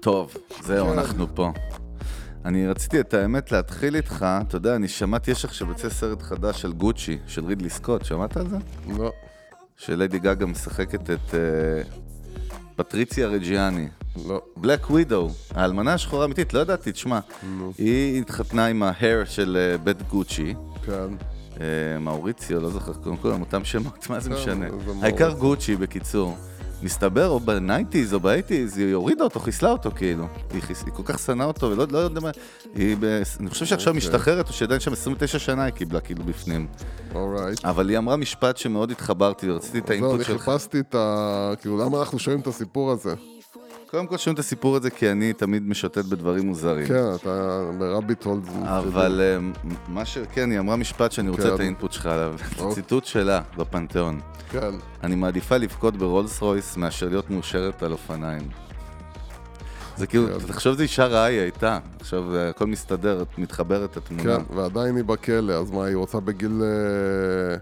טוב, 0.00 0.36
זהו, 0.62 0.92
אנחנו 0.92 1.26
פה. 1.34 1.52
אני 2.44 2.68
רציתי 2.68 3.00
את 3.00 3.14
האמת 3.14 3.52
להתחיל 3.52 3.96
איתך, 3.96 4.26
אתה 4.40 4.56
יודע, 4.56 4.76
אני 4.76 4.88
שמעתי, 4.88 5.30
יש 5.30 5.44
עכשיו 5.44 5.68
יוצא 5.68 5.88
סרט 5.88 6.22
חדש 6.22 6.62
של 6.62 6.72
גוצ'י, 6.72 7.18
של 7.26 7.46
רידלי 7.46 7.70
סקוט, 7.70 8.04
שמעת 8.04 8.36
על 8.36 8.48
זה? 8.48 8.56
לא. 8.98 9.12
שליידי 9.76 10.18
גגה 10.18 10.46
משחקת 10.46 11.10
את 11.10 11.34
אה, 11.34 11.82
פטריציה 12.76 13.28
רג'יאני. 13.28 13.88
לא. 14.28 14.42
בלק 14.56 14.90
ווידו, 14.90 15.30
האלמנה 15.54 15.94
השחורה 15.94 16.22
האמיתית, 16.22 16.54
לא 16.54 16.60
ידעתי, 16.60 16.92
תשמע, 16.92 17.20
היא 17.78 18.20
התחתנה 18.20 18.66
עם 18.66 18.82
ההר 18.82 19.24
של 19.24 19.56
אה, 19.60 19.78
בית 19.78 20.02
גוצ'י, 20.02 20.54
כן. 20.86 21.14
אה, 21.60 21.98
מאוריציו, 22.00 22.60
לא 22.60 22.70
זוכר, 22.70 22.92
קודם 22.92 23.16
כל, 23.16 23.32
אותם 23.32 23.64
שמות, 23.64 24.10
מה 24.10 24.20
זה 24.20 24.30
כן, 24.30 24.36
משנה? 24.36 24.66
העיקר. 25.02 25.32
גוצ'י, 25.32 25.76
בקיצור. 25.76 26.36
מסתבר, 26.82 27.28
או 27.28 27.40
ב 27.40 27.48
nineties 27.48 28.14
או 28.14 28.20
ב 28.20 28.26
eighties, 28.26 28.78
היא 28.78 28.94
הורידה 28.94 29.24
אותו, 29.24 29.40
חיסלה 29.40 29.70
אותו 29.70 29.90
כאילו. 29.96 30.26
היא, 30.52 30.62
חיס... 30.62 30.82
היא 30.84 30.92
כל 30.92 31.02
כך 31.04 31.18
שנאה 31.18 31.46
אותו, 31.46 31.70
ולא 31.70 31.86
לא 31.90 31.98
יודע 31.98 32.20
מה... 32.20 32.30
היא 32.74 32.96
ב... 33.00 33.22
אני 33.40 33.50
חושב 33.50 33.66
שעכשיו 33.66 33.94
אוקיי. 33.94 34.08
משתחררת, 34.08 34.48
או 34.48 34.52
שעדיין 34.52 34.80
שם 34.80 34.92
29 34.92 35.38
שנה 35.38 35.64
היא 35.64 35.72
קיבלה 35.72 36.00
כאילו 36.00 36.24
בפנים. 36.24 36.66
alright. 37.14 37.64
אבל 37.64 37.88
היא 37.88 37.98
אמרה 37.98 38.16
משפט 38.16 38.56
שמאוד 38.56 38.90
התחברתי, 38.90 39.50
ורציתי 39.50 39.78
את 39.78 39.88
לא, 39.88 39.94
ה 39.94 39.97
input 39.97 40.14
אני 40.14 40.24
שלך. 40.24 40.42
חיפשתי 40.42 40.80
את 40.80 40.94
ה... 40.94 41.52
כאילו, 41.60 41.78
למה 41.78 41.98
אנחנו 41.98 42.18
שומעים 42.18 42.40
את 42.40 42.46
הסיפור 42.46 42.90
הזה? 42.92 43.14
קודם 43.90 44.06
כל 44.06 44.16
שומעים 44.16 44.34
את 44.34 44.38
הסיפור 44.38 44.76
הזה, 44.76 44.90
כי 44.90 45.10
אני 45.10 45.32
תמיד 45.32 45.62
משוטט 45.68 46.04
בדברים 46.04 46.46
מוזרים. 46.46 46.86
כן, 46.86 47.04
אתה 47.14 47.62
ב 47.78 47.85
rabbit 47.85 48.24
hole. 48.24 48.48
אבל 48.66 49.20
אה, 49.20 49.38
מה 49.88 50.04
ש... 50.04 50.18
כן, 50.32 50.50
היא 50.50 50.58
אמרה 50.58 50.76
משפט 50.76 51.12
שאני 51.12 51.28
רוצה 51.28 51.42
כן. 51.42 51.54
את 51.54 51.60
ה 51.60 51.65
input 51.65 51.92
שלך 51.92 52.06
עליו. 52.06 52.34
אוקיי. 52.58 52.74
ציטוט 52.74 53.04
שלה 53.04 53.40
בפנתיאון. 53.56 54.20
כן. 54.50 54.74
אני 55.02 55.14
מעדיפה 55.14 55.56
לבכות 55.56 55.96
ברולס 55.96 56.40
רויס 56.42 56.76
מאשר 56.76 57.08
להיות 57.08 57.30
מאושרת 57.30 57.82
על 57.82 57.92
אופניים. 57.92 58.48
זה 59.96 60.06
כאילו, 60.06 60.26
כן. 60.26 60.46
תחשוב 60.46 60.70
איזה 60.70 60.82
אישה 60.82 61.06
רעה 61.06 61.24
היא 61.24 61.40
הייתה. 61.40 61.78
עכשיו 62.00 62.36
אה, 62.36 62.48
הכל 62.48 62.66
מסתדר, 62.66 63.22
מתחברת 63.38 63.96
התמונה. 63.96 64.22
כן, 64.22 64.54
ועדיין 64.56 64.96
היא 64.96 65.04
בכלא, 65.04 65.52
אז 65.52 65.70
מה, 65.70 65.84
היא 65.84 65.96
רוצה 65.96 66.20
בגיל 66.20 66.62
אה, 66.62 67.56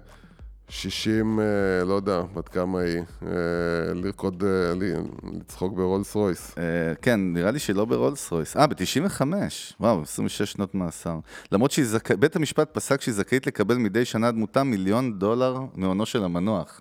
60, 0.69 1.41
אה, 1.41 1.45
לא 1.85 1.95
יודע, 1.95 2.23
בת 2.35 2.49
כמה 2.49 2.81
היא, 2.81 3.03
אה, 3.27 3.29
לרקוד, 3.95 4.45
אה, 4.47 4.75
לצחוק 5.33 5.75
ברולס 5.77 6.15
רויס. 6.15 6.55
כן, 7.03 7.21
נראה 7.33 7.51
לי 7.51 7.59
שהיא 7.59 7.77
לא 7.77 7.85
ברולס 7.85 8.31
רויס. 8.31 8.57
אה, 8.57 8.67
ב-95. 8.67 9.23
וואו, 9.81 10.03
26 10.03 10.43
שנות 10.53 10.75
מאסר. 10.75 11.19
למרות 11.53 11.71
שהיא 11.71 11.85
זכאית, 11.85 12.19
בית 12.19 12.37
המשפט 12.37 12.69
פסק 12.73 13.01
שהיא 13.01 13.15
זכאית 13.15 13.47
לקבל 13.47 13.77
מדי 13.77 14.05
שנה 14.05 14.31
דמותה 14.31 14.63
מיליון 14.63 15.19
דולר 15.19 15.59
מהונו 15.75 16.07
של 16.07 16.25
המנוח. 16.25 16.81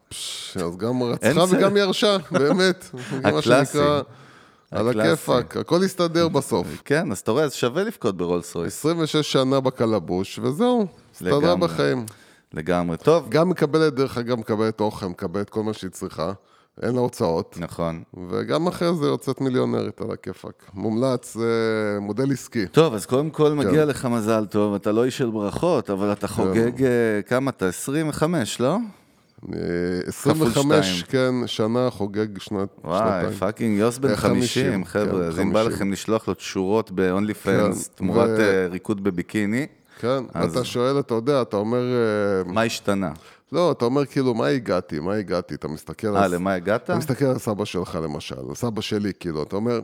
אז 0.55 0.77
גם 0.77 1.03
רצחה. 1.13 1.43
וגם 1.49 1.77
ירשה, 1.77 2.17
באמת. 2.31 2.89
הקלאסי. 3.23 3.79
על. 4.71 4.99
הכיפאק, 5.01 5.57
הכל 5.57 5.81
יסתדר 5.85 6.27
בסוף. 6.27 6.67
כן, 6.85 7.11
אז 7.11 7.19
אתה 7.19 7.31
רואה, 7.31 7.43
אז 7.43 7.53
שווה 7.53 7.83
לבכות 7.83 8.17
ברולס 8.17 8.55
רויס. 8.55 8.73
26 8.85 9.31
שנה 9.31 9.59
בקלבוש, 9.59 10.39
וזהו, 10.39 10.87
הסתדרה. 11.13 11.55
בחיים. 11.55 12.05
לגמרי. 12.55 12.97
טוב, 12.97 13.29
גם 13.29 13.49
מקבלת, 13.49 13.93
דרך 13.93 14.17
אגב, 14.17 14.39
מקבלת 14.39 14.79
אוכל, 14.79 15.05
מקבלת 15.05 15.49
כל 15.49 15.63
מה 15.63 15.73
שהיא 15.73 15.91
צריכה, 15.91 16.33
אין 16.81 16.95
לה 16.95 17.01
הוצאות, 17.01 17.57
נכון. 17.59 18.03
וגם 18.29 18.67
אחרי 18.67 18.95
זה 18.95 19.05
יוצאת 19.05 19.41
מיליונרית 19.41 20.01
על 20.01 20.11
הכיפאק. 20.11 20.65
מומלץ, 20.73 21.33
זה 21.33 21.97
מודל 22.01 22.31
עסקי. 22.31 22.67
טוב, 22.67 22.93
אז 22.93 23.05
קודם 23.05 23.29
כל 23.29 23.49
כן. 23.49 23.67
מגיע 23.67 23.85
לך 23.85 24.05
מזל 24.05 24.45
טוב, 24.45 24.73
אתה 24.75 24.91
לא 24.91 25.05
איש 25.05 25.17
של 25.17 25.29
ברכות, 25.29 25.89
אבל 25.89 26.11
אתה 26.11 26.27
חוגג, 26.27 26.83
אה, 26.83 27.21
כמה 27.27 27.51
אתה? 27.51 27.67
25, 27.67 28.59
לא? 28.59 28.77
אה, 29.53 29.59
25, 30.07 30.85
שתיים. 30.85 31.41
כן, 31.41 31.47
שנה 31.47 31.89
חוגג 31.89 32.39
שנת, 32.39 32.69
וואי, 32.83 32.99
שנתיים. 32.99 33.39
פאקינג 33.39 33.79
יוס 33.79 33.97
בן 33.97 34.09
אה, 34.09 34.17
50, 34.17 34.63
50, 34.65 34.85
חבר'ה, 34.85 35.21
כן, 35.21 35.27
אז 35.27 35.39
אם 35.39 35.53
בא 35.53 35.59
50. 35.59 35.75
לכם 35.75 35.91
לשלוח 35.91 36.27
לו 36.27 36.33
תשורות 36.33 36.91
ב-only 36.91 37.33
כן, 37.33 37.71
fans 37.71 37.89
תמורת 37.95 38.29
ו- 38.29 38.41
אה, 38.41 38.67
ריקוד 38.67 39.03
בביקיני, 39.03 39.67
כן, 39.99 40.23
אז- 40.33 40.51
אתה 40.57 40.65
שואל, 40.65 40.99
אתה 40.99 41.13
יודע, 41.13 41.41
אתה 41.41 41.57
אומר... 41.57 41.79
אה, 41.79 42.53
מה 42.53 42.61
השתנה? 42.63 43.11
לא, 43.51 43.71
אתה 43.71 43.85
אומר 43.85 44.05
כאילו, 44.05 44.33
מה 44.33 44.47
הגעתי? 44.47 44.99
מה 44.99 45.13
הגעתי? 45.15 45.55
אתה 45.55 45.67
מסתכל 45.67 46.15
אה, 46.17 46.23
על... 46.23 46.35
למה 46.35 46.53
הגעת? 46.53 46.83
אתה 46.83 46.95
מסתכל 46.95 47.25
על 47.25 47.37
סבא 47.37 47.65
שלך 47.65 47.99
למשל, 48.03 48.35
על 48.49 48.55
סבא 48.55 48.81
שלי, 48.81 49.11
כאילו, 49.19 49.43
אתה 49.43 49.55
אומר, 49.55 49.79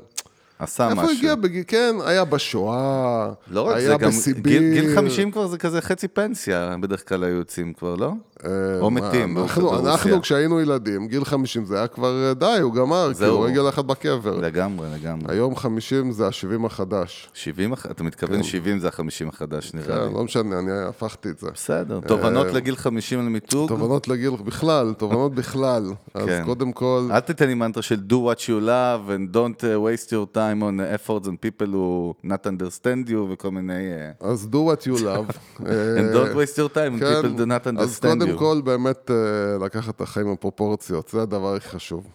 עשה 0.60 0.84
איפה 0.90 0.96
משהו. 0.96 1.10
הוא 1.12 1.18
הגיע? 1.18 1.36
בגיל, 1.36 1.64
כן, 1.68 1.96
היה 2.06 2.26
בשואה, 2.26 3.32
לא 3.48 3.62
רק 3.62 3.76
היה 3.76 3.88
זה, 3.92 3.98
גם 3.98 4.10
בסיביר. 4.10 4.62
גיל 4.62 4.74
גיל 4.74 4.96
50 4.96 5.32
כבר 5.32 5.48
זה 5.48 5.58
כזה 5.58 5.82
חצי 5.82 6.08
פנסיה, 6.08 6.76
בדרך 6.82 7.10
כלל 7.10 7.24
היו 7.24 7.36
יוצאים 7.36 7.74
כבר, 7.74 7.96
לא? 7.96 8.12
אה, 8.46 8.50
או 8.80 8.92
מתים, 8.92 9.38
אנחנו, 9.86 10.22
כשהיינו 10.22 10.62
ילדים, 10.62 11.08
גיל 11.08 11.26
50 11.26 11.66
זה 11.66 11.78
היה 11.78 11.88
כבר, 11.88 12.28
אה, 12.28 12.34
די, 12.34 12.58
הוא 12.62 12.74
גמר, 12.74 13.14
זהו. 13.14 13.18
כאילו, 13.18 13.42
רגל 13.42 13.70
אחת 13.70 13.86
בקבר. 13.86 14.38
לגמרי, 14.40 14.88
לגמרי. 14.94 15.34
היום 15.36 15.56
50 15.56 16.12
זה 16.12 16.26
ה-70 16.28 16.66
החדש. 16.66 17.30
70, 17.34 17.74
הח- 17.74 17.86
אתה 17.86 18.04
מתכוון 18.04 18.44
70 18.44 18.80
זה 18.80 18.88
ה-50 18.88 19.28
החדש, 19.30 19.74
נראה 19.74 19.86
כן, 19.98 20.08
לי. 20.08 20.14
לא 20.14 20.24
משנה, 20.24 20.60
אני 20.60 20.72
הפכתי 20.72 21.30
את 21.30 21.40
זה. 21.40 21.50
בסדר, 21.54 22.00
תובנות 22.08 22.48
אה, 22.48 22.52
לגיל 22.52 22.76
50 22.76 23.20
על 23.20 23.26
מיתוג. 23.26 23.70
תובנות 23.70 24.08
לגיל 24.08 24.32
בכלל, 24.46 24.94
תובנות 24.98 25.36
בכלל. 25.36 25.84
אז 26.14 26.26
כן. 26.26 26.44
קודם 26.46 26.72
כל, 26.72 27.08
אל 27.12 27.20
תתן 27.20 27.48
לי 27.48 27.54
מנטרה 27.54 27.84
של 27.84 28.00
do 28.10 28.14
what 28.14 28.40
you 28.40 28.66
love 28.68 29.10
and 29.10 29.36
don't 29.36 29.62
waste 29.64 30.08
your 30.10 30.36
time 30.36 30.62
on 30.64 30.80
efforts 30.96 31.28
and 31.28 31.32
people 31.46 31.68
who 31.68 32.14
not 32.28 32.48
understand 32.48 33.10
you 33.10 33.32
וכל 33.34 33.52
מיני... 33.52 33.74
אז 34.20 34.48
do 34.52 34.56
what 34.56 34.86
you 34.88 35.02
love. 35.02 35.32
and 35.60 36.14
don't 36.16 36.36
waste 36.36 36.58
your 36.58 36.70
time 36.76 36.96
and 36.96 37.00
כן, 37.00 37.22
people 37.22 37.40
do 37.40 37.46
not 37.46 37.68
understand 37.68 38.31
קודם. 38.38 38.62
כל, 38.62 38.62
באמת 38.66 39.12
אה, 39.12 39.66
לקחת 39.66 39.96
את 39.96 40.02
החיים 40.02 40.34
בפרופורציות, 40.34 41.08
זה 41.08 41.22
הדבר 41.22 41.56
הכי 41.56 41.70
חשוב. 41.70 42.08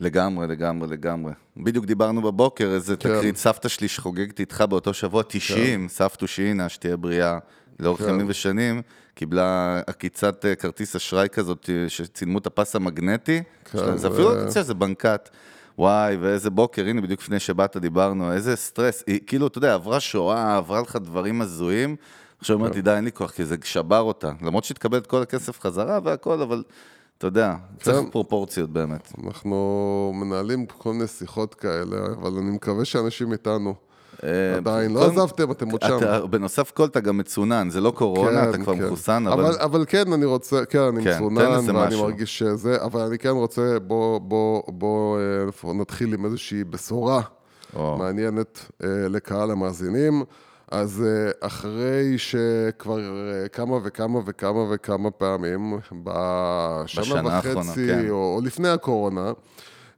לגמרי, 0.00 0.46
לגמרי, 0.46 0.88
לגמרי. 0.88 1.32
בדיוק 1.56 1.84
דיברנו 1.84 2.22
בבוקר, 2.22 2.70
איזה 2.74 2.96
כן. 2.96 3.08
תקרית 3.08 3.36
סבתא 3.36 3.68
שלי 3.68 3.88
שחוגגת 3.88 4.40
איתך 4.40 4.64
באותו 4.68 4.94
שבוע, 4.94 5.22
90, 5.28 5.88
סבתא 5.88 6.26
שינה, 6.26 6.68
שתהיה 6.68 6.96
בריאה 6.96 7.38
לאורך 7.80 8.00
כן. 8.00 8.08
ימים 8.08 8.26
ושנים, 8.28 8.82
קיבלה 9.14 9.80
עקיצת 9.86 10.44
אה, 10.44 10.54
כרטיס 10.54 10.96
אשראי 10.96 11.28
כזאת, 11.28 11.70
אה, 11.72 11.88
שצילמו 11.88 12.38
את 12.38 12.46
הפס 12.46 12.76
המגנטי, 12.76 13.42
כן, 13.64 13.96
זה 13.96 14.10
ו- 14.10 14.12
אפילו 14.12 14.34
לא 14.34 14.40
עקיצה, 14.40 14.62
זה 14.62 14.74
בנקט. 14.74 15.30
וואי, 15.78 16.16
ואיזה 16.16 16.50
בוקר, 16.50 16.86
הנה, 16.86 17.00
בדיוק 17.00 17.20
לפני 17.20 17.40
שבאת 17.40 17.76
דיברנו, 17.76 18.32
איזה 18.32 18.56
סטרס. 18.56 19.04
היא 19.06 19.20
כאילו, 19.26 19.46
אתה 19.46 19.58
יודע, 19.58 19.74
עברה 19.74 20.00
שואה, 20.00 20.56
עברה 20.56 20.80
לך 20.80 20.96
דברים 20.96 21.40
הזויים. 21.42 21.96
עכשיו 22.44 22.56
כן. 22.56 22.60
אומרת 22.62 22.76
לי, 22.76 22.82
די, 22.82 22.90
אין 22.90 23.04
לי 23.04 23.12
כוח, 23.12 23.30
כי 23.30 23.44
זה 23.44 23.56
שבר 23.64 24.00
אותה. 24.00 24.32
למרות 24.42 24.64
שהתקבל 24.64 24.98
את 24.98 25.06
כל 25.06 25.22
הכסף 25.22 25.60
חזרה 25.60 25.98
והכל, 26.04 26.42
אבל 26.42 26.62
אתה 27.18 27.26
יודע, 27.26 27.54
צריך 27.80 27.96
כן. 27.96 28.10
פרופורציות 28.10 28.70
באמת. 28.70 29.12
אנחנו 29.24 30.12
מנהלים 30.14 30.66
כל 30.66 30.92
מיני 30.92 31.06
שיחות 31.06 31.54
כאלה, 31.54 31.96
אבל 32.20 32.32
אני 32.38 32.50
מקווה 32.50 32.84
שאנשים 32.84 33.32
איתנו. 33.32 33.74
אה, 34.24 34.56
עדיין, 34.56 34.92
לא 34.92 35.06
עזבתם, 35.06 35.50
אתם 35.50 35.70
עוד 35.70 35.82
שם. 35.82 35.98
בנוסף 36.30 36.70
כל 36.70 36.84
אתה 36.84 37.00
גם 37.00 37.18
מצונן, 37.18 37.70
זה 37.70 37.80
לא 37.80 37.90
קורונה, 37.90 38.48
אתה 38.50 38.58
כבר 38.58 38.74
כן. 38.76 38.84
מחוסן, 38.84 39.26
אבל... 39.26 39.44
אבל... 39.60 39.84
כן, 39.88 40.12
אני 40.12 40.24
רוצה, 40.24 40.64
כן, 40.64 40.78
אני 40.78 41.04
כן, 41.04 41.16
מצונן, 41.16 41.76
ואני. 41.76 41.96
מרגיש 41.96 42.38
שזה, 42.38 42.82
אבל 42.82 43.00
אני 43.00 43.18
כן 43.18 43.28
רוצה, 43.28 43.78
בוא, 43.86 44.18
בוא, 44.18 44.62
בוא 44.68 45.18
אה, 45.64 45.72
נתחיל 45.74 46.14
עם 46.14 46.24
איזושהי 46.24 46.64
בשורה. 46.64 47.20
מעניינת 47.76 48.70
אה, 48.84 48.88
לקהל 49.08 49.50
המאזינים. 49.50 50.24
אז 50.70 51.04
אה, 51.06 51.46
אחרי 51.46 52.18
שכבר 52.18 52.98
אה, 52.98 53.48
כמה 53.48 53.78
וכמה 53.84 54.20
וכמה 54.26 54.64
וכמה 54.70 55.10
פעמים, 55.10 55.78
בשנה 55.92 57.02
בשנה 57.02 57.36
האחרונה, 57.36 57.70
וחצי, 57.70 57.86
כן. 57.86 58.10
או, 58.10 58.34
או 58.34 58.40
לפני 58.44 58.68
הקורונה, 58.68 59.32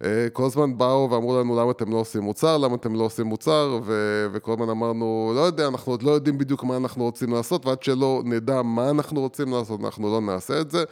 אה, 0.05 0.27
כל 0.33 0.45
הזמן 0.45 0.79
באו 0.79 1.11
ואמרו 1.11 1.41
לנו 1.41 1.61
למה 1.61 1.71
אתם 1.71 1.93
לא 1.93 1.97
עושים 1.97 2.23
מוצר, 2.23 2.59
למה 2.59 2.75
אתם 2.75 2.95
לא 2.95 3.05
עושים 3.05 3.27
מוצר, 3.27 3.79
ו- 3.85 4.27
וכל 4.33 4.53
הזמן 4.53 4.69
אמרנו, 4.69 5.33
לא 5.35 5.41
יודע, 5.41 5.69
אנחנו 5.69 5.93
עוד 5.93 6.03
לא 6.03 6.11
יודעים 6.11 6.39
בדיוק 6.39 6.65
מה 6.65 6.77
אנחנו 6.77 7.05
רוצים 7.05 7.33
לעשות, 7.33 7.67
ועד 7.67 7.83
שלא 7.83 8.23
נדע 8.25 8.63
מה 8.63 8.91
אנחנו 8.91 9.21
רוצים 9.21 9.53
לעשות, 9.53 9.81
אנחנו 9.85 10.13
לא 10.13 10.21
נעשה 10.21 10.61
את 10.61 10.71
זה. 10.71 10.85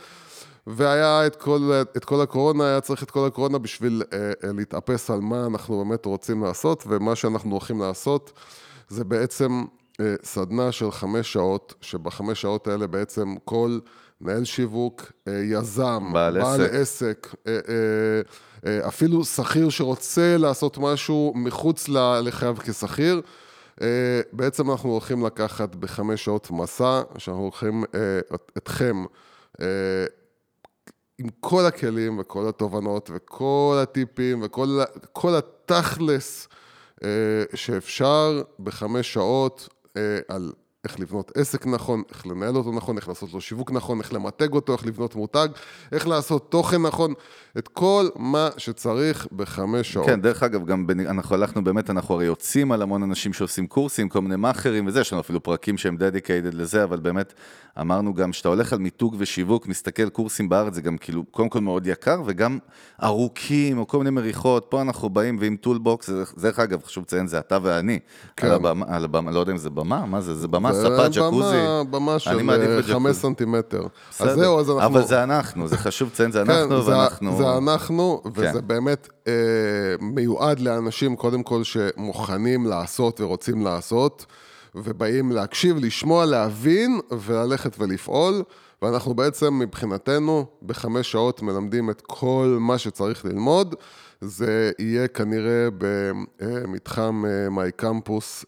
והיה 0.67 1.27
את 1.27 1.37
כל, 1.37 1.71
את 1.97 2.05
כל 2.05 2.21
הקורונה, 2.21 2.67
היה 2.67 2.81
צריך 2.81 3.03
את 3.03 3.11
כל 3.11 3.27
הקורונה 3.27 3.59
בשביל 3.59 4.03
אה, 4.13 4.33
להתאפס 4.43 5.11
על 5.11 5.21
מה 5.21 5.47
אנחנו 5.47 5.85
באמת 5.85 6.07
רוצים 6.07 6.45
לעשות, 6.45 6.85
ומה 6.87 7.17
שאנחנו 7.17 7.51
הולכים 7.51 7.81
לעשות 7.81 8.33
זה 8.89 9.05
בעצם 9.05 9.65
אה, 10.01 10.15
סדנה 10.25 10.73
של 10.73 10.91
חמש 10.91 11.33
שעות, 11.33 11.75
שבחמש 11.81 12.41
שעות 12.41 12.67
האלה 12.69 12.87
בעצם 12.87 13.35
כל 13.45 13.79
מנהל 14.21 14.45
שיווק, 14.45 15.13
אה, 15.29 15.33
יזם, 15.45 16.11
בעל 16.13 16.41
עסק. 16.41 16.75
עסק 16.75 17.35
אה, 17.47 18.81
אפילו 18.89 19.25
שכיר 19.25 19.69
שרוצה 19.71 20.37
לעשות 20.39 20.79
משהו 20.79 21.33
מחוץ 21.37 21.89
לחייו 22.23 22.57
כשכיר. 22.61 23.21
בעצם 24.33 24.71
אנחנו 24.71 24.91
הולכים 24.91 25.27
לקחת 25.27 25.75
בחמש 25.75 26.25
שעות 26.25 26.51
מסע, 26.51 27.03
שאנחנו 27.19 27.51
את- 28.35 28.53
אתכם 28.59 29.05
עם 31.19 31.29
כל 31.41 31.67
הכלים 31.67 32.19
וכל 32.19 32.49
התובנות 32.49 33.11
וכל 33.15 33.79
הטיפים 33.83 34.43
וכל 34.43 35.35
התכלס 35.39 36.49
שאפשר 37.55 38.43
בחמש 38.61 39.13
שעות 39.13 39.69
אה, 39.97 40.19
על 40.29 40.53
איך 40.85 41.01
לבנות 41.01 41.33
עסק 41.37 41.67
נכון, 41.67 42.03
איך 42.11 42.27
לנהל 42.27 42.57
אותו 42.57 42.73
נכון, 42.73 42.97
איך 42.97 43.09
לעשות 43.09 43.33
לו 43.35 43.41
שיווק 43.41 43.71
נכון, 43.73 44.01
איך 44.01 44.13
למתג 44.13 44.53
אותו, 44.53 44.73
איך 44.73 44.87
לבנות 44.87 45.15
מותג, 45.15 45.49
איך 45.93 46.07
לעשות 46.09 46.51
תוכן 46.51 46.83
נכון, 46.83 47.15
את 47.59 47.69
כל 47.69 48.09
מה 48.17 48.49
שצריך 48.57 49.27
בחמש 49.33 49.93
שעות. 49.93 50.07
כן, 50.07 50.21
דרך 50.21 50.43
אגב, 50.43 50.65
גם 50.67 50.87
בנ... 50.87 51.07
אנחנו 51.07 51.35
הלכנו 51.35 51.65
באמת, 51.65 51.91
אנחנו 51.91 52.15
הרי 52.15 52.25
יוצאים 52.25 52.73
על 52.73 52.83
המון 52.83 53.03
אנשים 53.03 53.33
שעושים 53.33 53.67
קורסים, 53.67 54.09
כל 54.09 54.21
מיני 54.21 54.37
מאכערים 54.37 54.87
וזה, 54.87 55.01
יש 55.01 55.13
לנו 55.13 55.21
אפילו 55.21 55.43
פרקים 55.43 55.79
שהם 55.79 55.97
דדיקיידד 55.97 56.55
לזה, 56.55 56.85
אבל 56.85 57.01
באמת 57.01 57.33
אמרנו 57.81 58.15
גם 58.15 58.33
שאתה 58.33 58.49
הולך 58.49 58.73
על 58.73 58.79
מיתוג 58.79 59.17
ושיווק, 59.19 59.67
מסתכל 59.67 60.09
קורסים 60.09 60.49
בארץ, 60.49 60.75
זה 60.75 60.83
גם 60.83 60.99
כאילו, 60.99 61.25
קודם 61.31 61.49
כל 61.49 61.61
מאוד 61.61 61.87
יקר, 61.87 62.23
וגם 62.27 62.59
ארוכים, 63.03 63.79
או 63.79 63.89
כל 63.89 63.99
מיני 63.99 64.11
מריחות, 64.11 64.67
פה 64.69 64.81
אנחנו 64.83 65.11
באים 65.11 65.37
ועם 65.41 65.57
toolbox, 65.57 66.11
זה- 66.11 66.25
דרך 66.39 66.59
אגב, 66.59 66.83
חשוב 66.85 67.05
לציין, 67.05 67.27
זה 67.27 67.39
אתה 67.39 67.59
ואני, 67.63 67.99
כן. 68.37 68.47
על 68.47 68.53
הבמה, 68.53 68.87
על 68.89 69.05
הבמה, 69.05 69.31
לא 69.31 69.41
יודע 69.41 69.53
אם 69.53 69.57
זה 69.59 69.71
במה, 69.71 70.07
מה 70.07 70.21
זה, 70.21 70.35
זה 70.35 70.49
במה, 70.49 70.73
ספה, 70.75 71.09
ג'קוזי. 71.09 71.57
במה, 71.91 72.19
של 72.19 72.43
מעדיף 72.43 72.69
אה, 72.69 72.77
בג'קוזי. 72.77 72.93
חמש 72.93 73.17
סנטימטר. 73.17 73.87
אז. 74.21 74.39
זהו, 74.39 74.61
אז 74.61 74.71
אנחנו... 74.71 74.87
אבל 74.87 75.07
זה 75.07 75.23
אנחנו, 75.23 75.69
זה 75.69 75.79
חשוב 75.79 76.09
לציין, 76.09 76.33
זה 76.33 76.43
אנחנו, 76.43 76.77
כן, 76.77 76.83
זה, 76.83 76.91
ואנחנו... 76.91 77.37
זה 77.37 77.57
אנחנו, 77.57 78.23
וזה 78.35 78.53
כן. 78.53 78.67
באמת 78.67 79.09
אה, 79.27 79.33
מיועד 80.01 80.61
לאנשים, 80.61 81.17
קודם 81.17 81.43
כל, 81.43 81.65
שמוכנים 81.65 82.67
לעשות 82.67 83.21
ורוצים 83.21 83.65
לעשות, 83.65 84.27
ובאים 84.75 85.33
להקשיב, 85.33 85.77
לשמוע, 85.79 86.27
להבין, 86.27 87.01
וללכת 87.11 87.77
ולפעול. 87.79 88.43
ואנחנו 88.83 89.15
בעצם, 89.15 89.59
מבחינתנו, 89.59 90.47
בחמש 90.63 91.13
שעות 91.13 91.43
מלמדים 91.43 91.91
את 91.91 92.03
כל 92.07 92.57
מה 92.61 92.79
שצריך 92.79 93.25
ללמוד. 93.25 93.75
זה 94.25 94.71
יהיה 94.79 95.09
כנראה 95.09 95.69
במתחם 95.79 97.25
מיי 97.51 97.73
קמפוס 97.73 98.45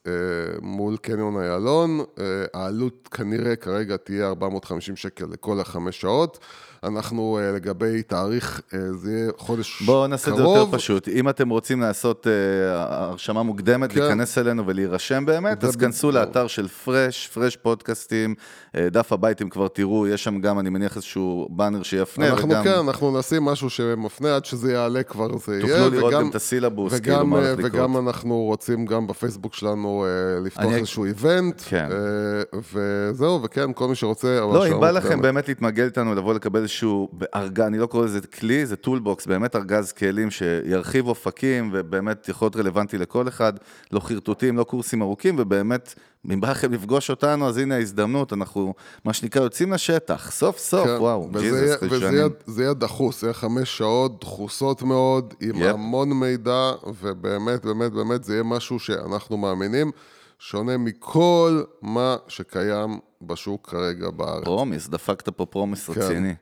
מול 0.62 0.96
קניון 0.96 1.36
איילון. 1.36 2.00
אה, 2.18 2.24
העלות 2.54 3.08
כנראה 3.10 3.56
כרגע 3.56 3.96
תהיה 3.96 4.26
450 4.26 4.96
שקל 4.96 5.24
לכל 5.30 5.60
החמש 5.60 6.00
שעות. 6.00 6.38
אנחנו 6.84 7.38
אה, 7.38 7.52
לגבי 7.52 8.02
תאריך, 8.02 8.60
אה, 8.74 8.78
זה 8.92 9.12
יהיה 9.12 9.30
חודש 9.36 9.76
קרוב. 9.76 9.86
בואו 9.86 10.06
נעשה 10.06 10.30
את 10.30 10.36
זה 10.36 10.42
יותר 10.42 10.66
פשוט. 10.76 11.08
אם 11.08 11.28
אתם 11.28 11.48
רוצים 11.48 11.80
לעשות 11.80 12.26
הרשמה 12.70 13.42
מוקדמת, 13.42 13.92
כן. 13.92 14.00
להיכנס 14.00 14.38
אלינו 14.38 14.66
ולהירשם 14.66 15.26
באמת, 15.26 15.64
אז 15.64 15.76
כנסו. 15.76 16.10
לאתר 16.10 16.46
של 16.46 16.68
פרש, 16.68 17.28
פרש 17.28 17.56
פודקאסטים, 17.56 18.34
דף 18.76 19.12
הבית 19.12 19.42
אם 19.42 19.48
כבר 19.48 19.68
תראו, 19.68 20.06
יש 20.06 20.24
שם 20.24 20.40
גם, 20.40 20.58
אני 20.58 20.70
מניח, 20.70 20.96
איזשהו 20.96 21.48
באנר 21.50 21.82
שיפנה, 21.82 22.28
אנחנו 22.28 22.48
וגם 22.48 22.64
כן, 22.64 22.78
אנחנו 22.78 23.18
נשים 23.18 23.42
משהו 23.42 23.70
שמפנה 23.70 24.36
עד 24.36 24.44
שזה 24.44 24.72
יעלה 24.72 25.02
כבר, 25.02 25.38
זה 25.38 25.60
תוכלו. 25.68 25.90
לראות 25.90 26.12
וגם- 26.14 26.22
גם 26.22 26.30
את 26.30 26.34
הסילבוס, 26.34 27.00
כאילו, 27.00 27.16
וגם, 27.16 27.30
מה 27.30 27.36
אה, 27.38 27.48
הולך 27.50 27.58
לקרות. 27.64 27.72
וגם 27.74 27.96
אנחנו 28.08 28.36
רוצים 28.38 28.86
גם 28.86 29.06
בפייסבוק 29.06 29.54
שלנו 29.54 30.04
אה, 30.06 30.40
לפתוח 30.40 30.64
אני- 30.64 30.76
איזשהו 30.76 31.04
איבנט, 31.04 31.62
כן. 31.68 31.88
אה, 31.92 32.58
וזהו, 32.72 33.42
וכן, 33.42 33.72
כל 33.74 33.88
מי 33.88 33.94
שרוצה... 33.94 34.40
לא, 34.40 34.66
אם 34.68 34.80
בא 34.80 34.90
לכם 34.90 35.06
מוקדמת. 35.08 35.22
באמת 35.22 35.48
להתמגל 35.48 35.84
איתנו, 35.84 36.14
לבוא 36.14 36.34
לקבל 36.34 36.60
איזשהו 36.60 37.08
ארגז, 37.34 37.64
אני 37.66 37.78
לא 37.78 37.86
קורא 37.86 38.04
לזה 38.04 38.20
כלי, 38.20 38.66
זה 38.66 38.76
toolbox, 38.76 39.26
באמת 39.26 39.56
ארגז 39.56 39.92
כלים 39.92 40.30
שירחיב 40.30 41.06
אופקים, 41.06 41.70
ובאמת 41.72 42.28
יכול 42.28 42.46
להיות 42.46 42.56
רלוונטי 42.56 42.98
לכל 42.98 43.28
אחד, 43.28 43.52
לא 43.92 44.00
חרטוטים, 44.00 44.56
לא 44.56 44.64
קורסים 44.64 45.02
ארוכים, 45.02 45.34
ובאמת, 45.38 45.94
אם 46.32 46.40
בא 46.40 46.50
לכם 46.50 46.72
לפגוש 46.72 47.10
אותנו, 47.10 47.48
אז 47.48 47.56
הנה 47.56 47.74
ההזדמנות, 47.74 48.32
אנחנו, 48.32 48.74
מה 49.04 49.12
שנקרא, 49.12 49.42
יוצאים 49.42 49.72
לשטח, 49.72 50.30
סוף 50.30 50.58
סוף, 50.58 50.86
כן, 50.86 50.96
וואו, 50.98 51.28
ג'יזוס, 51.32 51.60
יהיה- 51.62 51.76
וזה. 51.90 52.28
יהיה- 52.62 52.74
דחוס, 52.74 53.20
זה 53.20 53.26
יהיה 53.26 53.34
חמש 53.34 53.78
שעות 53.78 54.20
דחוסות 54.20 54.82
מאוד, 54.82 55.34
עם 55.40 55.50
yep. 55.56 55.74
המון 55.74 56.12
מידע, 56.12 56.72
ובאמת, 57.02 57.64
באמת, 57.64 57.92
באמת, 57.92 58.24
זה 58.24 58.32
יהיה 58.32 58.42
משהו 58.42 58.78
שאנחנו 58.78 59.36
מאמינים, 59.36 59.90
שונה 60.38 60.76
מכל 60.76 61.62
מה 61.82 62.16
שקיים 62.28 62.98
בשוק 63.22 63.68
כרגע 63.70 64.10
בארץ. 64.10 64.44
promise, 64.44 64.88
דפקת 64.88 65.28
פה 65.28 65.46
promise 65.46 65.90
כן. 65.90 66.00
רציני. 66.00 66.34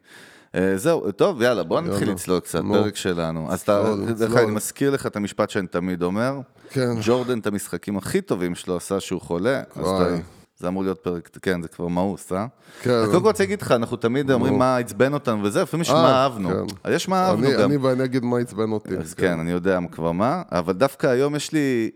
אה, 0.55 0.77
זהו, 0.77 1.13
טוב, 1.13 1.43
יאללה, 1.43 1.63
בוא 1.63 1.81
נתחיל 1.81 1.99
יאללה. 2.01 2.13
לצלול 2.13 2.41
קצת, 2.41 2.61
נו. 2.61 2.75
פרק 2.75 2.97
שלנו. 2.97 3.53
אז 3.53 3.61
אתה, 3.61 3.83
צלול, 3.85 4.13
דרך 4.13 4.31
אגב. 4.33 4.39
אני 4.39 4.51
מזכיר 4.51 4.91
לך 4.91 5.07
את 5.07 5.17
המשפט 5.17 5.51
שאני 5.51 5.67
תמיד 5.67 6.03
אומר, 6.03 6.39
כן. 6.71 6.91
ג'ורדן 7.03 7.39
את 7.39 7.47
המשחקים 7.47 7.97
הכי 7.97 8.21
טובים 8.21 8.55
שלו 8.55 8.77
עשה 8.77 9.01
שהוא 9.01 9.21
חולה, 9.21 9.63
אז 9.77 9.87
וואי. 9.87 10.03
אתה... 10.07 10.17
זה 10.59 10.69
אמור 10.69 10.83
להיות 10.83 10.99
פרק, 10.99 11.29
כן, 11.43 11.63
זה 11.63 11.69
כבר 11.69 11.89
מאוס, 11.89 12.33
אה? 12.33 12.47
כן. 12.83 12.91
אז 12.91 13.09
קודם 13.09 13.23
כל 13.23 13.29
רוצה 13.29 13.43
להגיד 13.43 13.63
לך, 13.63 13.73
אנחנו 13.73 13.97
תמיד 13.97 14.31
אומרים 14.31 14.59
מה 14.59 14.77
עצבן 14.77 15.15
אותנו 15.15 15.43
וזה, 15.43 15.63
לפעמים 15.63 15.83
יש 15.83 15.91
מה 15.91 16.05
אה, 16.05 16.23
אהבנו. 16.23 16.49
כן. 16.49 16.75
אז 16.85 16.93
יש 16.95 17.09
מה 17.09 17.27
אהבנו 17.27 17.49
גם. 17.59 17.71
אני 17.71 17.77
ואני 17.77 18.05
אגיד 18.05 18.25
מה 18.25 18.39
עצבן 18.39 18.73
אותי. 18.73 18.97
אז 18.97 19.15
כן, 19.15 19.41
אני 19.41 19.51
יודע 19.51 19.79
כבר 19.93 20.13
מה, 20.13 20.43
אבל 20.53 20.73
דווקא 20.73 21.07
היום 21.07 21.35
יש 21.35 21.53
לי 21.53 21.91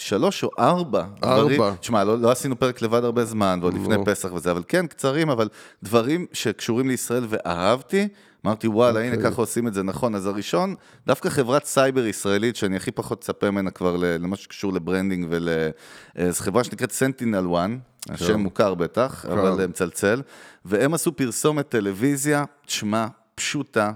שלוש 0.00 0.44
או 0.44 0.50
ארבע 0.58 1.04
דברים. 1.18 1.62
ארבע. 1.62 1.76
תשמע, 1.80 2.04
לא, 2.04 2.18
לא 2.18 2.30
עשינו 2.30 2.58
פרק 2.58 2.82
לבד 2.82 3.04
הרבה 3.04 3.24
זמן, 3.24 3.58
ועוד 3.62 3.74
לפני. 3.74 3.96
פסח 4.04 4.32
וזה, 4.32 4.50
אבל 4.50 4.62
כן, 4.68 4.86
קצרים, 4.86 5.30
אבל 5.30 5.48
דברים 5.82 6.26
שקשורים 6.32 6.88
לישראל 6.88 7.26
ואהבתי. 7.28 8.08
אמרתי, 8.46 8.68
וואלה, 8.68 9.00
הנה, 9.00 9.16
אוקיי. 9.16 9.30
ככה 9.30 9.42
עושים 9.42 9.68
את 9.68 9.74
זה 9.74 9.82
נכון. 9.82 10.14
אז 10.14 10.26
הראשון, 10.26 10.74
דווקא 11.06 11.28
חברת 11.28 11.64
סייבר 11.64 12.06
ישראלית, 12.06 12.56
שאני 12.56 12.76
הכי 12.76 12.90
פחות 12.90 13.18
מצפה 13.18 13.50
ממנה 13.50 13.70
כבר 13.70 13.96
למה 13.96 14.36
שקשור 14.36 14.72
ל 14.72 14.78
branding 14.78 15.26
ול... 15.30 15.48
אה, 16.18 16.32
זו 16.32 16.42
חברה 16.42 16.64
שנקראת 16.64 16.92
SentinelOne, 16.92 17.70
השם 18.08 18.40
מוכר 18.40 18.74
בטח, 18.74 19.26
אבל 19.26 19.60
אה, 19.60 19.66
מצלצל, 19.66 20.22
והם 20.64 20.94
עשו 20.94 21.12
פרסומת 21.12 21.68
טלוויזיה, 21.68 22.44
תשמע, 22.66 23.06
פשוטה, 23.34 23.92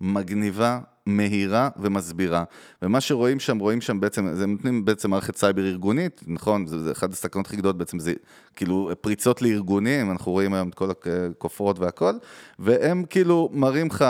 מגניבה, 0.00 0.78
מהירה 1.08 1.68
ומסבירה. 1.76 2.44
ומה 2.82 3.00
שרואים 3.00 3.40
שם, 3.40 3.58
רואים 3.58 3.80
שם 3.80 4.00
בעצם, 4.00 4.34
זה 4.34 4.46
נותנים 4.46 4.84
בעצם 4.84 5.10
מערכת 5.10 5.36
סייבר 5.36 5.66
ארגונית, 5.66 6.20
נכון? 6.26 6.66
זה, 6.66 6.82
זה 6.82 6.92
אחת 6.92 7.12
הסכנות 7.12 7.46
הכי 7.46 7.56
גדולות 7.56 7.78
בעצם, 7.78 7.98
זה 7.98 8.12
כאילו 8.56 8.90
פריצות 9.00 9.42
לארגונים, 9.42 10.10
אנחנו 10.10 10.32
רואים 10.32 10.54
היום 10.54 10.68
את 10.68 10.74
כל 10.74 10.90
הכופרות 10.90 11.78
והכל, 11.78 12.12
והם 12.58 13.04
כאילו 13.10 13.50
מראים 13.52 13.86
לך... 13.86 14.04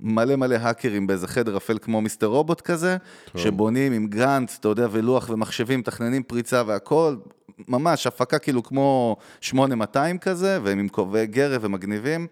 מלא 0.00 0.36
מלא 0.36 0.54
האקרים 0.54 1.06
באיזה 1.06 1.28
חדר 1.28 1.56
אפל 1.56 1.78
כמו 1.78 2.00
מיסטר 2.00 2.26
רובוט 2.26 2.60
כזה, 2.60 2.96
שבונים 3.36 3.92
עם 3.92 4.06
גרנט, 4.06 4.50
אתה 4.60 4.68
יודע, 4.68 4.86
ולוח 4.90 5.30
ומחשבים, 5.30 5.80
מתכננים 5.80 6.22
פריצה 6.22 6.62
והכל, 6.66 7.16
ממש 7.68 8.06
הפקה 8.06 8.38
כאילו 8.38 8.62
כמו 8.62 9.16
8200 9.40 10.18
כזה, 10.18 10.58
והם 10.62 10.78
עם 10.78 10.88
כובעי 10.88 11.26
גרב 11.26 11.64
ומגניבים. 11.64 12.26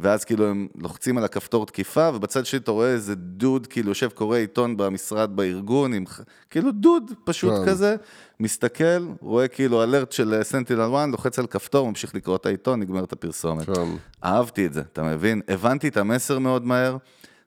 ואז 0.00 0.24
כאילו 0.24 0.46
הם 0.46 0.68
לוחצים 0.74 1.18
על 1.18 1.24
הכפתור 1.24 1.66
תקיפה, 1.66 2.10
ובצד 2.14 2.46
שלי 2.46 2.58
אתה 2.58 2.70
רואה 2.70 2.88
איזה 2.88 3.14
דוד, 3.14 3.66
כאילו 3.66 3.88
יושב 3.88 4.08
קורא 4.08 4.36
עיתון 4.36 4.76
במשרד 4.76 5.36
בארגון, 5.36 5.92
עם, 5.92 6.04
כאילו 6.50 6.72
דוד 6.72 7.12
פשוט 7.24 7.52
כן. 7.52 7.66
כזה, 7.66 7.96
מסתכל, 8.40 9.06
רואה 9.20 9.48
כאילו 9.48 9.82
אלרט 9.82 10.12
של 10.12 10.40
סנטינל 10.42 10.80
1, 10.80 11.08
לוחץ 11.08 11.38
על 11.38 11.46
כפתור, 11.46 11.88
ממשיך 11.88 12.14
לקרוא 12.14 12.36
את 12.36 12.46
העיתון, 12.46 12.80
נגמר 12.80 13.04
את 13.04 13.12
הפרסומת. 13.12 13.66
כן. 13.66 13.96
אהבתי 14.24 14.66
את 14.66 14.72
זה, 14.72 14.80
אתה 14.80 15.02
מבין? 15.02 15.40
הבנתי 15.48 15.88
את 15.88 15.96
המסר 15.96 16.38
מאוד 16.38 16.66
מהר. 16.66 16.96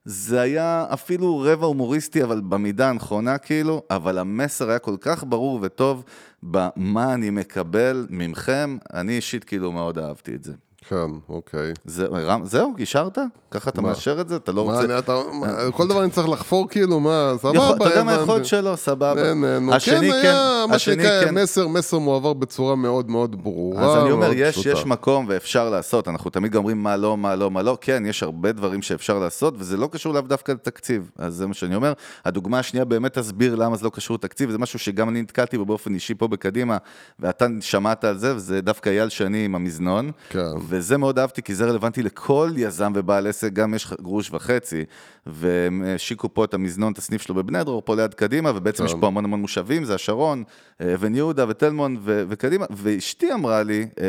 זה 0.06 0.42
היה 0.42 0.86
אפילו 0.94 1.40
רבע 1.40 1.66
הומוריסטי, 1.66 2.24
אבל 2.24 2.42
במידה 2.42 2.90
הנכונה 2.90 3.38
כאילו, 3.38 3.84
אבל 3.90 4.18
המסר 4.18 4.70
היה 4.70 4.80
כל 4.80 4.96
כך 5.02 5.24
ברור 5.28 5.60
וטוב 5.62 6.04
במה 6.44 7.14
אני 7.14 7.30
מקבל 7.30 8.08
ממכם, 8.10 8.78
אני 8.94 9.16
אישית 9.16 9.44
כאילו 9.44 9.72
מאוד 9.72 9.98
אהבתי 9.98 10.36
את 10.36 10.44
זה. 10.44 10.54
כן, 10.90 10.96
אוקיי. 11.30 11.74
זה, 11.86 12.06
רם, 12.06 12.46
זהו, 12.46 12.74
אישרת? 12.78 13.18
ככה 13.52 13.70
אתה 13.70 13.82
מה? 13.82 13.90
מאשר 13.90 14.22
את 14.22 14.30
זה? 14.30 14.36
אתה 14.36 14.52
לא 14.52 14.66
מה, 14.66 14.72
רוצה... 14.72 14.86
אני, 14.86 14.98
אתה, 14.98 15.22
מה, 15.34 15.72
כל 15.72 15.88
דבר 15.88 16.04
אני 16.04 16.12
צריך 16.12 16.30
לחפור 16.30 16.70
כאילו, 16.70 17.00
מה, 17.00 17.34
סבבה, 17.38 17.76
אתה 17.76 17.84
יודע 17.84 18.04
מה. 18.04 18.14
יכול 18.14 18.36
להיות 18.36 18.46
שלא, 18.46 18.76
סבבה. 18.76 19.30
אין, 19.30 19.44
אין, 19.44 19.66
נו, 19.66 19.74
השני 19.74 20.12
כן, 20.12 20.28
היה, 20.28 20.66
מה 20.70 20.76
השני 20.76 20.96
שנקרא, 20.96 21.26
כן. 21.26 21.38
מסר, 21.38 21.68
מסר 21.68 22.00
מועבר 22.00 22.34
בצורה 22.34 22.76
מאוד 22.76 23.10
מאוד 23.10 23.44
ברורה. 23.44 23.86
אז 23.86 24.04
אני 24.04 24.12
אומר, 24.12 24.32
יש. 24.36 24.66
יש 24.66 24.86
מקום 24.86 25.26
ואפשר 25.30 25.70
לעשות, 25.70 26.08
אנחנו 26.08 26.30
תמיד 26.30 26.52
גם 26.52 26.58
אומרים 26.58 26.84
מה 26.84 26.98
לא, 26.98 27.18
מה 27.18 27.36
לא, 27.36 27.52
מה 27.52 27.62
לא, 27.62 27.78
כן, 27.82 28.04
יש 28.06 28.24
הרבה 28.24 28.52
דברים 28.52 28.82
שאפשר 28.82 29.20
לעשות, 29.20 29.54
וזה 29.58 29.78
לא 29.78 29.90
קשור 29.92 30.14
לאו 30.14 30.22
דווקא 30.22 30.52
לתקציב, 30.52 31.12
אז 31.18 31.34
זה 31.34 31.48
מה 31.48 31.54
שאני 31.54 31.76
אומר. 31.76 31.94
הדוגמה 32.26 32.60
השנייה 32.60 32.86
באמת 32.86 33.18
תסביר 33.18 33.56
למה 33.56 33.76
זה 33.76 33.86
לא 33.86 33.90
קשור 33.90 34.16
לתקציב, 34.16 34.52
זה 34.52 34.58
משהו 34.58 34.80
שגם 34.80 35.10
אני 35.10 35.22
נתקלתי 35.22 35.58
בו 35.58 35.66
באופן 35.66 35.94
אישי 35.94 36.14
פה 36.14 36.28
בקדימה, 36.28 36.78
ואתה 37.20 37.46
שמעת 37.62 38.04
על 38.04 38.18
זה, 38.18 38.36
וזה 38.36 38.62
דווקא 38.62 38.90
אייל 38.90 39.10
שני 39.10 39.46
עם 39.46 39.56
המזנון, 39.56 40.12
כן. 40.30 40.58
וזה 40.72 40.98
מאוד 40.98 41.20
אהבתי, 41.20 41.42
כי 41.42 41.56
זה 41.56 41.66
רלוונטי 41.66 42.04
לכל 42.04 42.52
יזם 42.58 42.92
ובעל 42.96 43.28
עסק, 43.28 43.54
גם 43.54 43.74
יש 43.74 43.94
גרוש 44.02 44.32
וחצי, 44.34 44.84
והם 45.26 45.84
השיקו 45.96 46.34
פה 46.34 46.46
את 46.46 46.54
המזנון, 46.54 46.94
את 46.94 46.98
הסניף 46.98 47.22
שלו 47.22 47.36
בבני 47.36 47.64
דרור, 47.64 47.82
פה 47.86 47.96
ליד 47.96 48.14
קדימה, 48.14 48.52
ובעצם 48.56 48.86
יש. 48.86 48.94
פה 49.00 49.08
המון 49.08 49.26
המון 49.26 49.42
מושבים, 49.42 49.84
זה 49.86 49.96
השרון, 49.96 50.44
אה, 50.82 50.94
אבן 50.94 51.16
יהודה 51.16 51.46
ותלמון 51.50 51.98
ו- 52.02 52.24
וקדימה, 52.30 52.66
ואשתי 52.78 53.34
אמרה 53.34 53.64
לי, 53.64 53.88
אה, 54.02 54.06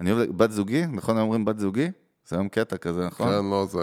אני 0.00 0.12
אוהב, 0.12 0.30
בת 0.36 0.50
זוגי, 0.50 0.82
נכון 0.92 1.18
אומרים 1.18 1.44
בת 1.44 1.58
זוגי? 1.58 1.88
זה 2.28 2.36
היום 2.36 2.48
קטע 2.48 2.76
כזה, 2.76 3.06
נכון? 3.06 3.28
כן, 3.28 3.44
לא, 3.50 3.66
זה, 3.70 3.80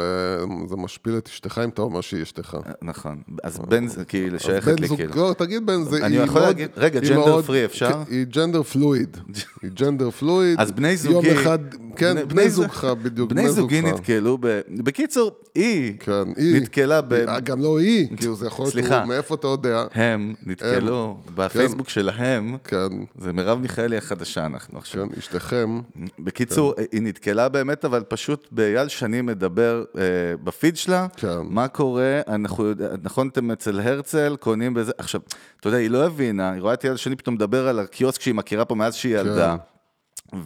זה 0.70 0.76
משפיל 0.76 1.18
את 1.18 1.28
אשתך 1.28 1.62
אם 1.64 1.70
אתה 1.70 1.82
אומר 1.82 2.02
שהיא 2.02 2.24
אשתך. 2.24 2.58
נכון. 2.82 3.22
אז 3.44 3.60
בן 3.60 3.86
כאילו 4.08 4.40
שייכת 4.40 4.80
לי 4.80 4.88
זוג, 4.88 4.98
כאילו. 4.98 5.16
לא, 5.16 5.34
תגיד 5.38 5.66
בן 5.66 5.84
זה, 5.84 6.06
אני 6.06 6.16
יכול 6.16 6.34
מאוד- 6.42 6.44
להגיד- 6.48 6.70
רגע, 6.78 7.00
ג'נדר 7.00 7.42
פרי 7.42 7.66
אפשר? 7.66 8.02
היא 8.10 8.26
ג'נדר 8.26 8.64
פלואיד, 8.64 9.18
היא 9.62 9.72
ג'נדר 9.72 10.10
פלואיד. 10.12 10.60
אז 10.62 10.72
בני 10.72 10.98
זוגי... 10.98 11.28
יום 11.28 11.38
אחד, 11.38 11.60
כן, 11.96 12.16
בני- 12.16 12.26
בני 12.26 12.50
זוג- 12.50 12.66
זוגך, 12.66 12.84
בדיוק, 12.84 13.30
בני 13.30 13.50
זוגי 13.52 13.82
זוגך. 13.82 13.94
נתקלו 13.94 14.38
ב... 14.42 14.60
בקיצור, 14.70 15.32
היא 15.56 15.94
כן, 16.00 16.12
היא. 16.38 16.56
נתקלה 16.62 17.02
ב... 17.02 17.14
אה, 17.14 17.40
גם 17.40 17.62
לא 17.62 17.80
היא, 17.80 18.08
כאילו 18.18 18.36
זה 18.36 18.48
יכול 18.48 18.64
להיות, 18.64 18.74
סליחה. 18.74 19.06
מאיפה 19.06 19.36
אתה 19.36 19.48
יודע? 19.48 19.84
הם 19.94 20.34
נתקלו 20.46 21.18
בפייסבוק 21.36 21.90
שלהם, 21.90 22.58
כן, 22.64 22.88
זה 23.20 23.34
מרב 23.34 23.60
מיכאלי 23.60 23.98
החדשה 23.98 24.46
אנחנו 24.46 24.78
עכשיו. 24.78 25.08
כן, 25.10 25.16
אשתכם, 25.20 25.80
בקיצור, 26.20 26.74
היא 26.92 27.02
נתקלה 27.02 27.50
באמת, 27.50 27.86
אבל 27.86 28.04
פשוט 28.08 28.48
באייל 28.52 28.88
שני 28.88 29.22
מדבר 29.22 29.84
אה, 29.98 30.02
בפיד 30.44 30.78
שלה, 30.78 31.08
כן. 31.18 31.28
מה 31.50 31.68
קורה, 31.68 32.22
אנחנו, 32.28 32.66
יודע- 32.66 32.90
נכון, 33.04 33.28
אתם 33.28 33.52
אצל 33.52 33.80
הרצל, 33.80 34.36
קונים 34.40 34.74
בזה, 34.74 34.92
עכשיו, 34.98 35.22
אתה 35.60 35.68
יודע, 35.68 35.78
היא 35.78 35.90
לא 35.90 36.06
הבינה, 36.06 36.52
היא 36.52 36.62
רואה 36.62 36.74
את 36.74 36.86
אייל 36.86 36.96
שני 36.96 37.16
פתאום 37.16 37.36
מדבר 37.36 37.68
על 37.68 37.80
הקיוסק 37.80 38.22
שהיא 38.22 38.36
מכירה 38.36 38.66
פה 38.66 38.76
מאז 38.76 38.96
שהיא 38.96 39.18
ילדה. 39.18 39.56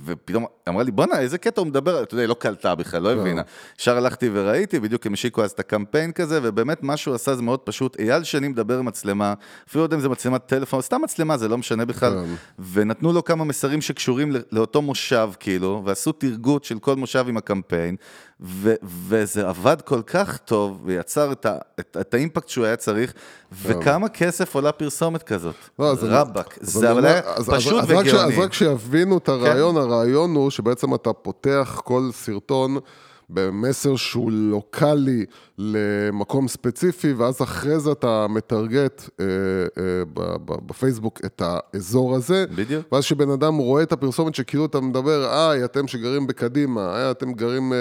ופתאום 0.06 0.46
אמרה 0.70 0.84
לי, 0.84 0.92
בואנה, 0.92 1.20
איזה 1.20 1.38
קטע 1.38 1.62
הוא 1.62 1.68
מדבר, 1.68 2.04
אתה 2.04 2.14
יודע, 2.14 2.22
היא 2.22 2.30
לא 2.30 2.34
קלטה 2.34 2.76
בכלל, 2.76 3.02
לא 3.02 3.12
הבינה. 3.12 3.42
ישר 3.80 3.98
הלכתי 3.98 4.30
וראיתי, 4.34 4.80
בדיוק 4.80 5.06
הם 5.06 5.14
השיקו 5.14 5.44
אז 5.44 5.52
את 5.52 5.60
הקמפיין 5.60 6.12
כזה, 6.12 6.40
ובאמת 6.44 6.84
מה 6.84 6.98
שהוא 6.98 7.16
עשה 7.16 7.36
זה 7.36 7.42
מאוד 7.42 7.60
פשוט. 7.60 8.00
אייל 8.00 8.24
שני 8.24 8.48
מדבר 8.48 8.80
עם 8.80 8.86
מצלמה, 8.86 9.34
אפילו 9.70 9.82
לא 9.82 9.86
יודע 9.86 9.96
אם 9.96 10.02
זה 10.02 10.10
מצלמת 10.10 10.46
טלפון, 10.46 10.82
סתם 10.82 11.02
מצלמה, 11.04 11.38
זה 11.38 11.48
לא 11.48 11.58
משנה 11.58 11.86
בכלל. 11.86 12.14
כן. 12.14 12.34
ונתנו 12.72 13.14
לו 13.14 13.24
כמה 13.24 13.44
מסרים 13.44 13.82
שקשורים 13.82 14.32
לאותו 14.52 14.82
מושב, 14.82 15.30
כאילו, 15.40 15.82
ועשו 15.86 16.12
תרגות 16.12 16.64
של 16.64 16.80
כל 16.80 16.96
מושב 16.96 17.26
עם 17.30 17.38
הקמפיין, 17.38 17.96
ו- 18.42 18.74
וזה 19.08 19.48
עבד 19.50 19.78
כל 19.86 20.02
כך 20.02 20.38
טוב, 20.38 20.82
ויצר 20.86 21.32
את, 21.32 21.46
ה- 21.46 21.58
את, 21.80 21.98
את 22.02 22.14
האימפקט 22.14 22.50
שהוא 22.50 22.66
היה 22.66 22.76
צריך, 22.76 23.14
וכמה 23.64 24.10
כסף 24.10 24.56
עולה 24.56 24.72
פרסומת 24.72 25.24
כזאת. 25.24 25.56
לא, 25.80 25.94
רבאק. 26.02 26.58
זה 26.62 26.92
אבל 26.92 27.06
היה 27.06 27.22
פשוט 27.58 27.74
אז 27.84 27.88
ש- 27.88 27.92
וגאוני. 27.92 28.12
כן. 28.12 28.18
אז 28.18 28.44
רק 28.46 28.54
שיבינו 28.54 29.18
את 29.18 29.30
הרעיון, 29.30 29.78
הרעיון 29.78 30.36
הוא 30.36 30.50
שבעצם 30.50 30.94
אתה 30.96 31.14
פותח 31.14 31.82
כל 31.84 32.10
סרטון 32.14 32.78
במסר 33.30 33.96
שהוא 33.96 34.32
לוקאלי 34.32 35.26
למקום 35.58 36.48
ספציפי, 36.48 37.14
ואז 37.14 37.42
אחרי 37.42 37.80
זה 37.80 37.92
אתה 37.92 38.26
מטרגט 38.30 39.10
אה, 39.20 39.26
אה, 39.78 40.04
בפייסבוק 40.46 41.20
את 41.26 41.42
האזור 41.46 42.16
הזה. 42.16 42.46
בדיוק. 42.56 42.94
ואז 42.94 43.04
כשבן 43.04 43.30
אדם 43.30 43.58
רואה 43.58 43.84
את 43.84 43.92
הפרסומת 43.92 44.36
שכאילו 44.36 44.66
אתה 44.66 44.80
מדבר, 44.80 45.30
היי, 45.32 45.66
אתם 45.66 45.88
שגרים 45.88 46.28
בקדימה, 46.28 46.96
היי, 46.96 47.12
אתם 47.12 47.34
גרים 47.34 47.74
אה, 47.74 47.78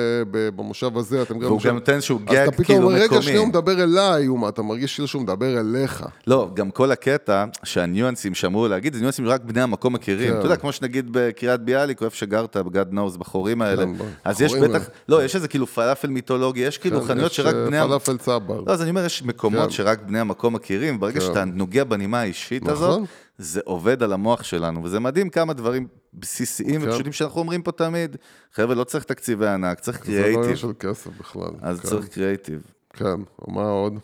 במושב 0.57 0.99
הזה, 0.99 1.23
אתם 1.23 1.39
גרים 1.39 1.53
והוא. 1.53 1.61
גם 1.65 1.75
נותן 1.75 1.95
איזשהו 1.95 2.19
אז 2.27 2.35
גג 2.35 2.37
אתה 2.37 2.51
פתאום 2.51 2.65
כאילו 2.65 2.89
רגע, 2.89 3.05
מקומי. 3.05 3.23
שנייה, 3.23 3.39
הוא 3.39 3.49
מדבר 3.49 3.83
אליי, 3.83 4.27
הוא 4.27 4.39
מה, 4.39 4.49
אתה 4.49 4.63
מרגיש 4.63 4.95
כאילו 4.95 5.09
שהוא 5.09 5.23
מדבר 5.23 5.61
אליך. 5.61 6.07
לא, 6.27 6.51
גם 6.55 6.71
כל 6.71 6.91
הקטע 6.93 7.45
שהניואנסים 7.65 8.35
שאמרו 8.35 8.69
להגיד, 8.69 8.95
זה 8.95 9.01
ניואנסים 9.01 9.25
שרק 9.27 9.41
בני 9.45 9.61
המקום 9.61 9.93
מכירים. 9.93 10.33
כן. 10.33 10.39
אתה 10.39 10.47
יודע, 10.47 10.57
כמו 10.57 10.73
שנגיד 10.73 11.09
בקריית 11.11 11.61
ביאליק, 11.61 12.01
או 12.01 12.05
איפה 12.07 12.17
שגרת, 12.17 12.57
בגד 12.57 12.87
נוז, 12.91 13.17
בחורים 13.17 13.63
האלה. 13.63 13.85
כן, 13.85 13.93
אז 14.25 14.41
יש 14.41 14.55
בטח. 14.55 14.89
לא, 15.09 15.25
יש 15.25 15.34
איזה 15.37 15.49
כאילו 15.49 15.67
פלאפל 15.67 16.09
מיתולוגי, 16.09 16.61
יש 16.61 16.79
כאילו 16.79 17.01
כן, 17.01 17.07
חנויות 17.07 17.31
יש, 17.31 17.37
שרק 17.37 17.55
אה, 17.55 17.67
בני... 17.67 17.79
המ- 17.79 17.89
פלאפל 17.89 18.17
צבר. 18.19 18.61
לא, 18.67 18.73
אז 18.73 18.83
אני 18.83 18.91
אומר, 18.91 19.05
יש 19.05 19.23
מקומות 19.23 19.65
כן. 19.65 19.71
שרק 19.71 20.03
בני 20.03 20.21
המקום 20.21 20.55
מכירים, 20.55 21.01
ברגע 21.01 21.21
כן. 21.21 21.27
שאתה 21.27 21.45
נוגע 21.45 21.85
בנימה 21.85 22.21
האישית 22.21 22.63
נכון. 22.63 22.73
הזאת, 22.75 23.09
זה 23.39 23.61
עובד 23.65 24.03
על 24.03 24.13
המוח 24.13 24.43
שלנו, 24.43 24.85
וזה 24.85 25.01
מדהים 25.01 25.31
כמה 25.31 25.53
דברים 25.53 25.87
בסיסיים 26.15 26.81
כן. 26.81 26.89
ופשוטים 26.89 27.13
שאנחנו 27.13 27.41
אומרים 27.41 27.63
פה 27.63 27.73
תמיד. 27.73 28.17
חבר'ה, 28.55 28.75
לא 28.75 28.85
צריך 28.85 29.05
תקציבי 29.05 29.47
ענק, 29.49 29.81
צריך 29.81 30.05
זה 30.07 30.13
לא 30.13 30.17
עניין 30.19 30.33
קריאייטיב. 30.35 30.57
של 30.57 30.73
כסף 30.79 31.11
בכלל. 31.21 31.51
אז 31.63 31.81
כן. 31.81 31.89
צריך 31.89 32.09
קריאייטיב. 32.09 32.63
כן, 32.93 33.21
מה 33.49 33.63
עוד? 33.69 33.99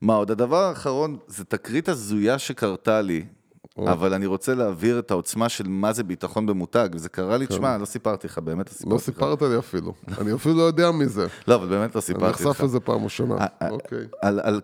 מה 0.00 0.14
עוד? 0.14 0.30
הדבר 0.30 0.62
האחרון, 0.64 1.16
זה 1.26 1.44
תקרית 1.44 1.88
הזויה 1.88 2.38
שקרתה 2.38 3.00
לי, 3.00 3.24
אבל 3.86 4.14
אני 4.14 4.26
רוצה 4.26 4.54
להעביר 4.54 4.98
את 4.98 5.10
העוצמה 5.10 5.48
של 5.48 5.68
מה 5.68 5.92
זה 5.92 6.02
ביטחון 6.02 6.46
במותג, 6.46 6.88
וזה 6.92 7.08
קרה 7.08 7.36
לי, 7.36 7.46
תשמע, 7.46 7.78
לא 7.78 7.84
סיפרתי 7.84 8.26
לך, 8.26 8.38
באמת 8.38 8.66
לא 8.66 8.72
סיפרתי 8.72 8.90
לא 8.90 8.96
לך. 8.96 9.02
סיפרת 9.02 9.42
לי 9.42 9.58
אפילו. 9.58 9.94
אני 10.20 10.34
אפילו 10.34 10.54
לא 10.54 10.62
יודע 10.62 10.90
מזה. 10.90 11.26
לא, 11.48 11.54
אבל 11.54 11.68
באמת 11.68 11.94
לא 11.94 11.98
אני 11.98 12.02
סיפרתי 12.02 12.42
לך. 12.42 12.46
נחשף 12.46 12.60
לזה 12.60 12.80
פעם 12.80 13.04
ראשונה. 13.04 13.46
אוקיי. 13.70 14.06
על, 14.22 14.60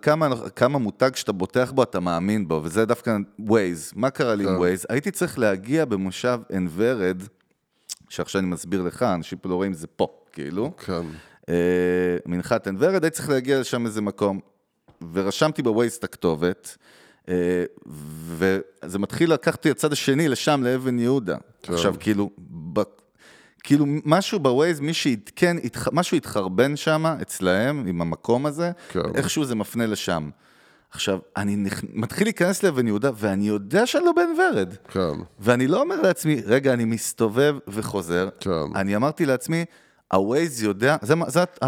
כמה, 0.54 0.78
מותג 0.78 1.10
שאתה 1.14 1.32
בוטח 1.32 1.72
בו, 1.72 1.82
אתה 1.82 2.00
מאמין 2.00 2.48
בו, 2.48 2.60
וזה 2.64 2.84
דווקא 2.84 3.16
Waze. 3.40 3.92
מה 3.94 4.10
קרה 4.10 4.34
לי 4.34 4.44
עם 4.44 4.50
כן. 4.50 4.62
Waze? 4.62 4.84
הייתי 4.88 5.10
צריך 5.10 5.38
להגיע 5.38 5.84
במושב 5.84 6.40
עין 6.48 6.68
ורד, 6.74 7.22
שעכשיו 8.08 8.40
אני 8.40 8.48
מסביר 8.48 8.82
לך, 8.82 9.02
אנשים 9.02 9.38
פה 9.38 9.48
לא 9.48 9.54
רואים, 9.54 9.72
זה 9.72 9.86
פה, 9.86 10.06
כאילו. 10.32 10.72
כן. 10.76 11.02
אה, 11.48 12.16
מנחת 12.26 12.66
עין 12.66 12.76
ורד, 12.78 13.04
הייתי 13.04 13.16
צריך 13.16 13.28
להגיע 13.28 13.60
לשם 13.60 13.86
איזה 13.86 14.00
מקום. 14.00 14.40
ורשמתי 15.12 15.62
בווייז 15.62 15.94
את 15.94 16.04
הכתובת, 16.04 16.76
וזה 18.26 18.98
מתחיל 18.98 19.32
לקחת 19.32 19.64
לי 19.64 19.70
הצד 19.70 19.92
השני, 19.92 20.28
לשם, 20.28 20.60
לאבן 20.64 20.98
יהודה. 20.98 21.36
כן. 21.62 21.72
עכשיו, 21.72 21.94
כאילו, 22.00 22.30
ב... 22.72 22.80
כאילו 23.62 23.86
משהו 24.04 24.38
בווייז, 24.38 24.80
מי 24.80 24.94
שעדכן, 24.94 25.56
התח... 25.64 25.88
משהו 25.92 26.16
התחרבן 26.16 26.76
שם, 26.76 27.06
אצלהם, 27.22 27.86
עם 27.86 28.00
המקום 28.00 28.46
הזה, 28.46 28.70
כן. 28.88 29.00
איכשהו 29.14 29.44
זה 29.44 29.54
מפנה 29.54 29.86
לשם. 29.86 30.30
עכשיו, 30.90 31.18
אני 31.36 31.56
נכ... 31.56 31.80
מתחיל 31.92 32.26
להיכנס 32.26 32.62
לאבן 32.62 32.86
יהודה, 32.86 33.10
ואני 33.16 33.48
יודע 33.48 33.86
שאני 33.86 34.04
לא 34.04 34.12
בן 34.12 34.28
ורד. 34.40 34.74
כן. 34.88 35.22
ואני 35.38 35.66
לא 35.66 35.80
אומר 35.80 36.00
לעצמי, 36.00 36.42
רגע, 36.46 36.72
אני 36.72 36.84
מסתובב 36.84 37.56
וחוזר. 37.68 38.28
כן. 38.40 38.50
אני 38.74 38.96
אמרתי 38.96 39.26
לעצמי, 39.26 39.64
הווייז 40.14 40.62
יודע, 40.62 40.96
זה, 41.02 41.14
זה 41.26 41.42
הת- 41.42 41.58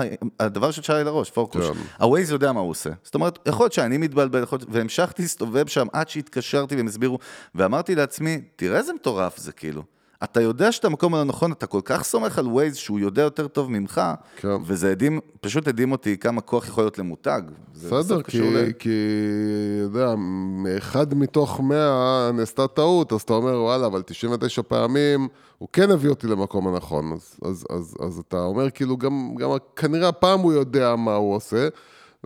הדבר 0.41 0.71
ששאל 0.71 0.97
לי 0.97 1.05
לראש, 1.05 1.31
פורקוש. 1.31 1.67
כן. 1.67 1.73
הווייז 2.01 2.31
יודע 2.31 2.53
מה 2.53 2.61
הוא 2.61 2.71
עושה. 2.71 2.91
זאת 3.03 3.15
אומרת, 3.15 3.39
יכול 3.47 3.65
להיות 3.65 3.73
שאני 3.73 3.99
מתבלבל, 3.99 4.43
יכול 4.43 4.59
להיות, 4.59 4.69
והמשכתי 4.73 5.23
להסתובב 5.23 5.67
שם 5.67 5.87
עד 5.93 6.09
שהתקשרתי 6.09 6.77
והם 6.77 6.87
הסבירו, 6.87 7.19
ואמרתי 7.55 7.95
לעצמי, 7.95 8.41
תראה 8.57 8.79
איזה 8.79 8.93
מטורף 8.93 9.37
זה 9.39 9.53
כאילו. 9.53 9.83
אתה 10.25 10.41
יודע 10.41 10.73
שאתה 10.73 10.89
במקום 10.89 11.15
הלא 11.15 11.25
נכון, 11.25 11.53
אתה 11.53 11.67
כל 11.67 11.81
כך 11.85 12.05
סומך 12.05 12.39
על 12.39 12.47
ווייז 12.47 12.77
שהוא 12.77 12.99
יודע 13.01 13.23
יותר 13.23 13.49
טוב 13.49 13.71
ממך, 13.71 14.01
כן. 14.37 14.49
וזה 14.65 14.91
הדהים, 14.93 15.21
פשוט 15.41 15.69
הדהים 15.69 15.93
אותי 15.93 16.17
כמה 16.19 16.41
כוח 16.41 16.69
יכול 16.69 16.85
להיות 16.85 16.99
למותג. 16.99 17.43
בסדר, 17.75 18.23
כי, 18.23 18.41
ל- 18.41 18.73
כי, 18.79 18.91
יודע, 19.83 20.15
מאחד 20.65 21.15
מתוך 21.15 21.61
מאה 21.61 22.31
נעשתה 22.35 22.67
טעות, 22.69 23.13
אז 23.13 23.21
אתה 23.21 23.33
אומר, 23.33 23.63
וואלה, 23.63 23.87
אבל 23.87 24.03
99 24.03 24.63
פעמים 24.63 25.29
הוא 25.59 25.69
כן 25.73 25.91
הביא 25.91 26.11
אותי 26.11 26.27
למקום 26.27 26.69
הנכון. 26.69 27.13
אז, 27.13 27.37
אז, 27.45 27.65
אז, 27.71 27.97
אז 28.07 28.23
אתה 28.29 28.43
אומר, 28.43 28.71
כאילו, 28.71 28.97
גם, 28.97 29.35
גם 29.39 29.51
כנראה 29.77 30.09
הפעם 30.09 30.41
הוא 30.41 30.53
יודע 30.53 30.97
מה 30.97 31.15
הוא 31.15 31.35
עושה, 31.35 31.69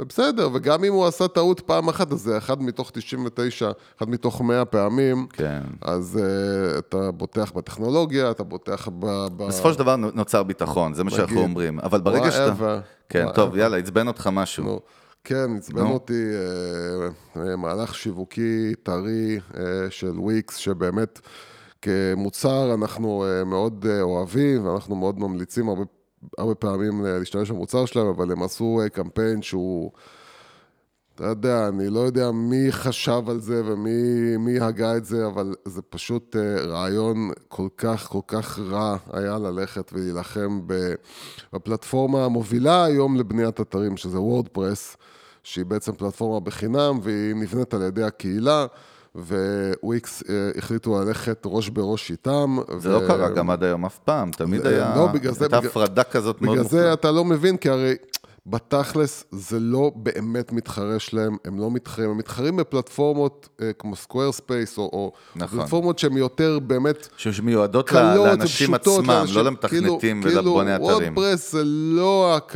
ובסדר, 0.00 0.48
וגם 0.54 0.84
אם 0.84 0.92
הוא 0.92 1.06
עשה 1.06 1.28
טעות 1.28 1.60
פעם 1.60 1.88
אחת, 1.88 2.12
אז 2.12 2.20
זה 2.20 2.38
אחד 2.38 2.62
מתוך 2.62 2.90
99, 2.90 3.70
אחד 3.98 4.10
מתוך 4.10 4.40
100 4.40 4.64
פעמים. 4.64 5.26
כן. 5.32 5.60
אז 5.80 6.18
uh, 6.18 6.78
אתה 6.78 7.10
בוטח 7.10 7.52
בטכנולוגיה, 7.52 8.30
אתה 8.30 8.42
בוטח 8.42 8.88
ב... 8.88 9.06
ב... 9.36 9.46
בסופו 9.46 9.72
של 9.72 9.78
דבר 9.78 9.96
נוצר 9.96 10.42
ביטחון, 10.42 10.94
זה 10.94 11.04
מה 11.04 11.10
שאנחנו 11.10 11.40
אומרים. 11.40 11.80
אבל 11.80 12.00
ברגע 12.00 12.30
שאתה... 12.30 12.52
whatever, 12.52 13.08
כן, 13.08 13.26
whatever. 13.26 13.32
טוב, 13.32 13.56
יאללה, 13.56 13.76
עצבן 13.76 14.08
אותך 14.08 14.26
משהו. 14.32 14.64
נו, 14.64 14.80
כן, 15.24 15.56
עצבן 15.56 15.82
נו. 15.82 15.92
אותי 15.92 16.24
אה, 17.36 17.42
אה, 17.42 17.56
מהלך 17.56 17.94
שיווקי 17.94 18.74
טרי 18.82 19.40
אה, 19.56 19.62
של 19.90 20.18
וויקס, 20.18 20.56
שבאמת 20.56 21.20
כמוצר 21.82 22.74
אנחנו 22.74 23.24
אה, 23.24 23.44
מאוד 23.44 23.86
אה, 23.88 24.00
אוהבים, 24.00 24.66
ואנחנו 24.66 24.96
מאוד 24.96 25.18
ממליצים 25.18 25.68
הרבה, 25.68 25.82
הרבה 26.38 26.54
פעמים 26.54 27.06
אה, 27.06 27.18
להשתמש 27.18 27.50
במוצר 27.50 27.86
שלהם, 27.86 28.06
אבל 28.06 28.32
הם 28.32 28.42
עשו 28.42 28.80
אה, 28.82 28.88
קמפיין 28.88 29.42
שהוא... 29.42 29.90
אתה 31.14 31.28
יודע, 31.28 31.68
אני 31.68 31.88
לא 31.88 32.00
יודע 32.00 32.30
מי 32.30 32.72
חשב 32.72 33.22
על 33.28 33.40
זה 33.40 33.62
ומי 33.64 34.36
מי 34.36 34.60
הגה 34.60 34.96
את 34.96 35.04
זה, 35.04 35.26
אבל 35.26 35.54
זה 35.64 35.82
פשוט 35.82 36.36
אה, 36.36 36.60
רעיון 36.60 37.30
כל 37.48 37.68
כך, 37.76 38.08
כל 38.08 38.20
כך 38.26 38.58
רע 38.58 38.96
היה 39.12 39.38
ללכת 39.38 39.90
ולהילחם 39.92 40.60
בפלטפורמה 41.52 42.24
המובילה 42.24 42.84
היום 42.84 43.16
לבניית 43.16 43.60
אתרים, 43.60 43.96
שזה 43.96 44.20
וורדפרס, 44.20 44.96
שהיא 45.42 45.64
בעצם 45.64 45.92
פלטפורמה 45.92 46.40
בחינם 46.40 46.98
והיא 47.02 47.34
נבנית 47.34 47.74
על 47.74 47.82
ידי 47.82 48.02
הקהילה. 48.02 48.66
וויקס 49.82 50.22
אה, 50.28 50.34
החליטו 50.58 51.00
ללכת 51.04 51.42
ראש 51.44 51.68
בראש 51.68 52.10
איתם. 52.10 52.56
זה 52.78 52.88
לא 52.88 53.00
קרה 53.06 53.28
גם 53.30 53.50
עד 53.50 53.64
היום 53.64 53.84
אף 53.86 53.98
פעם, 53.98 54.30
תמיד 54.30 54.62
זה- 54.62 54.68
היה... 54.68 54.92
לא, 54.96 55.06
בגלל 55.06 55.32
זה- 55.32 55.44
הייתה 55.44 55.58
בגלל- 55.58 55.70
הפרדה 55.70 56.02
כזאת 56.04 56.42
מאוד 56.42 56.56
בגלל 56.58 56.68
זה 56.68 56.76
מוחלטת. 56.82 57.00
אתה 57.00 57.10
לא 57.10 57.24
מבין, 57.24 57.56
כי 57.56 57.68
הרי 57.68 57.94
בתכלס 58.46 59.24
זה 59.32 59.60
לא 59.60 59.92
באמת 59.96 60.52
מתחרה 60.52 60.98
שלהם, 60.98 61.36
הם 61.44 61.58
לא 61.58 61.70
מתחרים, 61.70 62.10
הם 62.10 62.18
מתחרים 62.18 62.56
בפלטפורמות 62.56 63.48
אה, 63.62 63.72
כמו 63.78 63.96
Squarespace, 63.96 64.78
או, 64.78 64.82
או 64.82 65.12
נכון. 65.36 65.58
פלטפורמות 65.60 65.98
שהן 65.98 66.16
יותר 66.16 66.58
באמת 66.58 67.08
שמיועדות 67.16 67.88
קלות 67.88 68.26
לאנשים 68.26 68.72
ופשוטות, 68.74 68.98
עצמם, 69.00 69.10
לאנשים- 69.14 69.36
לא 69.36 69.44
למתכנתים 69.44 70.22
כאילו- 70.22 70.36
ולבוני 70.36 70.70
כאילו 70.76 70.90
אתרים. 70.96 71.14
WordPress 71.16 71.52
זה 71.52 71.62
לא... 71.64 72.36
הק... 72.36 72.54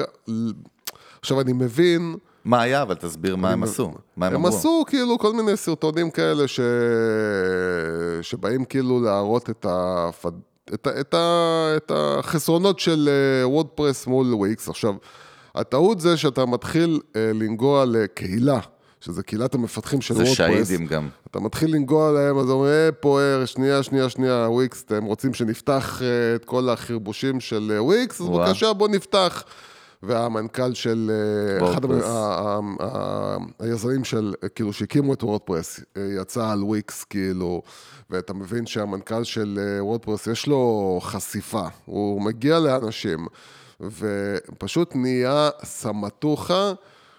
עכשיו, 1.21 1.41
אני 1.41 1.53
מבין... 1.53 2.17
מה 2.45 2.61
היה? 2.63 2.83
אבל 2.83 2.95
תסביר 2.95 3.37
מה 3.37 3.51
הם 3.51 3.63
עשו. 3.63 3.93
מה 4.17 4.27
הם 4.27 4.35
הם 4.35 4.45
אמרו. 4.47 4.59
עשו 4.59 4.85
כאילו 4.87 5.19
כל 5.19 5.33
מיני 5.33 5.57
סרטונים 5.57 6.11
כאלה 6.11 6.49
ש... 6.49 6.61
שבאים 8.23 8.65
כאילו 8.65 9.01
להראות 9.01 9.51
את, 9.51 9.67
הפד... 9.69 10.31
את, 10.75 10.87
ה- 10.87 11.01
את, 11.01 11.15
ה- 11.15 11.73
את 11.77 11.93
החסרונות 11.95 12.79
של 12.79 13.09
אה, 13.43 13.49
וורדפרס 13.49 14.07
מול 14.07 14.35
וויקס. 14.35 14.69
עכשיו, 14.69 14.95
הטעות 15.55 16.01
זה 16.01 16.17
שאתה 16.17 16.47
מתחיל 16.47 17.01
אה, 17.17 17.31
לנגוע 17.35 17.85
לקהילה, 17.85 18.59
שזה 19.01 19.23
קהילת 19.23 19.55
המפתחים 19.55 20.01
של 20.01 20.15
זה 20.15 20.23
וורדפרס. 20.23 20.37
שהידים 20.69 20.87
גם. 20.87 21.09
אתה 21.31 21.41
מתחיל 21.41 21.75
לנגוע 21.75 22.13
להם, 22.13 22.39
אז 22.39 22.51
אומרים, 22.51 22.71
אה, 23.05 23.41
אה, 23.41 23.47
שנייה, 23.47 23.83
שנייה, 23.83 24.09
שנייה, 24.09 24.47
וויקס, 24.51 24.83
אתם 24.83 25.05
רוצים 25.05 25.35
שנפתח 25.35 26.03
אה, 26.03 26.35
את 26.35 26.45
כל 26.45 26.69
החרבושים 26.69 27.41
של 27.41 27.73
וויקס? 27.79 28.21
אז. 28.21 28.29
בבקשה, 28.29 28.73
בוא 28.73 28.89
נפתח. 28.89 29.45
והמנכ"ל 30.07 30.75
של, 30.75 31.11
אה, 31.61 31.73
אחד 31.73 31.85
היזמים 33.59 34.05
של, 34.05 34.35
אה, 34.45 34.49
כאילו, 34.49 34.73
שהקימו 34.73 35.15
את 35.15 35.23
וורדפרס, 35.23 35.81
אה, 35.97 36.09
יצא 36.21 36.51
על 36.51 36.63
וויקס, 36.63 37.05
כאילו, 37.05 37.63
ואתה 38.11 38.35
מבין 38.35 38.67
שהמנכ"ל 38.67 39.25
של 39.25 39.59
וורדפרס, 39.81 40.27
יש 40.27 40.47
לו 40.47 40.99
חשיפה, 41.03 41.67
הוא 41.85 42.23
מגיע 42.23 42.59
לאנשים, 42.59 43.27
ופשוט 43.81 44.97
נהיה 44.97 45.51
סמטוחה. 45.65 46.73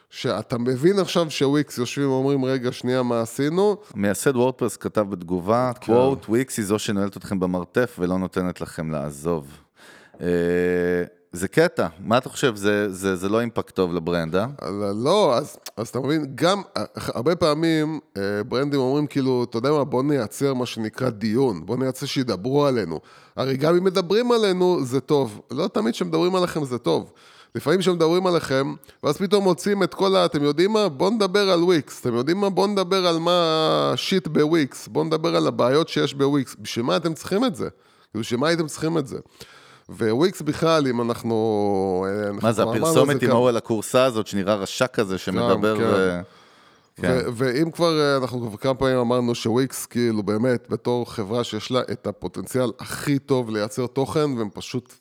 שאתה 0.09 0.57
מבין 0.57 0.99
עכשיו 0.99 1.29
שוויקס 1.29 1.77
יושבים 1.77 2.09
ואומרים, 2.09 2.45
רגע, 2.45 2.71
שנייה, 2.71 3.03
מה 3.03 3.21
עשינו? 3.21 3.77
מייסד 3.95 4.35
וורדפרס 4.35 4.77
כתב 4.77 5.05
בתגובה, 5.09 5.71
כן. 5.81 5.93
quote, 5.93 6.29
וויקס 6.29 6.57
היא 6.57 6.65
זו 6.65 6.79
שנועלת 6.79 7.17
אתכם 7.17 7.39
במרתף 7.39 7.95
ולא 7.99 8.17
נותנת 8.17 8.61
לכם 8.61 8.91
לעזוב. 8.91 9.47
זה 11.35 11.47
קטע, 11.47 11.87
מה 11.99 12.17
אתה 12.17 12.29
חושב? 12.29 12.55
זה, 12.55 12.91
זה, 12.91 13.15
זה 13.15 13.29
לא 13.29 13.39
אימפקט 13.39 13.75
טוב 13.75 13.93
ל 13.93 13.99
brand, 13.99 14.35
אה? 14.35 14.45
לא, 15.03 15.37
אז, 15.37 15.57
אז 15.77 15.87
אתה 15.87 15.99
מבין, 15.99 16.25
גם 16.35 16.61
הרבה 16.95 17.35
פעמים 17.35 17.99
אה, 18.17 18.43
ברנדים 18.43 18.79
אומרים 18.79 19.07
כאילו, 19.07 19.45
אתה 19.49 19.57
יודע 19.57 19.71
מה, 19.71 19.83
בוא 19.83 20.03
נייצר 20.03 20.53
מה 20.53 20.65
שנקרא 20.65 21.09
דיון, 21.09 21.65
בוא 21.65 21.77
נייצר 21.77 22.05
שידברו 22.05 22.65
עלינו. 22.65 22.99
הרי 23.35 23.57
גם 23.57 23.75
אם 23.75 23.83
מדברים 23.83 24.31
עלינו 24.31 24.85
זה 24.85 24.99
טוב, 24.99 25.41
לא 25.51 25.67
תמיד 25.67 25.93
כשמדברים 25.93 26.35
עליכם 26.35 26.65
זה 26.65 26.77
טוב. 26.77 27.11
לפעמים 27.55 27.79
כשמדברים 27.79 28.27
עליכם, 28.27 28.73
ואז 29.03 29.17
פתאום 29.17 29.43
מוצאים 29.43 29.83
את 29.83 29.93
כל 29.93 30.15
ה... 30.15 30.25
אתם 30.25 30.43
יודעים 30.43 30.71
מה? 30.71 30.89
בואו 30.89 31.09
נדבר 31.09 31.49
על 31.49 31.63
וויקס. 31.63 32.01
אתם 32.01 32.15
יודעים 32.15 32.37
מה? 32.37 32.49
בואו 32.49 32.67
נדבר 32.67 33.07
על 33.07 33.19
מה 33.19 33.91
ה 33.93 34.00
shit 34.00 34.27
בוויקס. 34.27 34.87
בואו 34.87 35.05
נדבר 35.05 35.35
על 35.35 35.47
הבעיות 35.47 35.89
שיש 35.89 36.13
בוויקס. 36.13 36.55
בשביל 36.59 36.85
מה 36.85 36.97
אתם 36.97 37.13
צריכים 37.13 37.45
את 37.45 37.55
זה? 37.55 37.69
כאילו, 38.11 38.21
בשביל 38.23 38.39
מה 38.39 38.47
הייתם 38.47 38.67
צריכים 38.67 38.97
את 38.97 39.07
זה? 39.07 39.17
וויקס 39.89 40.41
בכלל, 40.41 40.87
אם 40.87 41.01
אנחנו... 41.01 42.05
אה, 42.09 42.31
מה 42.31 42.51
זה, 42.51 42.63
הפרסומת 42.63 43.23
עם 43.23 43.29
ההוא 43.29 43.49
על 43.49 43.57
הכורסה 43.57 44.03
הזאת, 44.05 44.27
שנראה 44.27 44.55
רשע 44.55 44.87
כזה, 44.87 45.17
שמדבר 45.17 45.77
כן. 45.77 45.83
ו... 45.85 46.21
כן. 47.01 47.19
ואם 47.33 47.71
כבר, 47.71 47.99
אה, 47.99 48.17
אנחנו 48.17 48.49
כבר 48.49 48.57
כמה 48.57 48.73
פעמים 48.73 48.97
אמרנו 48.97 49.35
שוויקס, 49.35 49.85
כאילו 49.85 50.23
באמת, 50.23 50.69
בתור 50.69 51.11
חברה 51.11 51.43
שיש 51.43 51.71
לה 51.71 51.81
את 51.91 52.07
הפוטנציאל 52.07 52.71
הכי 52.79 53.19
טוב 53.19 53.49
לייצר 53.49 53.87
תוכן, 53.87 54.37
והם 54.37 54.49
פשוט, 54.53 54.93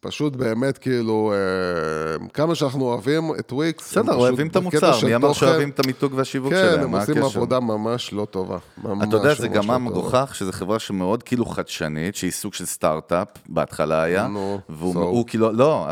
פשוט 0.00 0.36
באמת, 0.36 0.78
כאילו, 0.78 1.32
אה, 1.32 2.28
כמה 2.28 2.54
שאנחנו 2.54 2.84
אוהבים 2.84 3.32
את 3.38 3.52
וויקס, 3.52 3.96
הם 3.96 4.02
בסדר, 4.02 4.16
אוהבים 4.16 4.46
את 4.46 4.56
המוצר, 4.56 5.06
מי 5.06 5.14
אמר 5.14 5.32
שאוהבים 5.32 5.70
את 5.70 5.80
המיתוג 5.84 6.12
והשיווק 6.14 6.52
כן, 6.52 6.58
שלהם? 6.58 6.80
הם 6.80 6.90
מה 6.90 7.00
עושים? 7.00 7.22
עבודה 7.22 7.60
ממש 7.60 8.12
לא 8.12 8.26
טובה. 8.30 8.58
ממש, 8.84 9.08
אתה 9.08 9.16
יודע, 9.16 9.34
זה 9.34 9.48
גם 9.48 9.54
לא 9.54 9.62
מה 9.62 9.74
טובה. 9.74 9.90
מגוחך, 9.90 10.30
שזו 10.34 10.52
חברה 10.52 10.78
שמאוד 10.78 11.22
כאילו 11.22 11.46
חדשנית, 11.46 12.16
שהיא 12.16 12.30
סוג 12.30 12.54
של 12.54 12.66
סטארט-אפ, 12.66 13.28
בהתחלה 13.48 14.02
היה, 14.02 14.26
נו, 14.26 14.60
והוא 14.68 15.26
כאילו, 15.26 15.52
לא. 15.52 15.86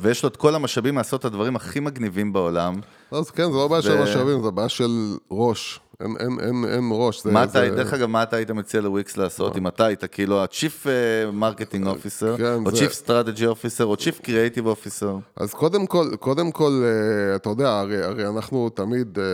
ויש 0.00 0.22
לו 0.22 0.28
את 0.28 0.36
כל 0.36 0.54
המשאבים 0.54 0.96
לעשות 0.96 1.20
את 1.20 1.24
הדברים 1.24 1.56
הכי 1.56 1.80
מגניבים 1.80 2.32
בעולם. 2.32 2.80
אז 3.10 3.30
כן, 3.30 3.52
זה 3.52 3.56
לא 3.56 3.68
בעיה 3.68 3.82
של 3.82 4.02
משאבים, 4.02 4.42
זה 4.42 4.50
בעיה 4.50 4.68
של 4.68 5.16
ראש. 5.30 5.80
אין, 6.00 6.14
אין, 6.20 6.38
אין, 6.40 6.64
אין 6.74 6.88
ראש. 6.92 7.22
זה, 7.24 7.30
מה 7.32 7.44
אתה, 7.44 7.52
זה... 7.52 7.70
דרך 7.70 7.92
אגב, 7.94 8.06
מה 8.06 8.22
אתה 8.22 8.36
היית 8.36 8.50
מציע 8.50 8.80
לוויקס 8.80 9.16
לעשות, 9.16 9.56
אם 9.56 9.66
אתה 9.68 9.86
היית 9.86 10.04
כאילו 10.04 10.40
ה-Chief 10.42 10.88
Marketing 11.32 11.86
Officer, 11.86 12.36
כן, 12.36 12.58
או 12.66 12.70
זה- 12.70 12.86
Chief 12.86 12.90
Strategy 13.06 13.40
Officer, 13.40 13.82
או 13.82 13.94
Chief 13.94 14.24
Creative 14.24 14.64
Officer? 14.64 15.06
אז 15.36 15.54
קודם 15.54 15.86
כל, 15.86 16.16
קודם 16.20 16.52
כל, 16.52 16.82
אה, 16.84 17.36
אתה 17.36 17.48
יודע, 17.48 17.70
הרי, 17.78 18.02
הרי 18.04 18.26
אנחנו 18.26 18.68
תמיד 18.68 19.18
אה, 19.18 19.24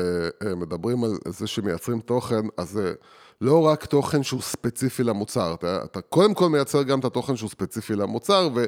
אה, 0.48 0.54
מדברים 0.54 1.04
על 1.04 1.10
זה 1.26 1.46
שמייצרים 1.46 2.00
תוכן, 2.00 2.40
אז 2.56 2.70
זה 2.70 2.92
לא 3.40 3.66
רק 3.66 3.84
תוכן 3.84 4.22
שהוא 4.22 4.42
ספציפי 4.42 5.04
למוצר, 5.04 5.54
אתה, 5.54 5.80
אתה 5.84 6.00
קודם 6.00 6.34
כל 6.34 6.48
מייצר 6.48 6.82
גם 6.82 6.98
את 7.00 7.04
התוכן 7.04 7.36
שהוא 7.36 7.50
ספציפי 7.50 7.94
למוצר, 7.96 8.48
ו, 8.54 8.64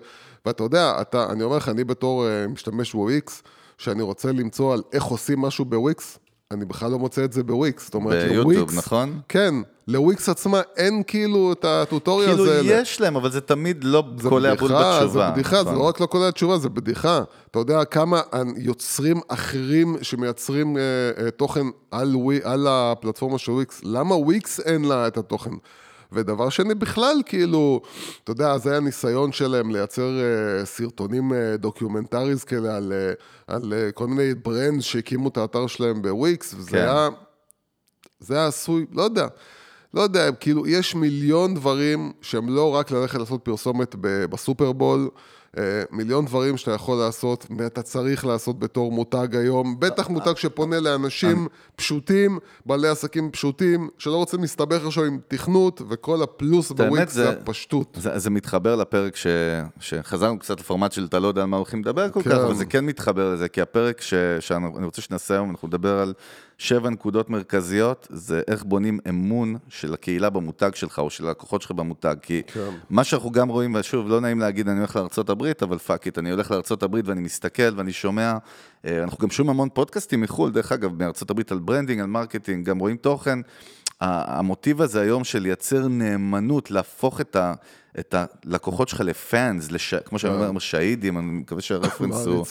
ואתה 0.46 0.62
יודע, 0.62 0.94
אתה, 1.00 1.26
אני 1.30 1.42
אומר 1.42 1.56
לך, 1.56 1.68
אני 1.68 1.84
בתור 1.84 2.26
אה, 2.28 2.46
משתמש 2.48 2.92
בוויקס, 2.92 3.42
שאני 3.78 4.02
רוצה 4.02 4.32
למצוא 4.32 4.72
על 4.72 4.82
איך 4.92 5.04
עושים 5.04 5.40
משהו 5.40 5.64
בוויקס, 5.64 6.18
אני 6.52 6.64
בכלל 6.64 6.90
לא 6.90 6.98
מוצא 6.98 7.24
את 7.24 7.32
זה 7.32 7.42
בוויקס. 7.42 7.84
זאת 7.84 7.94
אומרת, 7.94 8.28
ביוטיוב, 8.28 8.70
לוויקס- 8.70 8.76
נכון? 8.76 9.20
כן, 9.28 9.54
לוויקס 9.88 10.28
עצמה 10.28 10.60
אין 10.76 11.02
כאילו 11.06 11.52
את 11.52 11.64
ה 11.64 11.72
tutorial 11.72 12.30
כאילו 12.30 12.44
הזה. 12.52 12.72
יש 12.74 13.00
להם, 13.00 13.16
אבל 13.16 13.30
זה 13.32 13.40
תמיד 13.40 13.84
לא 13.84 14.02
זה 14.22 14.28
קולע 14.28 14.54
בול 14.54 14.68
בתשובה. 14.72 15.06
זה 15.06 15.30
בדיחה, 15.32 15.56
זה 15.56 15.62
נכון. 15.62 15.74
לא 15.74 15.82
רק 15.82 16.00
לא 16.00 16.06
קולע 16.06 16.30
תשובה, 16.30 16.58
זה 16.58 16.68
בדיחה. 16.68 17.22
אתה 17.50 17.58
יודע 17.58 17.84
כמה 17.84 18.20
יוצרים 18.56 19.20
אחרים 19.28 19.96
שמייצרים 20.02 20.76
אה, 20.76 20.82
אה, 21.24 21.30
תוכן 21.30 21.66
על, 21.90 22.16
ווי, 22.16 22.40
על 22.42 22.66
הפלטפורמה 22.70 23.38
של 23.38 23.52
וויקס, 23.52 23.80
למה 23.84 24.14
וויקס 24.14 24.60
אין 24.60 24.84
לה 24.84 25.06
את 25.06 25.16
התוכן? 25.18 25.50
ודבר 26.16 26.48
שני, 26.48 26.74
בכלל, 26.74 27.22
כאילו, 27.26 27.80
אתה 28.24 28.32
יודע, 28.32 28.58
זה 28.58 28.70
היה 28.70 28.80
ניסיון 28.80 29.32
שלהם 29.32 29.70
לייצר 29.70 30.10
אה, 30.20 30.64
סרטונים 30.64 31.32
אה, 31.32 31.56
documentaries 31.56 32.44
כאלה 32.44 32.76
על, 32.76 32.92
אה, 32.92 33.12
על 33.54 33.72
אה, 33.72 33.92
כל 33.92 34.06
מיני 34.06 34.34
brands 34.34 34.84
שהקימו 34.84 35.28
את 35.28 35.36
האתר 35.36 35.66
שלהם 35.66 36.02
בוויקס, 36.02 36.54
וזה 36.54 36.70
כן. 36.70 36.76
היה... 36.76 37.08
זה 38.20 38.34
היה 38.34 38.46
עשוי, 38.46 38.86
לא 38.92 39.02
יודע, 39.02 39.26
לא 39.94 40.00
יודע, 40.00 40.32
כאילו, 40.32 40.66
יש 40.66 40.94
מיליון 40.94 41.54
דברים 41.54 42.12
שהם 42.20 42.48
לא 42.48 42.74
רק 42.74 42.90
ללכת 42.90 43.18
לעשות 43.18 43.40
פרסומת 43.44 43.94
בסופרבול, 44.00 45.08
מיליון 45.90 46.24
דברים 46.24 46.56
שאתה 46.56 46.70
יכול 46.70 46.98
לעשות, 46.98 47.46
ואתה 47.58 47.82
צריך 47.82 48.26
לעשות 48.26 48.58
בתור 48.58 48.92
מותג 48.92 49.36
היום, 49.36 49.80
בטח 49.80 50.08
מותג 50.08 50.36
שפונה 50.36 50.80
לאנשים 50.80 51.46
פשוטים, 51.76 52.38
בעלי 52.66 52.88
עסקים 52.88 53.30
פשוטים, 53.30 53.88
שלא 53.98 54.16
רוצים 54.16 54.40
להסתבך 54.40 54.86
עכשיו 54.86 55.04
עם 55.04 55.18
תכנות, 55.28 55.82
וכל 55.88 56.22
הפלוס 56.22 56.72
בוויקס 56.72 57.12
זה 57.12 57.24
זה- 57.24 57.30
הפשטות. 57.30 57.96
זה, 58.00 58.18
זה 58.18 58.30
מתחבר 58.30 58.76
לפרק 58.76 59.16
ש, 59.16 59.26
שחזרנו 59.80 60.38
קצת 60.38 60.60
לפורמט 60.60 60.92
של 60.92 61.04
אתה 61.04 61.18
לא 61.18 61.28
יודע 61.28 61.42
על 61.42 61.48
מה 61.48 61.56
הולכים 61.56 61.80
לדבר 61.80 62.10
כל 62.10 62.22
כן. 62.22 62.30
כך, 62.30 62.36
אבל 62.36 62.54
זה 62.54 62.64
כן 62.64 62.84
מתחבר 62.86 63.32
לזה, 63.34 63.48
כי 63.48 63.60
הפרק 63.60 64.00
ש, 64.00 64.14
שאני 64.40 64.84
רוצה 64.84 65.02
שנעשה 65.02 65.34
היום, 65.34 65.50
אנחנו 65.50 65.68
נדבר 65.68 65.98
על 65.98 66.14
שבע 66.58 66.90
נקודות 66.90 67.30
מרכזיות, 67.30 68.08
זה 68.10 68.42
איך 68.48 68.64
בונים 68.64 68.98
אמון 69.08 69.56
של 69.68 69.94
הקהילה 69.94 70.30
במותג 70.30 70.70
שלך, 70.74 70.98
או 70.98 71.10
של 71.10 71.26
הלקוחות 71.26 71.62
שלך 71.62 71.70
במותג, 71.70 72.16
כי 72.22 72.42
כן. 72.46 72.70
מה 72.90 73.04
שאנחנו 73.04 73.30
גם 73.30 73.48
רואים, 73.48 73.74
ושוב, 73.74 74.08
לא 74.08 74.20
נעים 74.20 74.40
להגיד 74.40 74.68
אני 74.68 74.78
הולך 74.78 74.96
לארה"ב, 74.96 75.44
אבל 75.62 75.78
fuck 75.78 76.06
it, 76.06 76.18
אני 76.18 76.30
הולך 76.30 76.50
לארה"ב 76.50 76.96
ואני 77.04 77.20
מסתכל 77.20 77.74
ואני 77.76 77.92
שומע, 77.92 78.36
אה, 78.84 79.02
אנחנו 79.02 79.18
גם 79.18 79.30
שומעים 79.30 79.50
המון 79.50 79.68
פודקאסטים 79.68 80.20
מחו"ל, 80.20 80.52
דרך 80.52 80.72
אגב, 80.72 80.92
מארה"ב 80.98 81.40
על 81.50 81.58
branding, 81.58 82.00
על 82.00 82.06
marketing, 82.06 82.66
גם 82.66 82.78
רואים 82.78 82.96
תוכן. 82.96 83.38
המוטיב 84.00 84.82
הזה 84.82 85.00
היום 85.00 85.24
של 85.24 85.38
לייצר 85.38 85.88
נאמנות, 85.88 86.70
להפוך 86.70 87.20
את, 87.20 87.36
ה, 87.36 87.54
את 87.98 88.14
הלקוחות 88.14 88.88
שלך 88.88 89.00
ל 89.00 89.12
fans, 89.12 89.70
לש, 89.70 89.94
כמו 89.94 90.18
שאני 90.18 90.34
אומר, 90.34 90.58
שהידים, 90.58 91.18
אני 91.18 91.26
מקווה 91.26 91.62
שה 91.62 91.78
reference 91.78 92.26
הוא... 92.26 92.44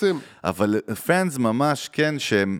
אבל 0.44 0.82
fans 1.06 1.38
ממש, 1.38 1.90
כן, 1.94 2.20
שהם 2.20 2.60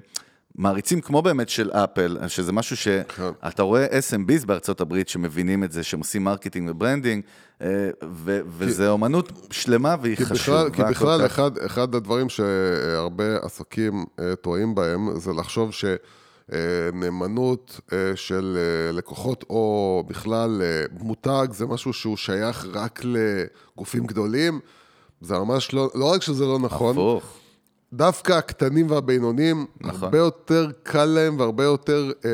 מעריצים 0.58 1.02
כמו 1.02 1.22
באמת 1.22 1.50
של 1.50 1.72
אפל, 1.72 2.18
שזה 2.28 2.52
משהו 2.52 2.78
שאתה 2.78 3.64
רואה 3.64 3.88
SMBs 3.88 4.46
בארצות 4.46 4.82
הברית 4.82 5.10
שמבינים 5.10 5.64
את 5.64 5.72
זה, 5.72 5.84
שהם 5.84 6.00
עושים 6.00 6.24
marketing 6.24 6.70
ו 6.70 6.75
branding, 6.75 7.24
אה, 7.62 7.90
וזה 8.58 8.90
אומנות 8.90 9.32
שלמה 9.52 9.96
והיא 10.02 10.16
הכי 10.16 10.26
חשובה 10.26 10.70
כי 10.70 10.84
כל 10.84 10.90
בכלל. 10.90 11.26
אחד, 11.26 11.58
אחד 11.58 11.96
הדברים 11.96 12.30
שהרבה 12.30 13.38
עסקים 13.42 14.06
אה, 14.20 14.36
טועים 14.36 14.76
בהם, 14.76 15.20
זה 15.20 15.32
לחשוב 15.34 15.72
שנאמנות 16.52 17.80
של 18.16 18.58
אה, 18.58 18.92
לקוחות, 18.92 19.44
או 19.50 20.04
בכלל 20.08 20.62
מותג, 21.00 21.48
זה 21.52 21.66
משהו 21.66 21.94
שהוא 21.94 22.18
שייך 22.18 22.68
רק 22.74 23.02
לגופים 23.04 24.06
גדולים. 24.06 24.60
זה 25.22 25.40
ממש 25.40 25.74
לא, 25.74 25.90
לא 25.96 26.06
רק 26.06 26.22
שזה 26.22 26.46
לא 26.46 26.60
נכון, 26.60 26.92
הפוך. 26.92 27.38
דווקא 27.94 28.34
הקטנים 28.34 28.92
והבינוניים, 28.92 29.66
נכון. 29.82 30.04
הרבה 30.04 30.18
יותר 30.18 30.68
קל 30.84 31.06
להם 31.06 31.40
והרבה 31.40 31.64
יותר, 31.64 32.12
אה, 32.26 32.30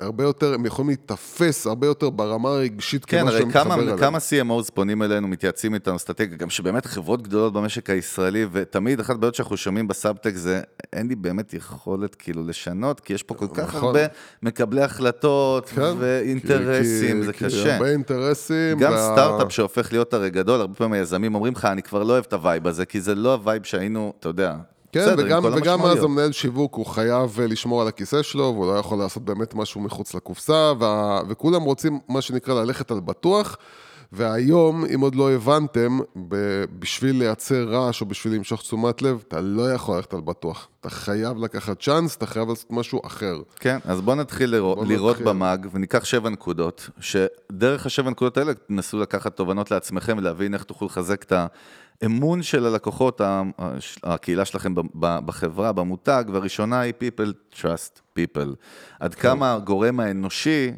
הרבה 0.00 0.24
יותר, 0.24 0.54
הם 0.54 0.66
יכולים 0.66 0.88
להיתפס 0.88 1.66
הרבה 1.66 1.86
יותר 1.86 2.10
ברמה 2.10 2.48
הרגשית 2.48 3.04
כן, 3.04 3.18
כמה 3.20 3.30
הרי 3.30 3.38
שמתחבר 3.40 3.64
כמה, 3.64 3.74
אליהם. 3.74 3.98
כמה 3.98 4.18
CMOs 4.18 4.70
פונים 4.74 5.02
אלינו, 5.02 5.28
מתייעצים 5.28 5.74
איתנו 5.74 5.96
אסטרטגיה, 5.96 6.36
גם 6.36 6.50
שבאמת 6.50 6.86
חברות 6.86 7.22
גדולות 7.22 7.52
במשק 7.52 7.90
הישראלי, 7.90 8.46
ותמיד 8.52 9.00
אחת 9.00 9.14
הבעיות 9.14 9.34
שאנחנו 9.34 9.56
שומעים 9.56 9.88
בסאבטק 9.88 10.34
זה, 10.34 10.60
אין 10.92 11.08
לי 11.08 11.14
באמת 11.14 11.54
יכולת 11.54 12.14
כאילו 12.14 12.46
לשנות, 12.46 13.00
כי 13.00 13.12
יש 13.14 13.22
פה 13.22 13.34
כל 13.34 13.46
כך 13.54 13.74
נכון. 13.74 13.84
הרבה 13.84 14.06
מקבלי 14.42 14.82
החלטות 14.82 15.68
כן, 15.68 15.82
ואינטרסים, 15.98 17.16
כי- 17.20 17.26
זה 17.26 17.32
הכי 17.32 17.44
קשה. 17.44 17.74
הרבה 17.74 17.86
אינטרסים. 17.90 18.78
גם 18.78 18.92
וה- 18.92 19.12
סטארט-אפ 19.12 19.52
שהופך 19.52 19.92
להיות 19.92 20.14
הרי 20.14 20.30
גדול, 20.30 20.60
הרבה 20.60 20.74
פעמים 20.74 20.92
היזמים 20.92 21.34
אומרים 21.34 21.52
לך, 21.52 21.64
אני 21.64 21.82
כבר 21.82 22.02
לא 22.02 22.12
אוהב 22.12 22.24
את 22.28 22.32
ה 22.32 22.39
vibe 22.39 22.66
הזה, 22.66 22.86
כי 22.86 23.00
זה 23.00 23.14
לא 23.14 23.32
ה 23.32 23.38
vibe 23.38 23.62
שהיינו, 23.64 24.12
אתה 24.20 24.28
יודע, 24.28 24.54
כן, 24.92 25.00
בסדר, 25.00 25.24
וגם, 25.24 25.44
וגם 25.44 25.82
אז. 25.82 26.04
המנהל 26.04 26.32
שיווק, 26.32 26.74
הוא 26.74 26.86
חייב 26.86 27.40
אה, 27.40 27.46
לשמור 27.46 27.82
על 27.82 27.88
הכיסא 27.88 28.22
שלו, 28.22 28.52
והוא 28.54 28.66
לא 28.66 28.78
יכול 28.78 28.98
לעשות 28.98 29.24
באמת 29.24 29.54
משהו 29.54 29.80
מחוץ 29.80 30.14
לקופסה, 30.14 30.72
וה, 30.78 31.20
וכולם 31.28 31.62
רוצים, 31.62 31.98
מה 32.08 32.20
שנקרא, 32.20 32.54
ללכת 32.64 32.90
על 32.90 33.00
בטוח, 33.00 33.56
והיום, 34.12 34.84
אם 34.94 35.00
עוד 35.00 35.14
לא 35.14 35.32
הבנתם, 35.32 35.98
בשביל 36.78 37.16
לייצר 37.16 37.68
רעש 37.68 38.00
או 38.00 38.06
בשביל 38.06 38.34
למשוך 38.34 38.60
תשומת 38.60 39.02
לב, 39.02 39.22
אתה 39.28 39.40
לא 39.40 39.72
יכול 39.72 39.96
ללכת 39.96 40.14
על 40.14 40.20
בטוח. 40.20 40.68
אתה 40.80 40.90
חייב 40.90 41.44
לקחת 41.44 41.82
צ'אנס, 41.82 42.16
אתה 42.16 42.26
חייב 42.26 42.48
לעשות 42.48 42.70
משהו 42.70 43.00
אחר. 43.06 43.40
כן, 43.60 43.78
אז 43.84 44.00
בואו 44.00 44.16
נתחיל 44.16 44.50
לראות, 44.50 44.78
בוא 44.78 44.86
לראות 44.86 45.16
נתחיל. 45.16 45.28
במאג 45.28 45.66
וניקח 45.72 46.04
שבע 46.04 46.30
נקודות, 46.30 46.90
שדרך 47.00 47.86
השבע 47.86 48.10
נקודות 48.10 48.36
האלה 48.36 48.54
תנסו 48.54 48.98
לקחת 48.98 49.36
תובנות 49.36 49.70
לעצמכם 49.70 50.18
ולהבין 50.18 50.54
איך 50.54 50.62
תוכלו 50.62 50.86
לחזק 50.86 51.22
את 51.22 51.32
האמון 52.02 52.42
של 52.42 52.66
הלקוחות, 52.66 53.20
הקהילה 54.02 54.44
שלכם 54.44 54.74
בחברה, 55.00 55.72
במותג, 55.72 56.24
והראשונה 56.32 56.80
היא 56.80 56.92
people 57.00 57.56
trust 57.60 58.18
people. 58.18 58.54
עד 59.00 59.14
כמה 59.14 59.54
הגורם 59.54 60.00
האנושי 60.00 60.70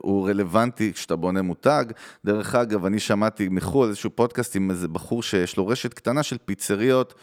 הוא 0.00 0.28
רלוונטי 0.28 0.92
כשאתה 0.92 1.16
בונה 1.16 1.42
מותג. 1.42 1.84
דרך 2.24 2.54
אגב, 2.54 2.84
אני 2.84 2.98
שמעתי 2.98 3.48
מחו"ל 3.48 3.88
איזשהו 3.88 4.10
פודקאסט 4.10 4.56
עם 4.56 4.70
איזה 4.70 4.88
בחור 4.88 5.22
שיש 5.22 5.56
לו 5.56 5.66
רשת 5.66 5.94
קטנה 5.94 6.22
של 6.22 6.36
פיצריות. 6.44 7.14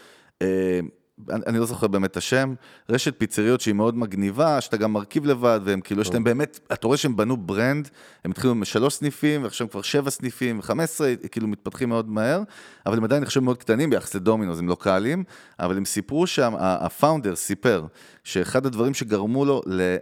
אני 1.30 1.58
לא 1.58 1.66
זוכר 1.66 1.86
באמת 1.86 2.10
את 2.10 2.16
השם, 2.16 2.54
רשת 2.88 3.18
פיצריות 3.18 3.60
שהיא 3.60 3.74
מאוד 3.74 3.96
מגניבה, 3.96 4.60
שאתה 4.60 4.76
גם 4.76 4.92
מרכיב 4.92 5.26
לבד, 5.26 5.60
והם 5.64 5.80
כאילו, 5.80 6.02
יש 6.02 6.12
להם 6.12 6.24
באמת, 6.24 6.60
אתה 6.72 6.86
רואה 6.86 6.96
שהם 6.96 7.16
בנו 7.16 7.36
brand, 7.36 7.88
הם 8.24 8.30
התחילו 8.30 8.52
עם 8.52 8.64
שלוש 8.64 8.94
סניפים, 8.94 9.42
ועכשיו 9.42 9.64
הם 9.64 9.70
כבר 9.70 9.82
שבע 9.82 10.10
סניפים, 10.10 10.58
וחמש 10.58 10.84
עשרה, 10.84 11.14
כאילו 11.30 11.48
מתפתחים 11.48 11.88
מאוד 11.88 12.10
מהר, 12.10 12.42
אבל 12.86 12.96
הם 12.96 13.04
עדיין 13.04 13.22
נחשבים 13.22 13.44
מאוד 13.44 13.58
קטנים 13.58 13.90
ביחס 13.90 14.14
לדומינוס, 14.14 14.58
הם 14.58 14.68
לוקאליים, 14.68 15.24
אבל 15.60 15.76
הם 15.76 15.84
סיפרו 15.84 16.26
שם, 16.26 16.54
ה 16.58 16.68
founder 16.68 17.36
סיפר, 17.36 17.86
שאחד 18.24 18.66
הדברים 18.66 18.94
שגרמו 18.94 19.44
לו 19.44 19.62
ל... 19.66 19.96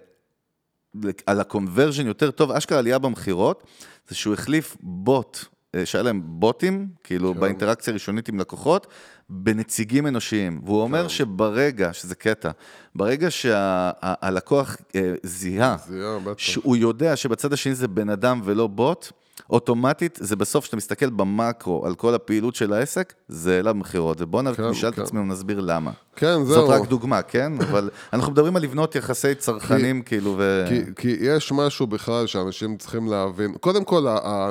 על 1.27 1.41
הקונברז'ן 1.41 2.07
יותר 2.07 2.31
טוב, 2.31 2.53
אשכרה 2.53 2.79
עלייה 2.79 2.99
במכירות, 2.99 3.65
זה 4.09 4.15
שהוא 4.15 4.35
החליף 4.35 4.77
בוט, 4.81 5.45
שהיה 5.85 6.03
להם 6.03 6.21
בוטים, 6.25 6.89
כאילו 7.05 7.35
כן. 7.35 7.41
באינטראקציה 7.41 7.91
הראשונית 7.91 8.29
עם 8.29 8.41
לקוחות, 8.41 8.87
בנציגים 9.29 10.07
אנושיים. 10.07 10.61
והוא 10.65 10.83
אומר 10.83 11.03
כן. 11.03 11.09
שברגע, 11.09 11.93
שזה 11.93 12.15
קטע, 12.15 12.51
ברגע 12.95 13.31
שהלקוח 13.31 14.77
זיהה, 15.23 15.77
זיהה, 15.89 16.19
בטח. 16.19 16.39
שהוא 16.39 16.77
יודע 16.77 17.17
שבצד 17.17 17.53
השני 17.53 17.75
זה 17.75 17.89
בן 17.89 18.09
אדם 18.09 18.41
ולא 18.45 18.67
בוט, 18.67 19.13
אוטומטית, 19.51 20.19
זה 20.23 20.37
בסוף, 20.37 20.65
כשאתה 20.65 20.77
מסתכל 20.77 21.11
במקרו 21.11 21.87
על 21.87 21.95
כל 21.95 22.15
הפעילות 22.15 22.55
של 22.55 22.73
העסק, 22.73 23.15
זה 23.29 23.59
אליו 23.59 23.75
מכירות. 23.75 24.21
ובואו 24.21 24.55
כן, 24.55 24.65
נשאל 24.65 24.89
את 24.89 24.95
כן. 24.95 25.03
עצמנו, 25.03 25.25
נסביר 25.25 25.61
למה. 25.61 25.91
כן, 26.17 26.45
זהו. 26.45 26.47
זאת 26.47 26.71
רק 26.71 26.89
דוגמה, 26.89 27.23
כן? 27.23 27.53
אבל 27.71 27.91
אנחנו 28.13 28.33
מדברים 28.33 28.57
על 28.57 28.63
לבנות 28.63 28.95
יחסי 28.95 29.35
צרכנים, 29.35 30.03
כאילו, 30.03 30.35
ו... 30.39 30.65
כי, 30.69 30.81
כי 30.97 31.17
יש 31.21 31.53
משהו 31.53 31.87
בכלל 31.87 32.27
שאנשים 32.27 32.77
צריכים 32.77 33.09
להבין. 33.09 33.55
קודם 33.61 33.85
כל, 33.85 34.07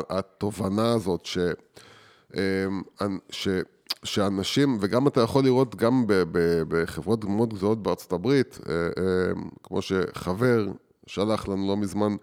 התובנה 0.10 0.94
הזאת 0.94 1.26
ש, 1.26 1.38
אמ, 2.36 2.40
ש, 3.30 3.48
שאנשים, 4.04 4.78
וגם 4.82 5.08
אתה 5.08 5.22
יכול 5.22 5.44
לראות 5.44 5.76
גם 5.76 6.04
בחברות 6.68 7.26
מאוד 7.26 7.54
גדולות 7.54 7.84
בארצות 7.84 8.14
הברית, 8.14 8.60
אה, 8.70 8.74
אמ, 8.76 9.50
כמו 9.64 9.82
שחבר 9.82 10.68
שלח 11.08 11.48
לנו 11.48 11.68
לא 11.68 11.78
מזמן 11.78 12.16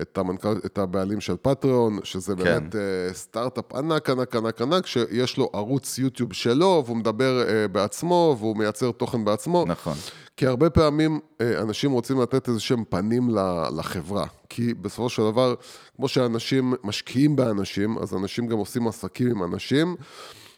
את, 0.00 0.18
המנכ"ל, 0.18 0.56
את 0.66 0.78
הבעלים 0.78 1.20
של 1.20 1.34
פטריון, 1.42 1.98
שזה 2.04 2.34
כן. 2.36 2.44
באמת 2.44 2.76
אה, 2.76 2.80
סטארט-אפ 3.12 3.74
ענק, 3.74 4.10
ענק, 4.10 4.36
ענק, 4.36 4.62
ענק, 4.62 4.86
שיש 4.86 5.36
לו 5.36 5.50
ערוץ 5.52 5.98
יוטיוב 5.98 6.32
שלו, 6.32 6.82
והוא 6.86 6.96
מדבר 6.96 7.48
אה, 7.48 7.68
בעצמו, 7.68 8.36
והוא 8.38 8.56
מייצר 8.56 8.90
תוכן 8.90 9.24
בעצמו. 9.24 9.64
נכון. 9.68 9.94
כי 10.38 10.46
הרבה 10.46 10.70
פעמים 10.70 11.20
אה, 11.40 11.62
אנשים 11.62 11.90
רוצים 11.90 12.20
לתת 12.20 12.48
איזה 12.48 12.60
שהם 12.60 12.84
פנים 12.88 13.28
לחברה. 13.76 14.26
כי 14.48 14.74
בסופו 14.74 15.08
של 15.08 15.22
דבר, 15.22 15.54
כמו 15.96 16.08
שאנשים 16.08 16.74
משקיעים 16.84 17.36
באנשים, 17.36 17.98
אז 17.98 18.14
אנשים 18.14 18.46
גם 18.46 18.58
עושים 18.58 18.88
עסקים 18.88 19.30
עם 19.30 19.54
אנשים, 19.54 19.96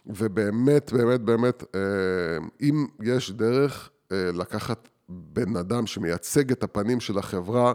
ובאמת, 0.06 0.92
באמת, 0.92 1.20
באמת, 1.20 1.64
אה, 1.74 1.80
אם 2.60 2.86
יש 3.02 3.30
דרך 3.30 3.90
אה, 4.12 4.30
לקחת 4.34 4.88
בן 5.08 5.56
אדם 5.56 5.86
שמייצג 5.86 6.50
את 6.50 6.62
הפנים 6.62 7.00
של 7.00 7.18
החברה, 7.18 7.72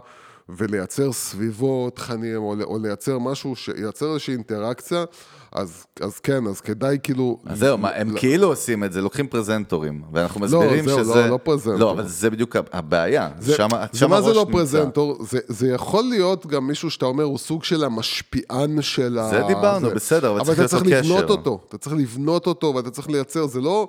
ולייצר 0.48 1.12
סביבו 1.12 1.90
תכנים, 1.90 2.36
או, 2.36 2.54
או 2.64 2.78
לייצר 2.78 3.18
משהו 3.18 3.56
שייצר 3.56 4.06
איזושהי 4.06 4.34
אינטראקציה, 4.34 5.04
אז, 5.52 5.86
אז 6.00 6.18
כן, 6.18 6.46
אז 6.46 6.60
כדאי 6.60 6.98
כאילו... 7.02 7.38
אז 7.46 7.58
זהו, 7.58 7.78
מה, 7.78 7.90
הם 7.94 8.14
ל- 8.14 8.18
כאילו 8.18 8.48
עושים 8.48 8.84
את 8.84 8.92
זה, 8.92 9.00
לוקחים 9.00 9.26
פרזנטורים, 9.26 10.02
ואנחנו 10.12 10.40
מסבירים 10.40 10.84
זהו, 10.84 10.98
שזה... 10.98 11.14
לא, 11.14 11.26
לא 11.26 11.38
פרזנטור. 11.42 11.80
לא, 11.80 11.90
אבל 11.90 12.08
זה 12.08 12.30
בדיוק 12.30 12.56
הבעיה. 12.72 13.28
זה, 13.38 13.54
שם, 13.54 13.68
זה 13.92 13.98
שם 13.98 14.10
מה 14.10 14.22
זה 14.22 14.32
לא 14.32 14.40
נמצא. 14.44 14.52
פרזנטור? 14.52 15.16
זה, 15.24 15.38
זה 15.48 15.68
יכול 15.68 16.04
להיות 16.04 16.46
גם 16.46 16.66
מישהו 16.66 16.90
שאתה 16.90 17.06
אומר, 17.06 17.24
הוא 17.24 17.38
סוג 17.38 17.64
של 17.64 17.84
המשפיען 17.84 18.82
של 18.82 19.18
ה... 19.18 19.28
זה 19.30 19.42
דיברנו, 19.48 19.90
בסדר, 19.90 20.30
אבל 20.30 20.44
צריך 20.44 20.58
אתה 20.60 20.68
צריך 20.68 20.86
להיות 20.86 21.04
לו 21.04 21.10
לבנות 21.14 21.24
קשר. 21.24 21.32
אותו, 21.34 21.60
אתה 21.68 21.78
צריך 21.78 21.96
לבנות 21.96 22.46
אותו 22.46 22.72
ואתה 22.76 22.90
צריך 22.90 23.10
לייצר, 23.10 23.46
זה 23.46 23.60
לא... 23.60 23.88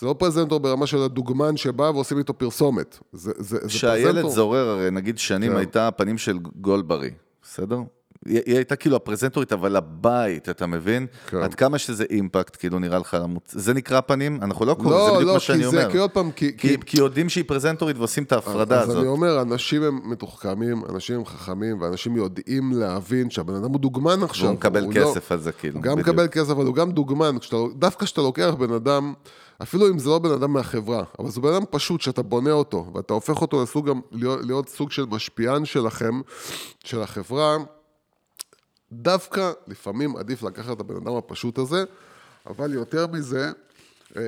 זה 0.00 0.06
לא 0.06 0.12
פרזנטור 0.18 0.60
ברמה 0.60 0.86
של 0.86 1.02
הדוגמן 1.02 1.56
שבא 1.56 1.82
ועושים 1.82 2.18
איתו 2.18 2.34
פרסומת. 2.34 2.98
זה, 3.12 3.32
זה, 3.38 3.58
זה 3.62 3.68
כשהילד 3.68 4.04
פרזנטור. 4.04 4.30
זורר, 4.30 4.68
הרי 4.68 4.90
נגיד 4.90 5.18
שנים 5.18 5.52
כן. 5.52 5.58
הייתה 5.58 5.88
הפנים 5.88 6.18
של 6.18 6.38
גולדברי, 6.38 7.10
בסדר? 7.42 7.78
היא, 8.26 8.40
היא 8.46 8.54
הייתה 8.54 8.76
כאילו 8.76 8.96
הפרזנטורית, 8.96 9.52
אבל 9.52 9.76
הבית, 9.76 10.48
אתה 10.48 10.66
מבין? 10.66 11.06
כן. 11.26 11.36
עד 11.36 11.54
כמה 11.54 11.78
שזה 11.78 12.04
אימפקט, 12.10 12.56
כאילו 12.56 12.78
נראה 12.78 12.98
לך, 12.98 13.16
למוצ... 13.22 13.52
זה 13.52 13.74
נקרא 13.74 14.00
פנים? 14.00 14.38
אנחנו 14.42 14.64
לא 14.66 14.74
קוראים, 14.74 14.92
זה 14.92 15.06
לא, 15.06 15.14
בדיוק 15.14 15.28
לא, 15.28 15.34
מה 15.34 15.40
שאני 15.40 15.58
זה, 15.58 15.66
אומר. 15.66 15.92
כי 15.92 15.98
עוד 15.98 16.10
פעם, 16.10 16.30
כי... 16.30 16.56
כי, 16.56 16.76
כי 16.86 16.98
יודעים 16.98 17.28
שהיא 17.28 17.44
פרזנטורית 17.46 17.98
ועושים 17.98 18.24
את 18.24 18.32
ההפרדה 18.32 18.80
אז 18.80 18.88
הזאת. 18.88 19.00
אני 19.00 19.08
אומר, 19.08 19.42
אנשים 19.42 19.82
הם 19.82 20.00
מתוחכמים, 20.04 20.82
אנשים 20.90 21.16
הם 21.16 21.24
חכמים, 21.24 21.80
ואנשים 21.80 22.16
יודעים 22.16 22.72
להבין 22.72 23.30
שהבן 23.30 23.54
אדם 23.54 23.70
הוא 23.70 23.80
דוגמן 23.80 24.22
עכשיו. 24.22 24.44
והוא 24.44 24.54
מקבל 24.54 24.80
לא- 24.80 24.92
כסף 24.94 25.32
על 25.32 25.38
זה, 25.38 25.52
כאילו. 25.52 25.74
הוא 25.74 25.82
גם 25.82 25.92
בדיוק. 25.92 26.08
מקבל 26.08 26.28
כסף, 26.28 26.50
אבל 26.50 26.66
הוא 26.66 26.74
גם 26.74 26.92
דוגמן. 26.92 27.38
כשאתה, 27.38 27.56
דווקא 27.74 28.04
כשאתה 28.04 28.20
לוקח 28.20 28.54
בן 28.58 28.72
אדם, 28.72 29.14
אפילו 29.62 29.88
אם 29.88 29.98
זה 29.98 30.10
לא 30.10 30.18
בן 30.18 30.30
אדם 30.30 30.52
מהחברה, 30.52 31.04
אבל 31.18 31.30
זה 31.30 31.40
בן 31.40 31.52
אדם 31.52 31.64
פשוט 31.70 32.00
שאתה 32.00 32.22
בונה 32.22 32.52
אותו, 32.52 32.90
ואתה 32.94 33.14
הופך 33.14 33.40
אותו 33.40 33.62
לסוג, 33.62 33.90
להיות, 34.12 34.44
להיות 34.44 34.68
סוג 34.68 34.90
של 34.90 35.04
משפיען 35.04 35.64
שלכם, 35.64 36.20
של 36.84 37.02
החברה, 37.02 37.56
דווקא 38.92 39.52
לפעמים 39.66 40.16
עדיף 40.16 40.42
לקחת 40.42 40.76
את 40.76 40.80
הבן 40.80 40.96
אדם 40.96 41.14
הפשוט 41.14 41.58
הזה, 41.58 41.84
אבל 42.46 42.74
יותר 42.74 43.06
מזה, 43.06 43.52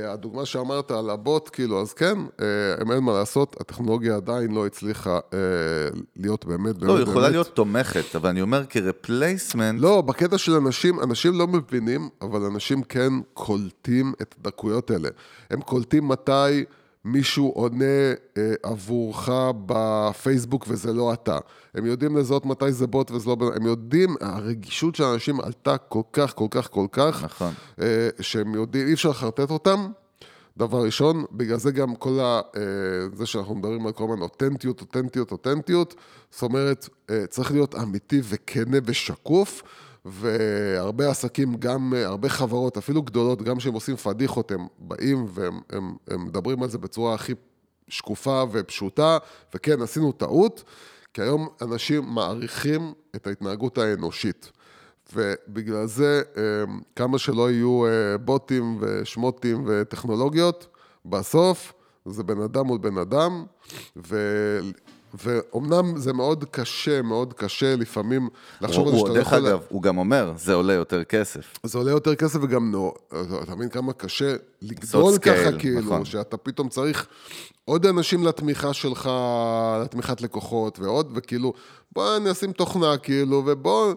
הדוגמה 0.08 0.46
שאמרת 0.46 0.90
על 0.90 1.10
הבוט, 1.10 1.50
כאילו, 1.52 1.80
אז 1.80 1.92
כן, 1.92 2.18
אה, 2.40 2.94
אין 2.94 3.04
מה 3.04 3.12
לעשות, 3.12 3.56
הטכנולוגיה 3.60 4.16
עדיין 4.16 4.50
לא 4.50 4.66
הצליחה 4.66 5.18
אה, 5.34 5.38
להיות 6.16 6.44
באמת, 6.44 6.76
באמת, 6.76 6.82
לא, 6.82 6.96
היא 6.96 7.02
יכולה. 7.02 7.28
להיות 7.28 7.48
תומכת, 7.48 8.16
אבל 8.16 8.28
אני 8.28 8.42
אומר 8.42 8.66
כרפלייסמנט, 8.66 9.80
לא, 9.80 10.00
בקטע 10.00 10.38
של 10.38 10.52
אנשים, 10.52 11.00
אנשים 11.00 11.38
לא 11.38 11.46
מבינים, 11.46 12.08
אבל 12.22 12.40
אנשים 12.40 12.82
כן 12.82 13.12
קולטים 13.34 14.12
את 14.22 14.34
הדקויות 14.40 14.90
האלה. 14.90 15.08
הם 15.50 15.60
קולטים 15.60 16.08
מתי 16.08 16.64
מישהו 17.04 17.48
עונה 17.48 17.84
אה, 18.36 18.52
עבורך 18.62 19.28
בפייסבוק 19.66 20.64
וזה 20.68 20.92
לא 20.92 21.12
אתה. 21.12 21.38
הם 21.74 21.86
יודעים 21.86 22.16
לזהות 22.16 22.46
מתי 22.46 22.72
זה 22.72 22.86
בוט 22.86 23.10
וזה 23.10 23.28
לא... 23.28 23.36
הם 23.56 23.66
יודעים, 23.66 24.14
הרגישות 24.20 24.94
של 24.94 25.04
האנשים 25.04 25.40
עלתה 25.40 25.78
כל 25.78 26.02
כך, 26.12 26.34
כל 26.34 26.46
כך, 26.50 26.70
כל 26.70 26.86
כך, 26.92 27.24
נכון. 27.24 27.52
אה, 27.80 28.08
שהם 28.20 28.54
יודעים, 28.54 28.86
אי 28.86 28.92
אפשר 28.92 29.08
לחרטט 29.08 29.50
אותם. 29.50 29.90
דבר 30.56 30.82
ראשון, 30.84 31.24
בגלל 31.32 31.58
זה 31.58 31.72
גם 31.72 31.94
כל 31.94 32.20
ה... 32.20 32.40
אה, 32.56 32.60
זה 33.12 33.26
שאנחנו 33.26 33.54
מדברים 33.54 33.86
על 33.86 33.92
כל 33.92 34.04
הזמן 34.04 34.22
אותנטיות, 34.22 34.80
אותנטיות, 34.80 35.32
אותנטיות, 35.32 35.94
זאת 36.30 36.42
אומרת, 36.42 36.88
אה, 37.10 37.26
צריך 37.26 37.52
להיות 37.52 37.74
אמיתי 37.74 38.20
וכנה 38.24 38.76
ושקוף, 38.84 39.62
והרבה 40.04 41.10
עסקים, 41.10 41.54
גם 41.54 41.94
אה, 41.94 42.06
הרבה 42.06 42.28
חברות, 42.28 42.76
אפילו 42.76 43.02
גדולות, 43.02 43.42
גם 43.42 43.58
כשהם 43.58 43.74
עושים 43.74 43.96
פדיחות, 43.96 44.50
הם 44.50 44.66
באים 44.78 45.26
והם 45.28 45.60
הם, 45.70 45.96
הם 46.08 46.24
מדברים 46.24 46.62
על 46.62 46.68
זה 46.68 46.78
בצורה 46.78 47.14
הכי 47.14 47.32
שקופה 47.88 48.44
ופשוטה, 48.52 49.18
וכן, 49.54 49.82
עשינו 49.82 50.12
טעות, 50.12 50.64
כי 51.14 51.22
היום 51.22 51.48
אנשים 51.62 52.04
מעריכים 52.04 52.92
את 53.16 53.26
ההתנהגות 53.26 53.78
האנושית. 53.78 54.52
ובגלל 55.14 55.86
זה, 55.86 56.22
אה, 56.36 56.42
כמה 56.96 57.18
שלא 57.18 57.50
יהיו 57.50 57.86
אה, 57.86 58.18
בוטים 58.18 58.78
ושמוטים 58.80 59.64
וטכנולוגיות, 59.66 60.76
בסוף 61.04 61.72
זה 62.06 62.22
בן 62.22 62.40
אדם 62.40 62.66
מול 62.66 62.78
בן 62.78 62.98
אדם, 62.98 63.44
ו... 63.96 64.16
ואומנם 65.14 65.96
זה 65.96 66.12
מאוד 66.12 66.44
קשה, 66.50 67.02
מאוד 67.02 67.32
קשה 67.32 67.76
לפעמים 67.76 68.28
לחשוב 68.60 68.88
על 68.88 68.92
זה 68.92 68.98
שאתה 68.98 69.08
לא 69.08 69.14
דרך 69.14 69.26
יכול... 69.26 69.46
אגב, 69.46 69.60
הוא 69.68 69.82
גם 69.82 69.98
אומר, 69.98 70.32
זה 70.36 70.54
עולה 70.54 70.72
יותר 70.72 71.04
כסף. 71.04 71.58
זה 71.62 71.78
עולה 71.78 71.90
יותר 71.90 72.14
כסף 72.14 72.38
וגם 72.42 72.70
נו, 72.70 72.94
אתה 73.42 73.54
מבין 73.54 73.68
כמה 73.68 73.92
קשה 73.92 74.34
לגדול 74.62 75.14
scale, 75.14 75.18
ככה, 75.18 75.58
כאילו, 75.58 75.80
נכון. 75.80 76.04
שאתה 76.04 76.36
פתאום 76.36 76.68
צריך 76.68 77.06
עוד 77.64 77.86
אנשים 77.86 78.26
לתמיכה 78.26 78.72
שלך, 78.72 79.10
לתמיכת 79.82 80.20
לקוחות, 80.20 80.78
ועוד, 80.78 81.10
וכאילו, 81.14 81.52
בוא 81.92 82.18
נשים 82.18 82.52
תוכנה, 82.52 82.96
כאילו, 82.96 83.42
ובוא... 83.46 83.94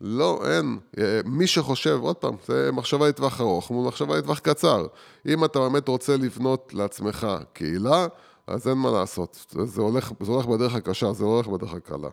לא, 0.00 0.40
אין. 0.50 0.78
אה, 0.98 1.20
מי 1.24 1.46
שחושב, 1.46 1.98
עוד 2.02 2.16
פעם, 2.16 2.34
זה 2.46 2.70
מחשבה 2.72 3.08
לטווח 3.08 3.40
ארוך 3.40 3.70
מול 3.70 3.88
מחשבה 3.88 4.16
לטווח 4.16 4.38
קצר. 4.38 4.86
אם 5.26 5.44
אתה 5.44 5.58
באמת 5.58 5.88
רוצה 5.88 6.16
לבנות 6.16 6.70
לעצמך 6.74 7.26
קהילה, 7.52 8.06
אז 8.50 8.68
אין 8.68 8.78
מה 8.78 8.90
לעשות. 8.90 9.46
זה, 9.50 9.66
זה, 9.66 9.80
הולך, 9.82 10.12
זה 10.20 10.32
הולך 10.32 10.46
בדרך 10.46 10.74
הקשה, 10.74 11.12
זה 11.12 11.24
לא 11.24 11.28
הולך 11.28 11.46
בדרך 11.46 11.74
הקלה. 11.74 12.08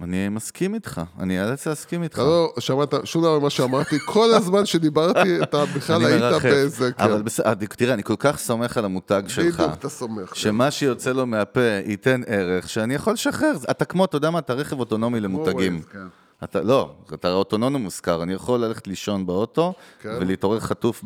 אני 0.00 0.28
מסכים 0.28 0.74
איתך, 0.74 1.00
אני 1.18 1.42
אאלץ 1.42 1.66
להסכים 1.66 2.02
איתך. 2.02 2.18
לא 2.18 2.54
שמעת 2.58 2.94
שום 3.04 3.22
דבר 3.22 3.38
ממה 3.38 3.50
שאמרתי, 3.50 3.96
כל 4.06 4.34
הזמן 4.34 4.66
שדיברתי, 4.66 5.42
אתה 5.42 5.64
בכלל 5.64 6.04
היית. 6.04 6.42
באיזה... 6.42 6.90
אבל 6.98 7.18
כן. 7.18 7.24
בסדר, 7.24 7.66
תראה, 7.76 7.94
אני 7.94 8.02
כל 8.02 8.14
כך 8.18 8.38
סומך 8.38 8.76
על 8.76 8.84
המותג 8.84 9.22
שלך. 9.28 9.60
בדיוק, 9.60 9.72
אתה 9.78 9.88
סומך. 9.88 10.28
כן. 10.28 10.34
שמה 10.34 10.70
שיוצא 10.70 11.12
לו 11.12 11.26
מהפה 11.26 11.60
ייתן 11.86 12.20
ערך, 12.26 12.68
שאני 12.68 12.94
יכול 12.94 13.12
לשחרר. 13.12 13.52
אתה 13.70 13.84
כמו, 13.84 14.04
אתה 14.04 14.16
יודע 14.16 14.30
מה, 14.30 14.38
אתה 14.38 14.52
רכב 14.52 14.78
אוטונומי 14.78 15.20
למותגים. 15.20 15.82
כן. 16.40 16.44
אתה, 16.44 16.62
לא, 16.62 16.94
אתה 17.14 17.32
אוטונומי 17.32 17.78
מושכר, 17.78 18.22
אני 18.22 18.32
יכול 18.32 18.60
ללכת 18.60 18.86
לישון 18.86 19.26
באוטו 19.26 19.72
כן. 20.00 20.16
ולהתעורר 20.20 20.60
חטוף 20.60 21.04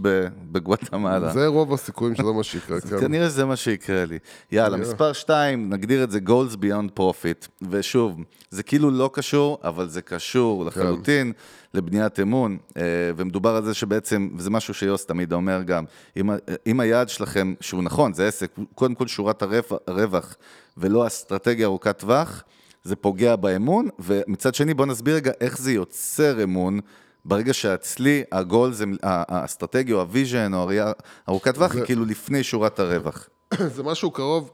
בגואטמלה. 0.52 1.32
זה 1.32 1.46
רוב 1.46 1.72
הסיכויים 1.72 2.14
שזה 2.14 2.32
מה 2.32 2.44
שיקרה, 2.44 2.80
כן. 2.80 3.00
כנראה 3.00 3.26
שזה 3.28 3.44
מה 3.44 3.56
שיקרה 3.56 4.04
לי. 4.04 4.18
יאללה, 4.52 4.76
מספר 4.76 5.12
2, 5.12 5.70
נגדיר 5.70 6.04
את 6.04 6.10
זה 6.10 6.18
Goals 6.26 6.56
Beyond 6.56 7.00
Profit. 7.00 7.48
ושוב, 7.70 8.20
זה 8.50 8.62
כאילו 8.62 8.90
לא 8.90 9.10
קשור, 9.12 9.58
אבל 9.64 9.88
זה 9.88 10.02
קשור 10.02 10.64
לחלוטין 10.64 11.32
לבניית 11.74 12.20
אמון, 12.20 12.58
אה, 12.76 12.82
ומדובר 13.16 13.56
על 13.56 13.64
זה 13.64 13.74
שבעצם, 13.74 14.28
וזה 14.36 14.50
משהו 14.50 14.74
שיוס 14.74 15.06
תמיד 15.06 15.32
אומר 15.32 15.62
גם, 15.62 15.84
אם, 16.16 16.30
אם 16.66 16.80
היעד 16.80 17.08
שלכם, 17.08 17.54
שהוא 17.60 17.82
נכון, 17.82 18.12
זה 18.12 18.28
עסק, 18.28 18.50
קודם 18.74 18.94
כל 18.94 19.06
שורת 19.06 19.42
הרווח, 19.42 19.72
הרווח 19.86 20.36
ולא 20.76 21.06
אסטרטגיה 21.06 21.66
ארוכת 21.66 21.98
טווח, 21.98 22.44
זה 22.88 22.96
פוגע 22.96 23.37
באמון, 23.37 23.88
ומצד 23.98 24.55
שני 24.55 24.74
בוא 24.74 24.87
נסביר 24.87 25.14
רגע 25.14 25.33
איך 25.40 25.59
זה 25.59 25.72
יוצר 25.72 26.42
אמון. 26.42 26.81
ברגע 27.24 27.53
שאצלי 27.53 28.22
הגול 28.33 28.72
זה, 28.72 28.85
האסטרטגיה 29.03 29.94
או 29.94 30.01
ה 30.00 30.08
vision 30.08 30.54
או 30.55 30.59
הראייה 30.59 30.92
ארוכת 31.29 31.55
טווח, 31.55 31.74
היא 31.74 31.85
כאילו 31.85 32.05
לפני 32.05 32.42
שורת 32.42 32.79
הרווח. 32.79 33.29
זה 33.74 33.83
משהו 33.83 34.11
קרוב 34.11 34.51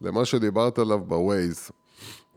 למה 0.00 0.24
שדיברת 0.24 0.78
עליו 0.78 0.98
בווייז. 0.98 1.70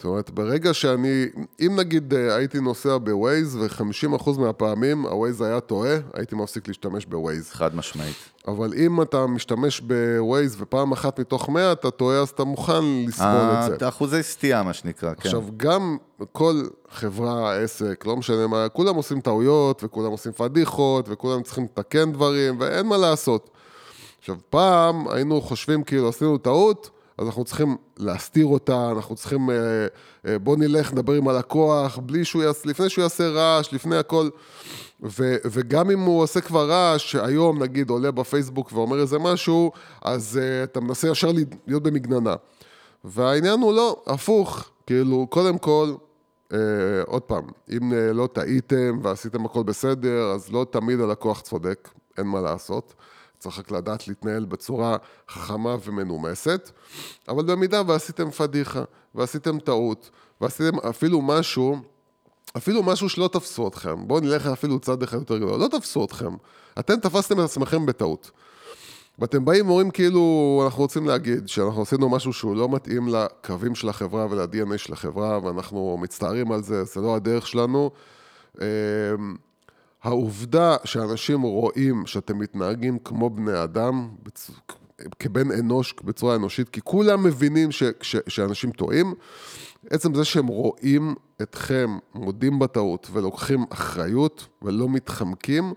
זאת 0.02 0.06
אומרת, 0.06 0.30
ברגע 0.30 0.74
שאני, 0.74 1.26
אם 1.60 1.76
נגיד 1.76 2.14
אה, 2.14 2.36
הייתי 2.36 2.60
נוסע 2.60 2.98
בווייז 2.98 3.56
ו-50% 3.56 4.40
מהפעמים 4.40 5.06
הווייז 5.06 5.42
היה 5.42 5.60
טועה, 5.60 5.96
הייתי 6.14 6.36
מפסיק 6.36 6.68
להשתמש 6.68 7.06
בווייז. 7.06 7.50
חד 7.52 7.76
משמעית. 7.76 8.16
אבל 8.48 8.74
אם 8.74 9.02
אתה 9.02 9.28
משתמש 9.28 9.82
בווייז 9.82 10.56
ופעם 10.60 10.92
אחת 10.92 11.20
מתוך 11.20 11.50
100 11.50 11.72
אתה 11.72 11.92
טועה, 11.92 12.20
אז 12.20 12.30
אתה 12.30 12.44
מוכן 12.44 12.84
לסבול 13.08 13.28
את 13.28 13.80
זה. 13.80 13.86
אה, 13.86 13.90
אחוזי 13.90 14.24
סטייה, 14.24 14.64
מה 14.64 14.74
שנקרא, 14.74 15.14
כן. 15.14 15.22
עכשיו, 15.26 15.44
גם 15.58 15.98
כל 16.32 16.62
חברה, 16.92 17.58
עסק, 17.58 18.06
לא 18.06 18.18
משנה 18.18 18.48
מה, 18.48 18.70
כולם 18.70 18.96
עושים 18.96 19.22
טעויות, 19.22 19.84
וכולם 19.84 20.12
עושים 20.12 20.32
פדיחות, 20.32 21.06
וכולם 21.10 21.44
צריכים 21.44 21.64
לתקן 21.64 22.12
דברים, 22.12 22.60
ואין 22.60 22.86
מה 22.86 22.98
לעשות. 22.98 23.50
עכשיו, 24.20 24.36
פעם 24.50 25.08
היינו 25.08 25.42
חושבים 25.42 25.84
כאילו 25.84 26.10
עשינו 26.10 26.38
טעות, 26.38 26.90
אז 27.22 27.28
אנחנו 27.28 27.44
צריכים 27.44 27.78
להסתיר 27.98 28.46
אותה, 28.46 28.92
אנחנו 28.92 29.16
צריכים, 29.16 29.50
אה, 29.50 29.56
אה, 30.28 30.40
בוא 30.40 30.58
נלך, 30.58 30.94
נדבר 30.94 31.14
עם 31.14 31.28
הלקוח, 31.28 31.98
בלי 31.98 32.26
שהוא 32.26 32.44
יעשה, 32.44 32.70
לפני 32.70 32.90
שהוא 32.90 33.02
יעשה 33.02 33.30
רעש, 33.30 33.74
לפני 33.74 33.98
הכל. 33.98 34.30
ו, 35.04 35.36
וגם 35.52 35.92
אם 35.92 36.00
הוא 36.00 36.22
עושה 36.22 36.42
כבר 36.42 36.70
רעש, 36.70 37.12
שהיום 37.12 37.64
נגיד 37.64 37.90
עולה 37.90 38.12
בפייסבוק 38.12 38.74
ואומר 38.74 39.00
איזה 39.00 39.20
משהו, 39.20 39.72
אז 40.02 40.40
uh, 40.40 40.64
אתה 40.64 40.80
מנסה 40.80 41.08
ישר 41.08 41.32
להיות 41.68 41.84
במגננה. 41.84 42.36
והעניין 43.04 43.60
הוא 43.60 43.74
לא, 43.74 44.04
הפוך, 44.08 44.70
כאילו, 44.88 45.28
קודם 45.30 45.58
כל, 45.58 45.94
uh, 46.50 46.56
עוד 47.06 47.22
פעם, 47.22 47.44
אם 47.78 47.94
לא 48.14 48.28
טעיתם 48.34 49.00
ועשיתם 49.02 49.46
הכל 49.46 49.64
בסדר, 49.64 50.32
אז 50.32 50.52
לא 50.52 50.66
תמיד 50.70 51.00
הלקוח 51.00 51.42
צודק, 51.42 51.90
אין 52.18 52.26
מה 52.26 52.42
לעשות. 52.42 52.94
צריך 53.42 53.60
רק 53.60 53.72
לדעת 53.72 54.08
להתנהל 54.08 54.46
בצורה 54.46 54.98
חכמה 55.30 55.76
ומנומסת, 55.86 56.72
אבל 57.28 57.44
במידה 57.44 57.82
ועשיתם 57.88 58.32
פדיחה, 58.32 58.84
ועשיתם 59.16 59.60
טעות, 59.60 60.10
ועשיתם 60.42 60.80
אפילו 60.80 61.22
משהו, 61.22 61.78
אפילו 62.58 62.84
משהו 62.84 63.10
שלא 63.10 63.28
תפסו 63.28 63.68
אתכם, 63.68 64.08
בואו 64.08 64.20
נלך 64.20 64.48
אפילו 64.48 64.80
צעד 64.80 65.04
אחד 65.04 65.18
יותר 65.18 65.38
גדול, 65.38 65.60
לא 65.60 65.68
תפסו 65.68 66.06
אתכם, 66.06 66.36
אתם 66.80 67.00
תפסתם 67.00 67.40
את 67.40 67.46
עצמכם 67.46 67.86
בטעות. 67.86 68.32
ואתם 69.20 69.46
באים 69.46 69.68
ואומרים 69.68 69.92
כאילו, 69.92 70.62
אנחנו 70.66 70.82
רוצים 70.82 71.08
להגיד 71.08 71.48
שאנחנו 71.48 71.82
עשינו 71.82 72.10
משהו 72.10 72.34
שהוא 72.34 72.56
לא 72.56 72.70
מתאים 72.70 73.08
לקווים 73.08 73.76
של 73.76 73.90
החברה 73.90 74.28
ול-DNA 74.30 74.78
של 74.78 74.94
החברה, 74.94 75.40
ואנחנו 75.44 75.98
מצטערים 76.02 76.52
על 76.52 76.64
זה, 76.64 76.84
זה 76.84 77.02
לא 77.02 77.16
הדרך 77.16 77.48
שלנו. 77.48 77.92
העובדה 80.04 80.76
שאנשים 80.84 81.42
רואים 81.42 82.06
שאתם 82.06 82.40
מתנהגים 82.40 83.00
כמו 83.00 83.30
בני 83.30 83.64
אדם. 83.64 84.10
כבן 85.20 85.52
אנוש, 85.52 85.94
בצורה 86.04 86.36
אנושית, 86.36 86.70
כי 86.70 86.82
כולם 86.84 87.24
מבינים 87.24 87.72
ש... 87.72 87.84
ש... 88.02 88.16
שאנשים 88.28 88.72
טועים, 88.72 89.14
עצם 89.90 90.16
זה 90.16 90.26
שהם 90.26 90.48
רואים 90.48 91.16
אתכם 91.42 91.98
מודים 92.16 92.60
בטעות 92.60 93.08
ולוקחים 93.12 93.66
אחריות 93.70 94.48
ולא 94.62 94.90
מתחמקים, 94.90 95.74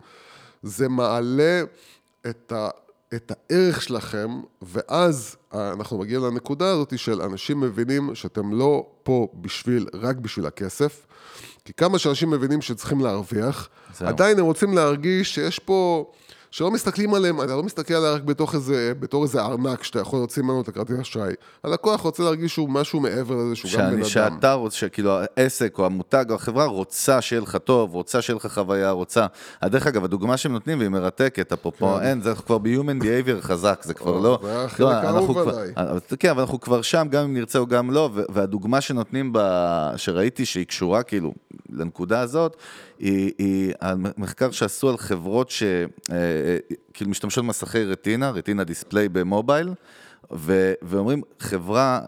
זה 0.63 0.89
מעלה 0.89 1.63
את, 2.27 2.53
ה, 2.53 2.69
את 3.17 3.33
הערך 3.35 3.83
שלכם, 3.83 4.41
ואז 4.63 5.37
אנחנו 5.53 5.99
מגיעים 5.99 6.25
לנקודה 6.25 6.71
הזאת 6.71 6.99
של 6.99 7.23
אנשים 7.23 7.61
מבינים 7.61 8.15
שאתם 8.15 8.53
לא 8.53 8.87
פה 9.03 9.29
בשביל, 9.35 9.87
רק 9.95 10.17
בשביל 10.17 10.47
הכסף, 10.47 11.07
כי 11.65 11.73
כמה 11.73 11.99
שאנשים 11.99 12.31
מבינים 12.31 12.63
שצריכים 12.63 13.01
להרוויח, 13.01 13.69
זהו. 13.99 14.09
עדיין 14.09 14.39
הם 14.39 14.45
רוצים 14.45 14.75
להרגיש 14.75 15.35
שיש 15.35 15.59
פה, 15.59 16.11
שלא 16.55 16.71
מסתכלים 16.71 17.15
עליהם, 17.15 17.41
אתה 17.43 17.57
לא 17.57 17.63
מסתכל 17.63 17.95
עליה 17.95 18.13
רק 18.13 18.23
בתוך 18.23 18.55
איזה, 18.55 18.93
בתור 19.01 19.23
איזה 19.23 19.43
ארנק 19.43 19.83
שאתה 19.83 20.01
יכול 20.01 20.19
להוציא 20.19 20.43
ממנו 20.43 20.61
את 20.61 20.69
הכרטיס 20.69 21.01
אשראי. 21.01 21.33
הלקוח 21.65 22.01
רוצה 22.01 22.23
להרגיש 22.23 22.53
שהוא 22.55 22.69
משהו 22.71 23.01
מעבר 23.01 23.35
לזה, 23.37 23.57
שהוא 23.57 23.71
גם 23.71 23.91
בן 23.91 24.05
שאני, 24.05 24.27
אדם. 24.27 24.35
שאתה 24.37 24.53
רוצה, 24.53 24.77
שכאילו 24.77 25.19
העסק 25.37 25.75
או 25.79 25.87
המותג 25.87 26.25
או 26.31 26.35
החברה 26.35 26.65
רוצה 26.65 27.21
שיהיה 27.21 27.43
לך 27.43 27.57
טוב, 27.57 27.95
רוצה 27.95 28.23
שיהיה 28.23 28.37
לך 28.37 28.47
חוויה, 28.47 28.91
רוצה. 28.91 29.27
אה, 29.63 29.69
דרך 29.69 29.87
אגב, 29.87 30.05
הדוגמה 30.05 30.37
שהם 30.37 30.53
נותנים 30.53 30.79
והיא 30.79 30.89
מרתקת, 30.91 31.53
אפרופו, 31.53 32.01
אין, 32.01 32.23
זה 32.23 32.35
כבר 32.35 32.59
ב-human 32.59 33.03
behavior 33.03 33.41
חזק, 33.43 33.81
זה 33.85 33.95
כבר 33.95 34.17
כן. 34.17 34.23
לא... 34.23 34.39
זה 34.43 34.87
האהוב 34.89 35.17
אנחנו 35.17 35.35
כבר- 35.35 35.59
עליי. 35.59 35.73
אבל- 35.77 35.99
כן, 36.19 36.31
אבל 36.31 36.41
אנחנו 36.41 36.61
כבר 36.61 36.83
שם, 36.83 37.07
גם 37.11 37.25
אם 37.25 37.35
נרצה 37.35 37.59
או 37.59 37.67
גם 37.67 37.91
לא, 37.91 38.11
והדוגמה 38.15 38.81
שנותנים, 38.81 39.31
ב... 39.33 39.39
שראיתי 39.97 40.45
שהיא 40.47 40.67
קשורה 40.67 41.03
כאילו 41.03 41.33
לנקודה 41.71 42.21
הזאת, 42.21 42.57
היא, 42.99 43.33
היא 43.39 43.73
המחקר 43.81 44.51
שעשו 44.51 44.89
על 44.89 44.97
חברות 44.97 45.51
שכאילו 45.51 47.11
משתמשות 47.11 47.45
במסכי 47.45 47.85
רטינה, 47.85 48.31
רטינה 48.31 48.65
דיספליי 48.65 49.09
במובייל, 49.09 49.69
ו- 50.33 50.73
ואומרים, 50.83 51.23
חברה, 51.41 52.01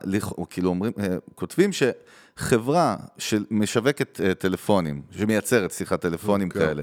כאילו 0.51 0.68
אומרים, 0.68 0.92
אה, 0.99 1.16
כותבים 1.35 1.70
שחברה 1.72 2.96
שמשווקת 3.18 4.20
אה, 4.20 4.35
טלפונים, 4.35 5.03
שמייצרת, 5.11 5.72
סליחה, 5.72 5.96
טלפונים 5.96 6.49
כן. 6.49 6.59
כאלה, 6.59 6.83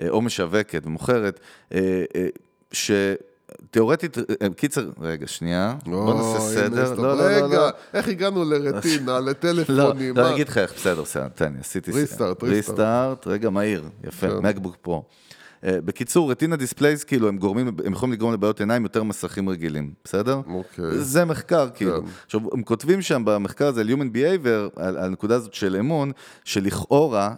אה, 0.00 0.08
או 0.08 0.22
משווקת 0.22 0.86
ומוכרת, 0.86 1.40
אה, 1.72 2.04
אה, 2.14 2.26
ש... 2.72 2.90
תיאורטית, 3.70 4.18
אה, 4.18 4.48
קיצר, 4.56 4.90
רגע, 5.00 5.26
שנייה, 5.26 5.74
בוא 5.86 6.14
נעשה 6.14 6.40
סדר. 6.40 6.94
לא. 6.94 7.02
לא, 7.02 7.16
לא, 7.16 7.22
רגע, 7.22 7.46
לא. 7.46 7.68
איך 7.94 8.08
הגענו 8.08 8.44
לרטינה, 8.44 9.20
לא, 9.20 9.30
לטלפונים? 9.30 10.16
לא? 10.16 10.26
אני 10.26 10.34
אגיד 10.34 10.48
לך 10.48 10.58
איך, 10.58 10.74
בסדר, 10.74 11.02
בסדר, 11.02 11.28
תן 11.28 11.52
לי, 11.52 11.60
עשיתי... 11.60 11.90
restart, 11.90 12.42
restart. 12.42 12.78
restart, 12.78 13.26
רגע, 13.26 13.50
מהיר, 13.50 13.84
יפה, 14.04 14.28
כן. 14.28 14.46
MacBook 14.46 14.76
Pro. 14.82 15.04
אה, 15.64 15.80
בקיצור, 15.84 16.30
Retina 16.30 16.56
displays, 16.56 17.04
כאילו, 17.04 17.28
הם 17.28 17.38
גורמים, 17.38 17.68
הם 17.84 17.92
יכולים 17.92 18.12
לגרום 18.12 18.32
לבעיות 18.32 18.60
עיניים 18.60 18.82
יותר 18.82 19.02
מסכים 19.02 19.48
רגילים, 19.48 19.92
בסדר? 20.04 20.40
אוקיי. 20.46 20.98
זה 20.98 21.24
מחקר, 21.24 21.68
כאילו. 21.74 22.00
כן. 22.00 22.06
עכשיו, 22.26 22.40
הם 22.52 22.62
כותבים 22.62 23.02
שם 23.02 23.22
במחקר 23.24 23.66
הזה 23.66 23.80
על 23.80 23.88
Human 23.88 24.16
Behavior, 24.16 24.80
על, 24.80 24.96
הנקודה 24.96 25.36
הזאת 25.36 25.54
של 25.54 25.76
אמון, 25.76 26.12
שלכאורה, 26.44 27.34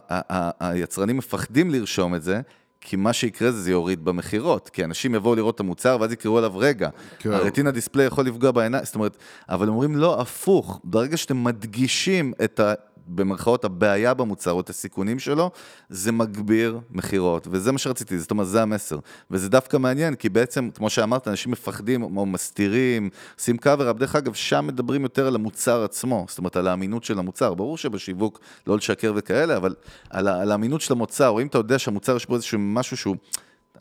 היצרנים 0.61 1.17
מפחדים 1.17 1.71
לרשום 1.71 2.15
את 2.15 2.23
זה. 2.23 2.41
כי 2.85 2.97
מה 2.97 3.13
שיקרה 3.13 3.51
זה, 3.51 3.61
זה 3.61 3.71
יוריד 3.71 4.05
במכירות, 4.05 4.69
כי 4.69 4.85
אנשים 4.85 5.15
יבואו 5.15 5.35
לראות 5.35 5.55
את 5.55 5.61
המוצר 5.61 5.97
ואז 6.01 6.13
יקראו 6.13 6.39
עליו, 6.39 6.59
רגע, 6.59 6.89
כן. 7.19 7.33
הרטינה 7.33 7.71
דיספליי 7.71 8.07
יכול 8.07 8.27
לפגוע 8.27 8.51
בעיניים, 8.51 8.85
זאת 8.85 8.95
אומרת, 8.95 9.17
אבל 9.49 9.69
אומרים 9.69 9.97
לא, 9.97 10.21
הפוך, 10.21 10.81
ברגע 10.85 11.17
שאתם 11.17 11.45
מדגישים 11.45 12.33
את 12.45 12.61
ה... 12.61 12.75
במרכאות 13.07 13.65
הבעיה 13.65 14.15
במוצר 14.15 14.53
או 14.53 14.61
את 14.61 14.71
הסיכונים 14.71 15.19
שלו, 15.19 15.51
זה 15.89 16.13
מגביר 16.13 16.81
מכירות, 16.91 17.49
וזה 17.51 17.73
מה 17.73 17.79
שרציתי, 17.79 18.19
זאת 18.19 18.31
אומרת, 18.31 18.47
זה 18.47 18.63
המסר. 18.63 18.99
וזה 19.31 19.49
דווקא 19.49 19.77
מעניין, 19.77 20.15
כי 20.15 20.29
בעצם, 20.29 20.71
כמו 20.75 20.91
שאמרת, 20.91 21.29
אנשים 21.29 21.53
מפחדים 21.53 22.03
או 22.03 22.27
מסתירים, 22.27 23.11
עושים 23.39 23.59
קאבר, 23.59 23.93
דרך 23.93 24.17
אגב, 24.17 24.35
שם 24.35 24.67
מדברים 24.67 25.03
יותר 25.03 25.27
על 25.27 25.35
המוצר 25.35 25.85
עצמו, 25.85 26.27
זאת 26.29 26.39
אומרת, 26.39 26.57
על 26.57 26.69
האמינות 26.69 27.05
של 27.05 27.19
המוצר. 27.19 27.55
ברור 27.55 27.79
שבשיווק 27.79 28.41
לא 28.67 28.77
לשקר 28.77 29.13
וכאלה, 29.17 29.57
אבל 29.57 29.75
על, 30.11 30.29
על 30.29 30.51
האמינות 30.51 30.81
של 30.81 30.93
המוצר, 30.93 31.29
או 31.29 31.41
אם 31.41 31.47
אתה 31.47 31.59
יודע 31.59 31.79
שהמוצר 31.79 32.17
יש 32.17 32.27
בו 32.27 32.35
איזשהו 32.35 32.59
משהו 32.59 32.97
שהוא... 32.97 33.17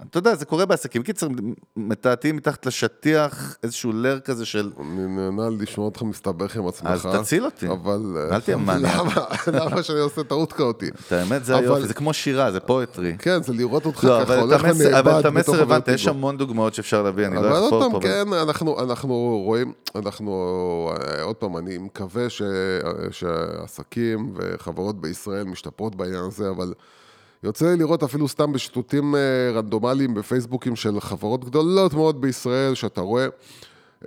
אתה 0.09 0.17
יודע, 0.17 0.35
זה 0.35 0.45
קורה 0.45 0.65
בעסקים. 0.65 1.01
בקיצר, 1.01 1.27
מטאטאים 1.77 2.35
מתחת 2.35 2.65
לשטיח 2.65 3.55
איזשהו 3.63 3.91
לר 3.93 4.19
כזה 4.19 4.45
של... 4.45 4.71
אני 4.79 5.05
נהנה 5.07 5.49
לשמוע 5.59 5.85
אותך 5.85 6.01
מסתבך 6.01 6.55
עם 6.55 6.67
עצמך. 6.67 6.89
אז 6.89 7.05
תציל 7.05 7.45
אותי. 7.45 7.67
אבל... 7.67 8.17
אל 8.31 8.41
תהיה 8.41 8.57
מניאק. 8.57 9.47
למה? 9.47 9.83
שאני 9.83 9.99
עושה 9.99 10.23
טעות 10.23 10.53
כאותי? 10.53 10.87
את 11.07 11.11
האמת, 11.11 11.45
זה 11.45 11.55
היופי, 11.57 11.87
זה 11.87 11.93
כמו 11.93 12.13
שירה, 12.13 12.51
זה 12.51 12.59
פואטרי. 12.59 13.15
כן, 13.19 13.43
זה 13.43 13.53
לראות 13.53 13.85
אותך 13.85 14.03
לא, 14.03 14.19
ככה 14.23 14.39
הולך 14.39 14.63
המסר- 14.63 14.69
אבל 14.69 15.11
ונאבד 15.11 15.19
את 15.19 15.25
המסר 15.25 15.61
הבנת, 15.61 15.87
יש. 15.87 16.07
המון 16.07 16.37
דוגמאות 16.37 16.73
שאפשר 16.73 17.03
להביא, 17.03 17.25
אני 17.25 17.35
לא 17.35 17.39
אבל 17.39 17.49
עוד 17.49 17.63
אחפור 17.63 17.81
פעם, 17.81 17.91
פה. 17.91 17.99
כן, 18.01 18.33
אנחנו, 18.33 19.41
רואים, 19.45 19.73
אנחנו, 19.95 20.91
אה, 21.01 21.23
עוד 21.23 21.35
פעם, 21.35 21.57
אני 21.57 21.77
מקווה 21.77 22.25
שעסקים 23.11 24.33
וחברות 24.35 25.01
בישראל 25.01 25.43
משתפרות 25.43 25.95
בעניין 25.95 26.23
הזה, 26.27 26.49
אבל 26.49 26.73
יוצא 27.43 27.65
לי 27.65 27.77
לראות 27.77 28.03
אפילו 28.03 28.27
סתם 28.27 28.53
בשיטוטים 28.53 29.15
אה, 29.15 29.51
רנדומליים 29.53 30.13
בפייסבוקים 30.13 30.75
של 30.75 30.99
חברות 30.99 31.45
גדולות 31.45 31.93
מאוד 31.93 32.21
בישראל, 32.21 32.75
שאתה 32.75 33.01
רואה 33.01 33.27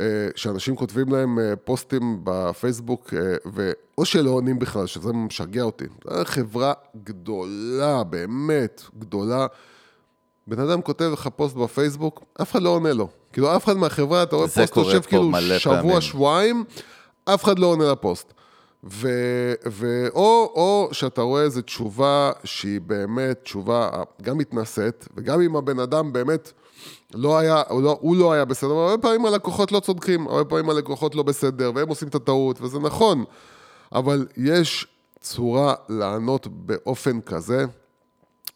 אה, 0.00 0.28
שאנשים 0.36 0.76
כותבים 0.76 1.12
להם 1.12 1.38
אה, 1.38 1.56
פוסטים 1.56 2.20
בפייסבוק, 2.24 3.14
ואו 3.52 4.04
שלא 4.04 4.30
עונים 4.30 4.58
בכלל, 4.58 4.86
שזה 4.86 5.12
משגע 5.12 5.62
אותי. 5.62 5.84
חברה 6.24 6.72
גדולה, 7.04 8.04
באמת 8.04 8.82
גדולה. 8.98 9.46
בן 10.46 10.60
אדם 10.60 10.82
כותב 10.82 11.10
לך 11.12 11.28
פוסט 11.36 11.56
בפייסבוק, 11.56 12.24
אף 12.42 12.52
אחד 12.52 12.62
לא 12.62 12.68
עונה 12.68 12.92
לו. 12.92 13.08
כאילו, 13.32 13.56
אף 13.56 13.64
אחד 13.64 13.76
מהחברה, 13.76 14.22
אתה 14.22 14.36
רואה 14.36 14.48
פוסט 14.48 14.76
יושב 14.76 15.00
כאילו 15.00 15.32
שבוע, 15.58 15.82
פעמים. 15.82 16.00
שבועיים, 16.00 16.64
אף 17.24 17.44
אחד 17.44 17.58
לא 17.58 17.66
עונה 17.66 17.92
לפוסט. 17.92 18.33
ו, 18.86 19.08
ו, 19.66 20.08
או, 20.14 20.52
או 20.54 20.88
שאתה 20.92 21.22
רואה 21.22 21.42
איזו 21.42 21.62
תשובה 21.62 22.32
שהיא 22.44 22.80
באמת 22.80 23.40
תשובה 23.42 23.90
גם 24.22 24.38
מתנשאת, 24.38 25.08
וגם 25.16 25.40
אם 25.40 25.56
הבן 25.56 25.78
אדם 25.78 26.12
באמת 26.12 26.52
לא 27.14 27.38
היה, 27.38 27.62
הוא 27.68 27.82
לא, 27.82 27.98
הוא 28.00 28.16
לא 28.16 28.32
היה 28.32 28.44
בסדר, 28.44 28.70
הרבה 28.70 29.02
פעמים 29.02 29.26
הלקוחות 29.26 29.72
לא 29.72 29.80
צודקים, 29.80 30.28
הרבה 30.28 30.44
פעמים 30.44 30.70
הלקוחות 30.70 31.14
לא 31.14 31.22
בסדר, 31.22 31.72
והם 31.74 31.88
עושים 31.88 32.08
את 32.08 32.14
הטעות, 32.14 32.60
וזה 32.60 32.78
נכון. 32.78 33.24
אבל 33.92 34.26
יש 34.36 34.86
צורה 35.20 35.74
לענות 35.88 36.46
באופן 36.50 37.20
כזה, 37.20 37.64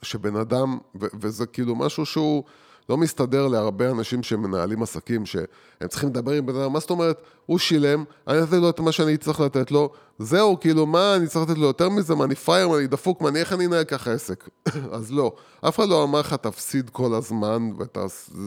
שבן 0.03 0.37
אדם, 0.37 0.79
ו- 1.01 1.07
וזה 1.21 1.47
כאילו 1.47 1.77
משהו 1.77 2.07
שהוא 2.07 2.45
לא 2.89 2.97
מסתדר 2.97 3.49
להרבה 3.49 3.91
אנשים 3.91 4.23
שמנהלים 4.23 4.83
עסקים, 4.83 5.27
שהם 5.27 5.89
צריכים 5.89 6.09
לדבר 6.09 6.33
עם 6.33 6.47
בן 6.47 6.57
אדם, 6.57 6.73
מה 6.73 6.81
זאת 6.81 6.91
אומרת? 6.91 7.23
הוא 7.47 7.59
שילם, 7.59 8.05
אני 8.29 8.41
נתתי 8.41 8.57
לו 8.57 8.71
את 8.71 8.81
מה 8.81 8.93
שאני 8.93 9.17
צריך 9.17 9.41
לתת 9.41 9.71
לו, 9.71 9.93
זהו, 10.19 10.61
כאילו, 10.61 10.87
מה, 10.87 11.15
אני 11.15 11.27
צריך 11.27 11.51
לתת 11.51 11.59
לו 11.59 11.67
יותר 11.67 11.89
מזה? 11.89 12.15
מה, 12.15 12.25
אני 12.25 12.35
פראייר, 12.35 12.69
מה, 12.69 12.77
אני 12.77 12.87
דפוק, 12.87 13.21
מה, 13.21 13.29
אני, 13.29 13.41
איך 13.41 13.53
אני 13.53 13.67
אנהל 13.67 13.85
ככה 13.85 14.13
עסק? 14.13 14.49
אז 14.93 15.13
לא. 15.13 15.33
אף 15.61 15.77
אחד 15.77 15.89
לא 15.89 16.05
אמר 16.05 16.21
לך, 16.21 16.35
תפסיד 16.35 16.91
כל 16.91 17.15
הזמן, 17.15 17.71
ואתה, 17.79 18.05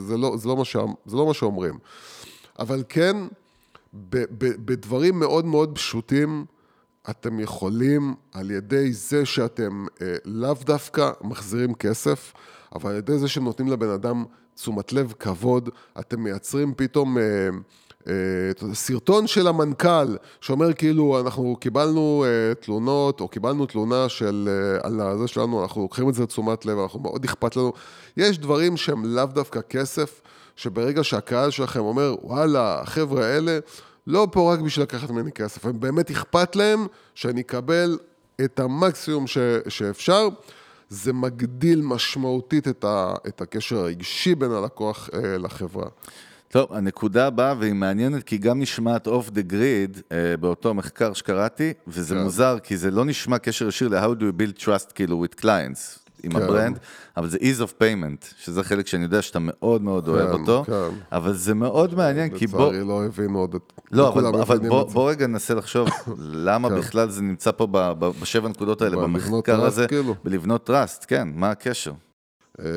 זה, 0.08 0.18
לא, 0.18 0.38
זה, 0.38 0.48
לא 0.48 0.66
ש, 0.66 0.78
זה 1.06 1.18
לא 1.18 1.26
מה 1.28 1.34
שאומרים. 1.34 1.78
אבל 2.60 2.84
כן, 2.90 3.18
ב- 3.94 4.26
ב- 4.38 4.66
בדברים 4.66 5.20
מאוד 5.20 5.46
מאוד 5.46 5.76
פשוטים, 5.76 6.46
אתם 7.10 7.40
יכולים 7.40 8.16
על 8.34 8.52
ידי 8.52 8.94
זה 8.94 9.26
שאתם 9.26 9.86
אה, 10.02 10.16
לאו 10.26 10.54
דווקא 10.54 11.12
מחזירים 11.22 11.74
כסף, 11.74 12.34
אבל 12.76 12.92
על 12.92 12.98
ידי 12.98 13.18
זה 13.18 13.28
שנותנים 13.28 13.68
לבן 13.68 13.90
אדם 13.90 14.26
תשומת 14.56 14.94
לב, 14.94 15.14
כבוד, 15.20 15.70
אתם 16.00 16.20
מייצרים 16.20 16.74
פתאום 16.78 17.18
אה, 17.18 17.24
אה, 18.08 18.74
סרטון 18.74 19.28
של 19.28 19.48
המנכ"ל, 19.48 20.16
שאומר 20.42 20.74
כאילו, 20.74 21.20
אנחנו 21.20 21.56
קיבלנו 21.60 22.26
אה, 22.28 22.56
תלונות, 22.56 23.22
או 23.22 23.28
קיבלנו 23.28 23.66
תלונה 23.66 24.10
של, 24.10 24.50
אה, 24.50 24.88
על 24.88 25.02
הזה 25.02 25.28
שלנו, 25.28 25.64
אנחנו 25.64 25.82
לוקחים 25.82 26.10
את 26.10 26.14
זה 26.14 26.24
לתשומת 26.24 26.66
לב, 26.66 26.80
אנחנו 26.80 27.00
מאוד 27.00 27.26
אכפת 27.26 27.56
לנו. 27.56 27.74
יש 28.18 28.40
דברים 28.40 28.78
שהם 28.78 29.06
לאו 29.06 29.26
דווקא 29.26 29.60
כסף, 29.70 30.22
שברגע 30.56 31.04
שהקהל 31.04 31.52
שלכם 31.52 31.80
אומר, 31.80 32.16
וואלה, 32.24 32.82
החבר'ה 32.82 33.26
האלה, 33.26 33.60
לא 34.08 34.28
פה 34.32 34.54
רק 34.54 34.60
בשביל 34.60 34.84
לקחת 34.84 35.10
ממני 35.10 35.32
כסף, 35.32 35.66
הם 35.66 35.80
באמת 35.80 36.12
אכפת 36.12 36.56
להם 36.56 36.88
שאני 37.16 37.42
אקבל 37.42 37.98
את 38.44 38.60
המקסימום 38.60 39.28
ש, 39.28 39.38
שאפשר. 39.68 40.28
זה 40.92 41.14
מגדיל 41.14 41.82
משמעותית 41.82 42.68
את, 42.68 42.84
ה, 42.84 43.14
את 43.28 43.42
הקשר 43.42 43.78
הרגשי 43.78 44.36
בין 44.36 44.52
הלקוח 44.52 45.10
אה, 45.14 45.38
לחברה. 45.38 45.90
טוב, 46.48 46.74
הנקודה 46.74 47.28
הבאה, 47.28 47.54
והיא 47.60 47.74
מעניינת, 47.74 48.24
כי 48.24 48.38
גם 48.38 48.60
נשמעת 48.60 49.08
off 49.08 49.30
the 49.30 49.42
grid 49.42 50.02
באותו 50.40 50.74
מחקר 50.74 51.14
שקראתי, 51.14 51.74
וזה 51.88 52.16
כן. 52.16 52.22
מוזר, 52.22 52.58
כי 52.64 52.78
זה 52.78 52.92
לא 52.92 53.06
נשמע 53.06 53.38
קשר 53.38 53.68
ישיר 53.68 53.88
ל-How 53.88 54.20
do 54.20 54.22
you 54.22 54.42
build 54.42 54.64
trust, 54.64 54.94
כאילו, 54.96 55.26
with 55.26 55.42
clients, 55.42 56.11
עם 56.24 56.32
כן. 56.32 56.42
ה 56.42 56.47
brand, 56.47 56.80
אבל 57.18 57.30
זה 57.30 57.38
ease 57.38 57.62
of 57.62 57.82
payment, 57.82 58.26
שזה 58.38 58.64
חלק 58.64 58.88
שאני 58.88 59.04
יודע 59.04 59.22
שאתה 59.22 59.40
מאוד 59.42 59.82
מאוד 59.82 60.08
אוהב 60.08 60.28
כן, 60.28 60.40
אותו, 60.40 60.64
כן. 60.68 60.96
אבל 61.12 61.34
זה 61.34 61.54
מאוד 61.54 61.96
מעניין, 61.96 62.38
כי 62.38 62.48
בוא... 62.48 62.68
לצערי 62.68 62.88
לא 62.88 63.06
הבינו 63.06 63.40
עוד 63.40 63.56
את... 63.56 63.74
לא, 63.92 64.10
אבל, 64.10 64.26
אבל 64.26 64.60
בוא. 64.60 64.84
בוא 64.84 65.10
רגע 65.10 65.28
ננסה 65.28 65.54
לחשוב 65.54 65.88
למה 66.48 66.70
כן. 66.70 66.78
בכלל 66.78 67.10
זה 67.10 67.22
נמצא 67.22 67.52
פה 67.52 67.68
ב, 67.72 67.78
ב, 68.00 68.12
בשבע 68.22 68.50
נקודות 68.50 68.82
האלה, 68.82 68.98
במחקר 68.98 69.64
trust, 69.64 69.68
הזה, 69.68 69.88
כאילו. 69.88 70.16
בלבנות 70.24 70.64
trust, 70.64 71.06
כן, 71.08 71.28
מה 71.36 71.52
הקשר? 71.52 71.92
אמ, 72.62 72.68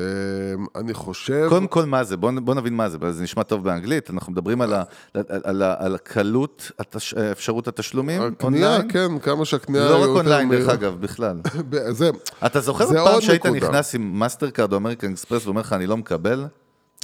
אני 0.75 0.93
חושב... 0.93 1.45
קודם 1.49 1.67
כל, 1.67 1.85
מה 1.85 2.03
זה? 2.03 2.17
בוא, 2.17 2.31
נבין 2.31 2.73
מה 2.73 2.89
זה, 2.89 2.97
זה 3.11 3.23
נשמע 3.23 3.43
טוב 3.43 3.63
באנגלית, 3.63 4.09
אנחנו 4.09 4.31
מדברים 4.31 4.61
על, 4.61 4.73
ה, 4.73 4.83
על, 5.13 5.23
על, 5.43 5.61
ה- 5.61 5.75
על 5.79 5.95
הקלות, 5.95 6.71
התש, 6.79 7.13
אפשרות 7.13 7.67
התשלומים, 7.67 8.21
הקנייה, 8.21 8.67
אונליין? 8.67 8.91
כן, 8.91 9.19
כמה 9.19 9.45
שהקנייה... 9.45 9.83
לא 9.89 9.95
רק 9.95 10.01
יותר 10.01 10.11
אונליין, 10.13 10.49
דרך. 10.49 10.69
אגב, 10.69 11.01
בכלל. 11.01 11.37
זה... 11.89 12.09
אתה 12.45 12.59
זוכר 12.59 13.03
פעם 13.05 13.21
שהיית. 13.21 13.45
נכנס 13.45 13.95
עם 13.95 14.19
Mastercard 14.19 14.71
או 14.73 14.77
American 14.77 15.11
Express 15.11 15.45
ואומר 15.45 15.61
לך, 15.61 15.73
אני 15.73 15.87
לא 15.87 15.97
מקבל? 15.97 16.45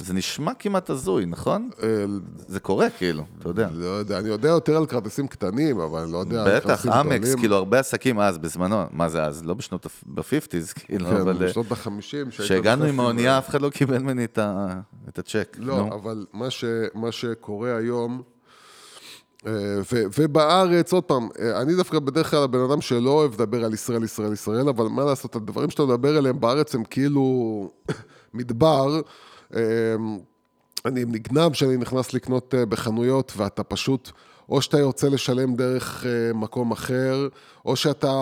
זה 0.02 0.14
נשמע 0.14 0.54
כמעט 0.54 0.90
הזוי, 0.90 1.26
נכון? 1.26 1.70
אה, 1.82 1.88
זה 2.48 2.60
קורה, 2.60 2.90
כאילו, 2.90 3.24
אתה 3.38 3.48
יודע. 3.48 3.68
לא 3.72 3.86
יודע, 3.86 4.18
אני 4.18 4.28
יודע 4.28 4.48
יותר 4.48 4.76
על 4.76 4.86
כרטיסים 4.86 5.28
קטנים, 5.28 5.80
אבל 5.80 6.00
אני 6.00 6.12
לא 6.12 6.18
יודע 6.18 6.44
על 6.44 6.56
בטח, 6.56 6.66
כרטיסים 6.68 6.92
אמקס, 6.92 7.18
גדולים. 7.18 7.38
כאילו 7.38 7.56
הרבה 7.56 7.78
עסקים 7.78 8.20
אז, 8.20 8.38
בזמנו, 8.38 8.84
מה 8.90 9.08
זה 9.08 9.22
אז? 9.22 9.44
לא 9.44 9.54
בשנות 9.54 9.86
ה-50's, 9.86 10.72
כאילו, 10.74 11.06
כן, 11.06 11.16
אבל... 11.16 11.46
בשנות 11.46 11.72
ה-50. 11.72 12.30
כשהגענו 12.30 12.84
עם 12.84 13.00
האונייה, 13.00 13.38
אף 13.38 13.48
אחד 13.48 13.62
לא 13.62 13.70
קיבל 13.70 13.98
ממני 13.98 14.24
את 14.24 14.38
את 15.08 15.18
הצ'ק. 15.18 15.56
לא, 15.60 15.76
נו. 15.76 15.94
אבל 15.94 16.26
מה, 16.32 16.50
ש, 16.50 16.64
מה 16.94 17.12
שקורה 17.12 17.76
היום, 17.76 18.22
אה, 19.46 19.52
ו, 19.92 20.02
ובארץ, 20.18 20.92
עוד 20.92 21.04
פעם, 21.04 21.28
אני 21.60 21.74
דווקא 21.74 21.98
בדרך 21.98 22.30
כלל 22.30 22.42
הבן 22.42 22.60
אדם 22.60 22.80
שלא 22.80 23.10
אוהב 23.10 23.34
לדבר 23.34 23.64
על 23.64 23.74
ישראל, 23.74 24.04
ישראל, 24.04 24.32
ישראל, 24.32 24.68
אבל 24.68 24.84
מה 24.84 25.04
לעשות, 25.04 25.36
הדברים 25.36 25.70
שאתה 25.70 25.82
מדבר 25.82 26.16
עליהם 26.16 26.40
בארץ 26.40 26.74
הם 26.74 26.84
כאילו 26.84 27.70
מדבר. 28.34 29.00
אה, 29.56 29.60
אני 30.84 31.04
נגנב 31.04 31.52
שאני 31.52 31.76
נכנס 31.76 32.14
לקנות 32.14 32.54
אה, 32.54 32.66
בחנויות 32.66 33.32
ואתה 33.36 33.62
פשוט, 33.62 34.10
או 34.48 34.62
שאתה 34.62 34.78
יוצא 34.78 35.08
לשלם 35.08 35.54
דרך 35.54 36.06
אה, 36.06 36.32
מקום 36.34 36.70
אחר, 36.72 37.28
או 37.66 37.76
שאתה 37.76 38.12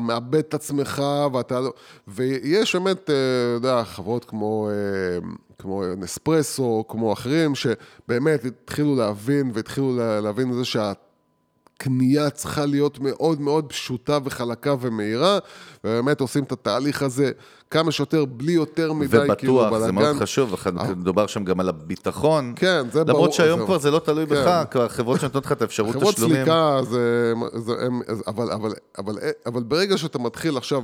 מאבד 0.00 0.34
את 0.38 0.54
עצמך 0.54 1.02
ואתה 1.32 1.60
לא... 1.60 1.72
ויש 2.08 2.76
באמת, 2.76 3.04
אתה 3.04 3.12
יודע, 3.54 3.84
חברות 3.84 4.24
כמו, 4.24 4.68
אה, 4.70 5.28
כמו 5.58 5.82
נספרסו, 5.96 6.84
כמו 6.88 7.12
אחרים, 7.12 7.52
שבאמת 7.54 8.44
התחילו 8.44 8.96
להבין 8.96 9.50
והתחילו 9.54 9.96
לה- 9.96 10.20
להבין 10.20 10.50
את 10.50 10.56
זה 10.56 10.64
שה... 10.64 10.92
קנייה 11.82 12.30
צריכה 12.30 12.66
להיות 12.66 12.98
מאוד 13.00 13.40
מאוד 13.40 13.64
פשוטה 13.68 14.18
וחלקה 14.24 14.74
ומהירה, 14.80 15.38
ובאמת 15.84 16.20
עושים 16.20 16.44
את 16.44 16.52
התהליך 16.52 17.02
הזה 17.02 17.30
כמה 17.70 17.92
שיותר, 17.92 18.24
בלי 18.24 18.52
יותר 18.52 18.92
מדי 18.92 19.08
כאילו 19.38 19.54
ובטוח, 19.54 19.70
בלאגן. 19.70 19.86
זה 19.86 19.92
מאוד 19.92 20.16
חשוב, 20.16 20.52
אחד- 20.54 20.90
מדובר 20.96 21.26
שם 21.26 21.44
גם 21.44 21.60
על 21.60 21.68
הביטחון. 21.68 22.52
כן, 22.56 22.86
זה 22.92 23.04
ברור. 23.04 23.18
למרות 23.18 23.32
שהיום 23.32 23.60
זה- 23.60 23.66
כבר 23.66 23.78
זה 23.78 23.90
לא 23.90 23.98
תלוי 23.98 24.26
כן. 24.26 24.34
בך, 24.34 24.64
כבר 24.70 24.88
חברות 24.88 25.20
שנותנות 25.20 25.46
לך 25.46 25.52
את 25.52 25.62
האפשרות 25.62 25.94
חברות 25.96 26.14
תשלומים. 26.14 26.36
סליקה, 26.36 26.78
זה, 26.90 27.32
זה, 27.56 27.72
הם, 27.86 28.00
אבל, 28.26 28.52
אבל, 28.52 28.72
אבל, 28.98 29.14
אבל 29.46 29.62
ברגע 29.62 29.98
שאתה 29.98 30.18
מתחיל 30.18 30.56
עכשיו 30.56 30.82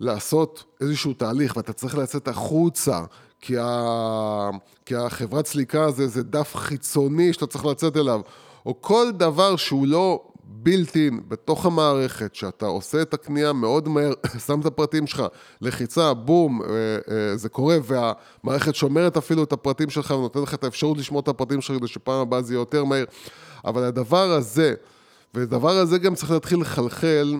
לעשות 0.00 0.64
איזשהו 0.80 1.12
תהליך 1.12 1.56
ואתה 1.56 1.72
צריך 1.72 1.98
לצאת 1.98 2.28
החוצה, 2.28 3.00
כי, 3.40 3.54
ה, 3.58 4.50
כי 4.86 4.96
החברת 4.96 5.46
סליקה 5.46 5.90
זה, 5.90 6.06
זה 6.08 6.22
דף 6.22 6.56
חיצוני 6.56 7.32
שאתה 7.32 7.46
צריך 7.46 7.66
לצאת 7.66 7.96
אליו, 7.96 8.20
או 8.66 8.80
כל 8.80 9.06
דבר 9.16 9.56
שהוא 9.56 9.86
לא 9.86 10.22
בילט-אין 10.44 11.20
בתוך 11.28 11.66
המערכת, 11.66 12.34
שאתה 12.34 12.66
עושה 12.66 13.02
את 13.02 13.14
הקנייה 13.14 13.52
מאוד 13.52 13.88
מהר, 13.88 14.12
שם 14.46 14.60
את 14.60 14.66
הפרטים 14.66 15.06
שלך, 15.06 15.22
לחיצה, 15.60 16.14
בום, 16.14 16.62
אה, 16.62 16.68
אה, 17.10 17.36
זה 17.36 17.48
קורה, 17.48 17.76
והמערכת 17.82 18.74
שומרת 18.74 19.16
אפילו 19.16 19.44
את 19.44 19.52
הפרטים 19.52 19.90
שלך 19.90 20.10
ונותנת 20.10 20.42
לך 20.42 20.54
את 20.54 20.64
האפשרות 20.64 20.98
לשמור 20.98 21.20
את 21.20 21.28
הפרטים 21.28 21.60
שלך 21.60 21.76
כדי 21.76 21.88
שפעם 21.88 22.20
הבאה 22.20 22.42
זה 22.42 22.54
יהיה 22.54 22.60
יותר 22.60 22.84
מהר. 22.84 23.04
אבל 23.64 23.82
הדבר 23.82 24.32
הזה, 24.32 24.74
והדבר 25.34 25.70
הזה 25.70 25.98
גם 25.98 26.14
צריך 26.14 26.30
להתחיל 26.30 26.60
לחלחל 26.60 27.34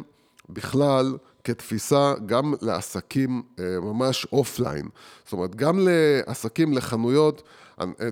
בכלל 0.48 1.16
כתפיסה 1.44 2.14
גם 2.26 2.54
לעסקים 2.62 3.42
אה, 3.58 3.64
ממש 3.80 4.26
אופליין. 4.32 4.88
זאת 5.24 5.32
אומרת, 5.32 5.54
גם 5.54 5.88
לעסקים, 5.88 6.72
לחנויות, 6.72 7.42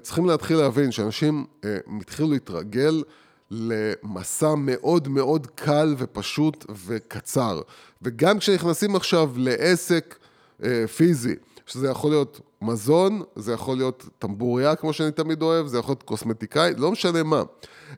צריכים 0.03 0.27
להתחיל 0.27 0.57
להבין 0.57 0.93
שאנשים 0.93 1.47
אה, 1.65 1.77
התחילו 2.01 2.31
להתרגל 2.31 3.03
למסע 3.51 4.55
מאוד 4.55 5.09
מאוד 5.09 5.47
קל 5.47 5.95
ופשוט 5.99 6.67
וקצר. 6.87 7.61
וגם 8.03 8.39
כשנכנסים 8.39 8.97
עכשיו 8.97 9.31
לעסק 9.37 10.19
אה, 10.65 10.87
פיזי, 10.97 11.35
שזה 11.67 11.89
יכול 11.89 12.11
להיות 12.11 12.41
מזון, 12.63 13.23
זה 13.37 13.53
יכול 13.53 13.77
להיות 13.77 14.09
טמבוריה, 14.19 14.77
כמו 14.77 14.93
שאני 14.93 15.11
תמיד 15.11 15.43
אוהב, 15.43 15.67
זה 15.67 15.79
יכול 15.79 15.93
להיות 15.93 16.03
קוסמטיקאי, 16.03 16.73
לא 16.77 16.93
משנה 16.93 17.23
מה. 17.23 17.43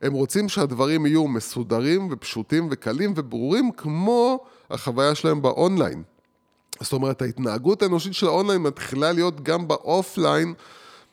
הם 0.02 0.12
רוצים 0.12 0.48
שהדברים 0.48 1.06
יהיו 1.06 1.28
מסודרים 1.28 2.08
ופשוטים 2.10 2.68
וקלים 2.70 3.12
וברורים, 3.16 3.70
כמו 3.76 4.44
החוויה 4.70 5.14
שלהם 5.14 5.42
באונליין. 5.42 6.02
זאת 6.80 6.92
אומרת, 6.92 7.22
ההתנהגות 7.22 7.82
האנושית 7.82 8.14
של 8.14 8.26
האונליין 8.26 8.62
מתחילה 8.62 9.12
להיות 9.12 9.42
גם 9.42 9.68
ב 9.68 9.79
offline 9.79 10.54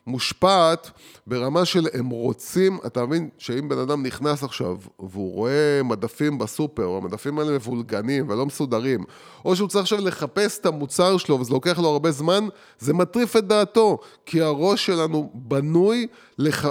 מושפעת 0.10 0.92
ברמה 1.28 1.66
של 1.66 1.88
הם 1.94 2.10
רוצים, 2.10 2.78
אתה 2.86 3.06
מבין 3.06 3.30
שאם 3.38 3.70
בן 3.70 3.78
אדם 3.78 4.06
נכנס 4.06 4.44
עכשיו 4.44 4.78
והוא 5.00 5.34
רואה 5.34 5.82
מדפים 5.84 6.38
בסופר, 6.38 6.90
המדפים 6.90 7.40
האלה 7.40 7.52
מבולגנים 7.52 8.30
ולא 8.30 8.46
מסודרים, 8.46 9.04
או 9.46 9.56
שהוא 9.56 9.68
צריך 9.70 9.84
עכשיו 9.84 10.00
לחפש 10.02 10.60
את 10.60 10.66
המוצר 10.66 11.18
שלו 11.18 11.40
וזה 11.40 11.54
לוקח 11.54 11.80
לו 11.80 11.88
הרבה 11.88 12.12
זמן, 12.12 12.48
זה 12.80 12.94
מטריף 12.94 13.36
את 13.36 13.48
דעתו, 13.48 13.98
כי 14.26 14.42
הראש 14.42 14.86
שלנו 14.86 15.30
בנוי 15.34 16.08
לח... 16.38 16.66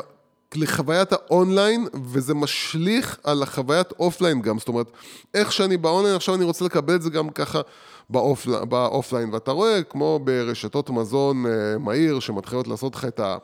לחוויית 0.55 1.12
האונליין, 1.12 1.86
וזה 2.05 2.34
משליך 2.34 3.18
על 3.24 3.43
החוויית 3.43 3.93
offline 3.93 4.43
גם. 4.43 4.59
זאת 4.59 4.68
אומרת, 4.68 4.86
איך 5.34 5.53
שאני 5.53 5.76
באונליין, 5.76 6.16
עכשיו 6.16 6.34
אני 6.34 6.45
רוצה 6.45 6.64
לקבל 6.64 6.95
את 6.95 7.03
זה 7.03 7.11
גם 7.11 7.30
ככה 7.30 7.61
באופל, 8.11 8.65
ב 8.64 8.72
offline. 8.72 9.35
ואתה 9.35 9.51
רואה, 9.51 9.83
כמו 9.83 10.21
ברשתות 10.25 10.91
מזון 10.91 11.47
אה, 11.47 11.79
מהיר, 11.79 12.21
שמתחילות 12.21 12.69
לעשות 12.69 12.95
לך 12.95 13.05
את 13.05 13.21
ה... 13.21 13.37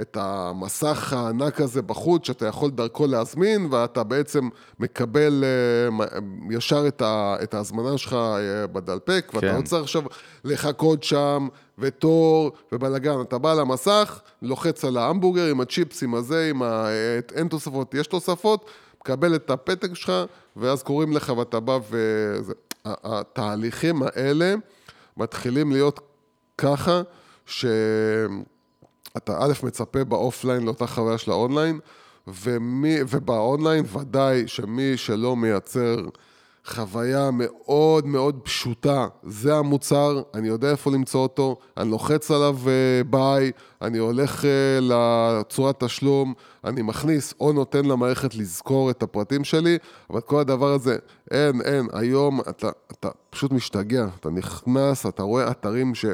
את 0.00 0.16
המסך 0.20 1.12
הענק 1.12 1.60
הזה 1.60 1.82
בחוץ, 1.82 2.26
שאתה 2.26 2.46
יכול 2.46 2.70
דרכו 2.70 3.06
להזמין, 3.06 3.68
ואתה 3.70 4.04
בעצם 4.04 4.48
מקבל 4.80 5.44
אה, 5.44 6.08
ישר 6.50 6.84
את, 6.88 7.02
ה, 7.02 7.36
את 7.42 7.54
ההזמנה 7.54 7.98
שלך 7.98 8.12
אה, 8.12 8.66
בדלפק, 8.66 9.30
ואתה 9.34 9.46
כן. 9.46 9.56
לא 9.56 9.62
צריך 9.62 9.82
עכשיו 9.82 10.02
לחכות 10.44 11.02
שם, 11.02 11.48
ותור, 11.78 12.52
ובלאגן. 12.72 13.20
אתה 13.20 13.38
בא 13.38 13.54
למסך, 13.54 14.20
לוחץ 14.42 14.84
על 14.84 14.96
ההמבורגר 14.96 15.50
עם 15.50 15.60
הצ'יפס, 15.60 16.02
עם 16.02 16.14
הזה, 16.14 16.46
עם 16.50 16.62
ה... 16.62 16.86
את- 17.18 17.32
אין 17.36 17.48
תוספות, 17.48 17.94
יש 17.94 18.06
תוספות, 18.06 18.64
מקבל 19.00 19.34
את 19.34 19.50
הפתק 19.50 19.94
שלך, 19.94 20.12
ואז 20.56 20.82
קוראים 20.82 21.12
לך 21.12 21.32
ואתה 21.36 21.60
בא 21.60 21.78
וזה. 21.90 22.52
התהליכים 22.84 24.02
האלה 24.02 24.54
מתחילים 25.16 25.72
להיות 25.72 26.00
ככה, 26.58 27.02
ש... 27.46 27.64
אתה 29.16 29.36
א', 29.40 29.52
מצפה 29.62 30.04
ב 30.04 30.11
offline 30.11 30.62
לאותה 30.62 30.86
חוויה 30.86 31.18
של 31.18 31.30
האונליין, 31.30 31.80
ומי, 32.26 32.96
ובאונליין 33.08 33.84
ודאי 33.92 34.48
שמי 34.48 34.96
שלא 34.96 35.36
מייצר 35.36 35.96
חוויה 36.68 37.30
מאוד 37.32 38.06
מאוד 38.06 38.40
פשוטה, 38.42 39.06
זה 39.22 39.54
המוצר, 39.54 40.22
אני 40.34 40.48
יודע 40.48 40.70
איפה 40.70 40.90
למצוא 40.90 41.20
אותו, 41.20 41.56
אני 41.76 41.90
לוחץ 41.90 42.30
עליו 42.30 42.56
אה, 42.66 43.04
ביי, 43.04 43.52
אני 43.82 43.98
הולך 43.98 44.44
אה, 44.44 44.50
לצורת 44.80 45.84
תשלום, 45.84 46.34
אני 46.64 46.82
מכניס 46.82 47.34
או 47.40 47.52
נותן 47.52 47.84
למערכת 47.84 48.34
לזכור 48.34 48.90
את 48.90 49.02
הפרטים 49.02 49.44
שלי, 49.44 49.78
אבל 50.10 50.20
כל 50.20 50.40
הדבר 50.40 50.72
הזה, 50.72 50.96
אין, 51.30 51.60
אין, 51.60 51.88
היום 51.92 52.40
אתה, 52.40 52.70
אתה 52.92 53.08
פשוט 53.30 53.52
משתגע, 53.52 54.06
אתה 54.20 54.30
נכנס, 54.30 55.06
אתה 55.06 55.22
רואה 55.22 55.50
אתרים 55.50 55.94
ש... 55.94 56.04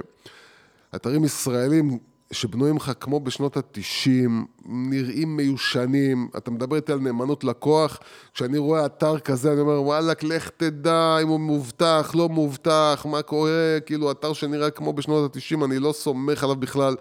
אתרים 0.95 1.25
ישראלים 1.25 1.99
שבנויים 2.35 2.76
לך 2.76 2.93
כמו 3.01 3.20
בשנות 3.20 3.57
ה-90, 3.57 4.30
נראים 4.66 5.37
מיושנים, 5.37 6.28
אתה 6.37 6.51
מדבר 6.51 6.76
איתי 6.76 6.93
על 6.93 6.99
נאמנות 6.99 7.45
לקוח, 7.45 7.99
כשאני 8.35 8.59
רואה 8.59 8.87
אתר 8.87 9.18
כזה, 9.18 9.53
אני 9.53 9.61
אומר, 9.61 9.82
וואלכ, 9.82 10.24
לך 10.24 10.51
תדע 10.57 11.18
אם 11.22 11.28
הוא 11.28 11.41
מאובטח, 11.41 12.12
לא 12.14 12.28
מאובטח, 12.28 13.07
מה 13.11 13.22
קורה, 13.22 13.78
כאילו, 13.87 14.11
אתר 14.11 14.32
שנראה 14.32 14.70
כמו 14.70 14.93
בשנות 14.93 15.37
ה-90, 15.37 15.64
אני 15.64 15.78
לא 15.78 15.93
סומך 15.93 16.45
עליו 16.45 16.57
בכלל. 16.57 16.97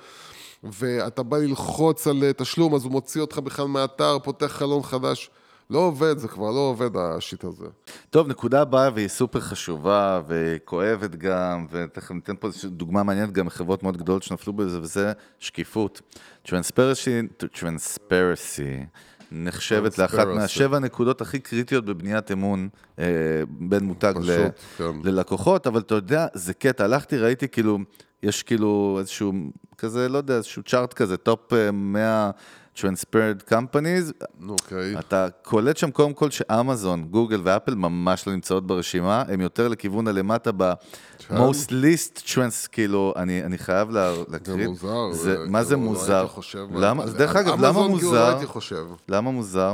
ואתה 0.63 1.23
בא 1.23 1.38
ללחוץ 1.38 2.07
על 2.07 2.23
אה, 2.23 2.34
תשלום, 2.34 2.75
אז 2.75 2.84
הוא 2.84 2.91
מוציא 2.91 3.21
אותך 3.21 3.38
בכלל 3.38 3.65
מהאתר, 3.65 4.17
פותח 4.23 4.45
חלון 4.45 4.84
חדש. 4.84 5.29
לא 5.70 5.80
עובד, 5.80 6.18
זה 6.18 6.28
כבר 6.28 6.51
לא 6.51 6.59
עובד, 6.59 6.97
השיט 6.97 7.43
הזה. 7.43 7.66
טוב, 8.09 8.28
נקודה 8.28 8.61
הבאה 8.61 8.89
והיא 8.93 9.07
סופר 9.07 9.39
חשובה 9.39 10.22
וכואבת 10.28 11.16
גם, 11.16 11.66
ותכף 11.72 12.11
ניתן 12.11 12.36
פה 12.39 12.47
איזושהי 12.47 12.70
דוגמה 12.70 13.03
מעניינת 13.03 13.32
גם 13.32 13.45
מחברות 13.45 13.84
מאוד 13.84 13.97
גדולות 13.97 14.24
שנפלו 14.24 14.53
בזה, 14.53 14.82
וזה 14.82 15.11
שקיפות. 15.39 16.01
Transparency, 16.45 17.43
transparency 17.55 18.86
נחשבת 19.34 19.97
לאחת. 19.97 20.28
מהשבע 20.28 20.78
הנקודות 20.78 21.22
הכי 21.22 21.39
קריטיות 21.39 21.86
בבניית 21.86 22.32
אמון 22.32 22.70
אה, 22.99 23.05
בין 23.47 23.84
מותג 23.84 24.14
ל, 24.18 24.22
פשוט, 24.22 24.59
כן. 24.78 24.84
ללקוחות, 25.03 25.68
אבל 25.68 25.80
אתה 25.80 25.95
יודע, 25.95 26.28
זה 26.34 26.53
קטע, 26.53 26.84
הלכתי, 26.84 27.18
ראיתי 27.18 27.47
כאילו, 27.47 27.80
יש 28.24 28.43
כאילו 28.43 28.95
איזשהו, 28.99 29.34
כזה, 29.78 30.09
לא 30.09 30.18
יודע, 30.18 30.36
איזשהו 30.36 30.64
chart 30.64 30.93
כזה, 30.93 31.18
top 31.18 31.53
אה, 31.53 31.72
100 31.72 32.32
Transparent 32.78 33.51
Companies, 33.51 34.26
אוקיי. 34.49 34.99
אתה 34.99 35.28
קולט 35.41 35.78
שם 35.78 35.91
קודם 35.91 36.13
כל 36.13 36.32
שאמזון, 36.32 37.03
גוגל 37.03 37.41
ואפל 37.43 37.76
ממש 37.76 38.28
לא 38.28 38.34
נמצאות 38.34 38.67
ברשימה, 38.67 39.24
הם 39.28 39.41
יותר 39.41 39.67
לכיוון 39.67 40.07
הלמטה 40.07 40.51
ב-most 40.57 41.69
least 41.69 42.17
trends, 42.26 42.67
כאילו, 42.71 43.13
אני, 43.15 43.43
אני 43.43 43.57
חייב 43.57 43.89
לה, 43.89 44.13
להקריא. 44.28 44.67
מוזר, 44.67 45.11
זה, 45.11 45.43
זה 45.43 45.49
מה 45.49 45.63
זה 45.63 45.76
כאילו, 45.76 45.86
לא 45.88 45.91
מוזר? 45.93 46.17
הייתי 46.17 46.30
חושב, 46.34 46.67
למה, 46.76 47.03
על- 47.03 47.11
דרך 47.11 47.36
אגב, 47.36 47.59
למה 47.61 47.74
כאילו 47.74 47.84
לא 47.84 47.89
מוזר? 47.89 48.30
הייתי 48.30 48.45
חושב. 48.45 48.86
למה 49.09 49.32
מוזר? 49.32 49.74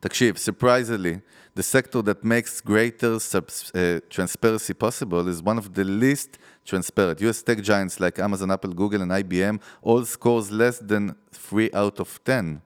תקשיב, 0.00 0.34
surprisingly, 0.36 1.16
the 1.58 1.62
sector 1.62 2.02
that 2.02 2.24
makes 2.24 2.60
greater 2.66 3.16
uh, 3.16 4.16
transparency 4.16 4.74
possible 4.84 5.24
is 5.28 5.42
one 5.42 5.58
of 5.58 5.74
the 5.74 5.84
least 5.84 6.38
transparent. 6.70 7.16
US 7.28 7.38
tech 7.46 7.58
giants 7.70 7.94
like 8.04 8.16
Amazon, 8.26 8.50
Apple, 8.56 8.72
Google, 8.82 9.02
and 9.04 9.12
IBM 9.20 9.56
all 9.88 10.02
scores 10.14 10.46
less 10.62 10.76
than 10.90 11.04
3 11.32 11.70
out 11.74 11.98
of 12.00 12.08
10. 12.24 12.60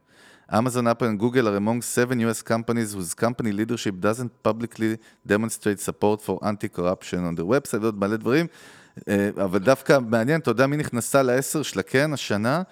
Amazon, 0.50 0.86
Apple, 0.86 1.08
and 1.08 1.18
Google 1.18 1.48
are 1.48 1.56
among 1.56 1.80
seven 1.82 2.20
US 2.20 2.42
companies 2.42 2.92
whose 2.94 3.14
company 3.14 3.50
leadership 3.50 3.94
doesn't 4.00 4.30
publicly 4.42 4.98
demonstrate 5.26 5.80
support 5.80 6.20
for 6.26 6.38
anti-corruption 6.42 7.20
on 7.24 7.34
their 7.34 7.46
website, 7.46 7.80
ועוד 7.80 7.98
מלא 7.98 8.16
דברים. 8.16 8.46
אה, 9.08 9.30
אבל 9.44 9.58
דווקא 9.58 9.98
מעניין, 10.08 10.40
אתה 10.40 10.50
יודע 10.50 10.66
מי 10.66 10.76
נכנסה 10.76 11.22
לעשר 11.22 11.62
של 11.62 11.80
הקרן 11.80 12.12
השנה? 12.12 12.62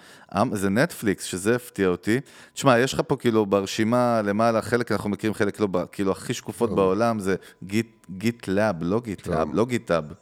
אמ- 0.41 0.55
זה 0.55 0.69
נטפליקס, 0.69 1.23
שזה 1.23 1.55
הפתיע 1.55 1.87
אותי. 1.87 2.19
תשמע, 2.53 2.79
יש 2.79 2.93
לך 2.93 3.01
פה 3.07 3.15
כאילו 3.15 3.45
ברשימה 3.45 4.21
למעלה, 4.21 4.61
חלק 4.61 4.91
אנחנו 4.91 5.09
מכירים, 5.09 5.33
חלק 5.33 5.59
לא, 5.59 5.67
כאילו 5.91 6.11
הכי 6.11 6.33
שקופות 6.33 6.75
בעולם 6.75 7.19
זה 7.19 7.35
Git, 7.63 8.05
GitLab, 8.11 8.75
לא 8.81 9.01
GitLab, 9.01 9.49
לא 9.53 9.65
GitHub. 9.65 10.07
כן. 10.07 10.13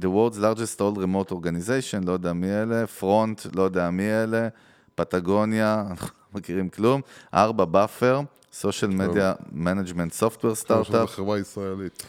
The 0.00 0.08
world's 0.08 0.38
largest 0.38 0.80
all 0.80 0.96
remote 0.96 1.32
organization, 1.32 2.06
לא 2.06 2.12
יודע 2.12 2.32
מי 2.32 2.50
אלה, 2.50 2.86
Front, 2.86 3.40
לא 3.54 3.62
יודע 3.62 3.90
מי 3.90 4.10
אלה, 4.10 4.48
Patagonia, 4.94 5.84
אנחנו 5.90 6.08
לא 6.08 6.38
מכירים 6.40 6.68
כלום, 6.68 7.00
ארבע 7.34 7.64
Buffer, 7.64 8.20
social 8.52 8.90
media 8.90 9.34
management 9.52 10.12
software 10.12 10.54
start-up, 10.54 11.08
בחברה 11.08 11.38
ישראלית. 11.38 12.02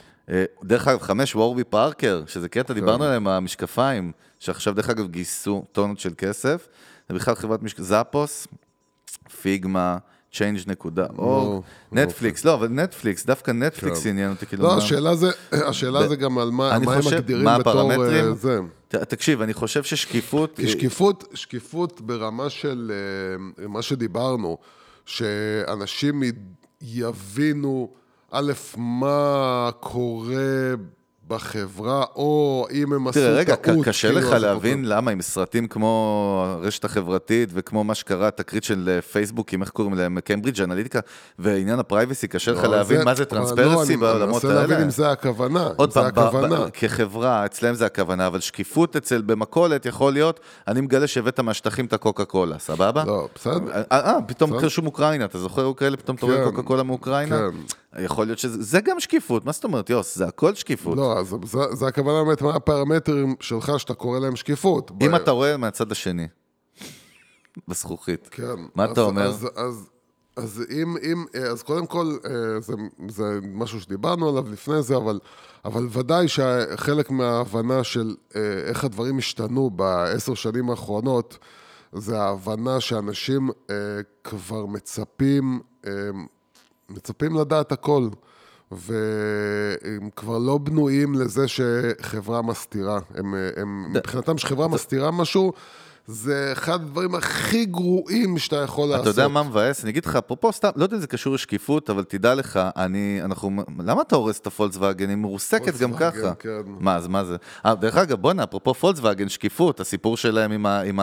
דרך 0.63 0.87
אגב, 0.87 1.01
חמש 1.01 1.35
Warby 1.35 1.63
Parker, 1.63 2.23
שזה 2.27 2.49
קטע, 2.49 2.73
דיברנו 2.73 3.03
עליהם, 3.03 3.27
המשקפיים, 3.27 4.11
שעכשיו 4.39 4.75
דרך 4.75 4.89
אגב 4.89 5.07
גייסו 5.07 5.65
טונות 5.71 5.99
של 5.99 6.13
כסף, 6.17 6.67
זה 7.09 7.15
בכלל 7.15 7.35
חברת 7.35 7.63
משק... 7.63 7.81
Zappos, 7.81 8.47
Figma, 9.41 9.97
change.org, 10.33 11.17
לא, 11.17 11.61
נטפליקס, 11.91 12.45
לא, 12.45 12.53
אבל 12.53 12.67
נטפליקס, 12.67 13.25
דווקא 13.25 13.51
נטפליקס 13.51 14.03
כן. 14.03 14.09
עניין 14.09 14.29
אותי, 14.29 14.45
כאילו, 14.45 14.63
לא, 14.63 14.77
השאלה 14.77 15.15
זה, 15.15 15.29
השאלה 15.69 16.07
זה 16.07 16.15
גם 16.15 16.37
על 16.37 16.51
מה 16.51 16.75
הם 16.75 16.81
מגדירים 16.81 17.47
בתור? 17.59 17.91
אה, 17.91 18.33
זה. 18.33 18.59
תקשיב, 18.89 19.41
אני 19.41 19.53
חושב 19.53 19.83
ששקיפות... 19.83 20.59
שקיפות, 20.67 21.23
שקיפות 21.33 22.01
ברמה 22.01 22.49
של 22.49 22.91
אה, 23.59 23.67
מה 23.67 23.81
שדיברנו, 23.81 24.57
שאנשים 25.05 26.23
יבינו, 26.81 27.89
א', 28.31 28.51
מה 28.77 29.69
קורה 29.79 30.73
בחברה, 31.27 32.05
או 32.15 32.67
אם 32.71 32.93
הם 32.93 33.07
עשו 33.07 33.19
תראה, 33.19 33.31
רגע, 33.31 33.55
טעות. 33.55 33.85
קשה 33.85 34.07
כאילו, 34.07 34.21
לך 34.21 34.41
להבין 34.41 34.85
למה 34.85 35.11
עם 35.11 35.21
סרטים 35.21 35.67
כמו 35.67 36.43
הרשת 36.47 36.85
החברתית 36.85 37.49
וכמו 37.53 37.83
מה 37.83 37.95
שקרה, 37.95 38.27
התקרית 38.27 38.63
של 38.63 38.89
אה, 38.95 39.01
פייסבוק, 39.01 39.53
עם 39.53 39.61
איך 39.61 39.69
קוראים 39.69 39.93
להם, 39.93 40.19
Cambridge 40.19 40.61
Analytica, 40.61 40.99
ועניין 41.39 41.79
ה 41.79 41.84
privacy, 41.84 42.27
קשה 42.27 42.51
לך 42.51 42.63
לא, 42.63 42.69
להבין 42.69 43.03
מה 43.05 43.15
זה 43.15 43.23
לא, 43.23 43.25
transparency 43.25 43.93
אני 43.93 43.97
בעולמות 43.97 44.43
מנסה 44.43 44.55
להבין 44.55 44.71
האלה. 44.75 44.85
אם 44.85 44.89
זה 44.89 45.11
הכוונה. 45.11 45.69
עוד 45.75 45.91
זה 45.91 45.99
פעם, 46.15 46.27
הכוונה. 46.27 46.69
כחברה, 46.73 47.45
אצלם 47.45 47.75
זה 47.75 47.85
הכוונה, 47.85 48.27
אבל 48.27 48.39
שקיפות 48.39 48.95
אצל 48.95 49.21
במכולת 49.21 49.85
יכול 49.85 50.13
להיות, 50.13 50.39
אני 50.67 50.81
מגלה 50.81 51.07
שהבאת 51.07 51.39
מהשטחים 51.39 51.85
את 51.85 51.93
הקוקה 51.93 52.25
קולה, 52.25 52.59
סבבה? 52.59 53.03
לא, 53.07 53.27
בסדר. 53.35 53.71
אה, 53.73 53.81
אה, 53.91 54.17
פתאום. 54.27 54.59
קרשו 54.59 54.81
מאוקראינה, 54.81 55.25
אתה 55.25 55.39
זוכר 55.39 55.71
כאלה, 55.77 55.97
פתאום 55.97 56.15
אתה 56.17 56.25
רואה 56.25 56.37
כן, 56.37 56.43
קוקה 56.43 56.61
קולה 56.61 56.83
מאוקראינה? 56.83 57.37
כן. 57.37 57.82
יכול 57.99 58.25
להיות 58.25 58.39
שזה 58.39 58.63
זה 58.63 58.81
גם 58.81 58.99
שקיפות, 58.99 59.45
מה 59.45 59.51
זאת 59.51 59.63
אומרת, 59.63 59.89
יוס, 59.89 60.15
זה 60.17 60.25
הכל 60.27 60.55
שקיפות. 60.55 60.97
לא, 60.97 61.19
אז 61.19 61.35
זה- 61.43 61.75
זה 61.75 61.87
הכוונה 61.87 62.23
באמת, 62.23 62.41
מה 62.41 62.55
הפרמטרים 62.55 63.35
שלך 63.39 63.71
שאתה 63.77 63.93
קורא 63.93 64.19
להם 64.19 64.35
שקיפות. 64.35 64.91
אם 65.03 65.11
ב- 65.11 65.15
אתה 65.15 65.31
רואה 65.31 65.57
מהצד 65.57 65.91
השני, 65.91 66.27
בזכוכית, 67.67 68.27
כן. 68.31 68.43
מה 68.75 68.83
אז- 68.85 68.91
אתה 68.91 69.01
אומר? 69.01 69.27
אז, 69.27 69.47
אז 69.55 69.89
אז 70.35 70.63
אם, 70.71 70.95
אם, 70.97 71.25
אה, 71.35 71.41
אז 71.51 71.63
קודם 71.63 71.85
כל, 71.85 72.17
אה, 72.25 72.31
זה, 72.61 72.73
זה 73.09 73.39
משהו 73.43 73.81
שדיברנו 73.81 74.29
עליו 74.29 74.51
לפני 74.51 74.81
זה, 74.81 74.97
אבל, 74.97 75.19
אבל 75.65 75.87
ודאי 75.91 76.27
שחלק 76.27 77.11
מההבנה 77.11 77.83
של 77.83 78.15
אה, 78.35 78.41
איך 78.69 78.83
הדברים 78.83 79.17
השתנו 79.17 79.69
בעשר 79.69 80.33
שנים 80.33 80.69
האחרונות, 80.69 81.37
זה 81.93 82.21
ההבנה 82.21 82.79
שאנשים 82.79 83.49
כבר 84.23 84.65
מצפים, 84.65 85.59
מצפים 86.93 87.35
לדעת 87.35 87.71
הכל. 87.71 88.07
והם 88.71 90.09
כבר 90.15 90.37
לא 90.37 90.57
בנויים 90.57 91.15
לזה 91.15 91.45
שחברה 91.47 92.41
מסתירה. 92.41 92.99
הם, 93.15 93.35
הם 93.55 93.93
מבחינתם 93.93 94.37
שחברה 94.37 94.67
מסתירה 94.67 95.11
משהו, 95.11 95.53
זה 96.07 96.49
אחד 96.51 96.73
הדברים 96.73 97.15
הכי 97.15 97.65
גרועים 97.65 98.37
שאתה 98.37 98.55
יכול 98.55 98.89
לעשות. 98.89 99.01
אתה 99.01 99.09
יודע 99.09 99.27
מה 99.27 99.43
מבאס? 99.43 99.83
אני 99.83 99.91
אגיד 99.91 100.05
לך, 100.05 100.15
אפרופו 100.15 100.51
סתם, 100.51 100.69
לא 100.75 100.83
יודע 100.83 100.95
אם 100.95 101.01
זה 101.01 101.07
קשור 101.07 101.33
לשקיפות, 101.33 101.89
אבל 101.89 102.03
תדע 102.03 102.35
לך, 102.35 102.59
אני, 102.75 103.19
אנחנו, 103.23 103.51
למה 103.79 104.01
אתה 104.01 104.15
הורס 104.15 104.39
את 104.39 104.47
הפולקסווגן? 104.47 105.09
היא 105.09 105.17
מרוסקת 105.17 105.77
גם 105.77 105.93
ככה. 105.93 106.33
כן. 106.39 106.49
מה, 106.65 106.95
אז 106.95 107.07
מה 107.07 107.23
זה? 107.23 107.35
אה, 107.65 107.75
דרך 107.75 107.97
אגב, 107.97 108.21
בואנה, 108.21 108.43
אפרופו 108.43 108.73
פולקסווגן, 108.73 109.29
שקיפות, 109.29 109.79
הסיפור 109.79 110.17
שלהם 110.17 110.51
עם, 110.51 110.65
ה, 110.65 110.81
עם 110.81 110.99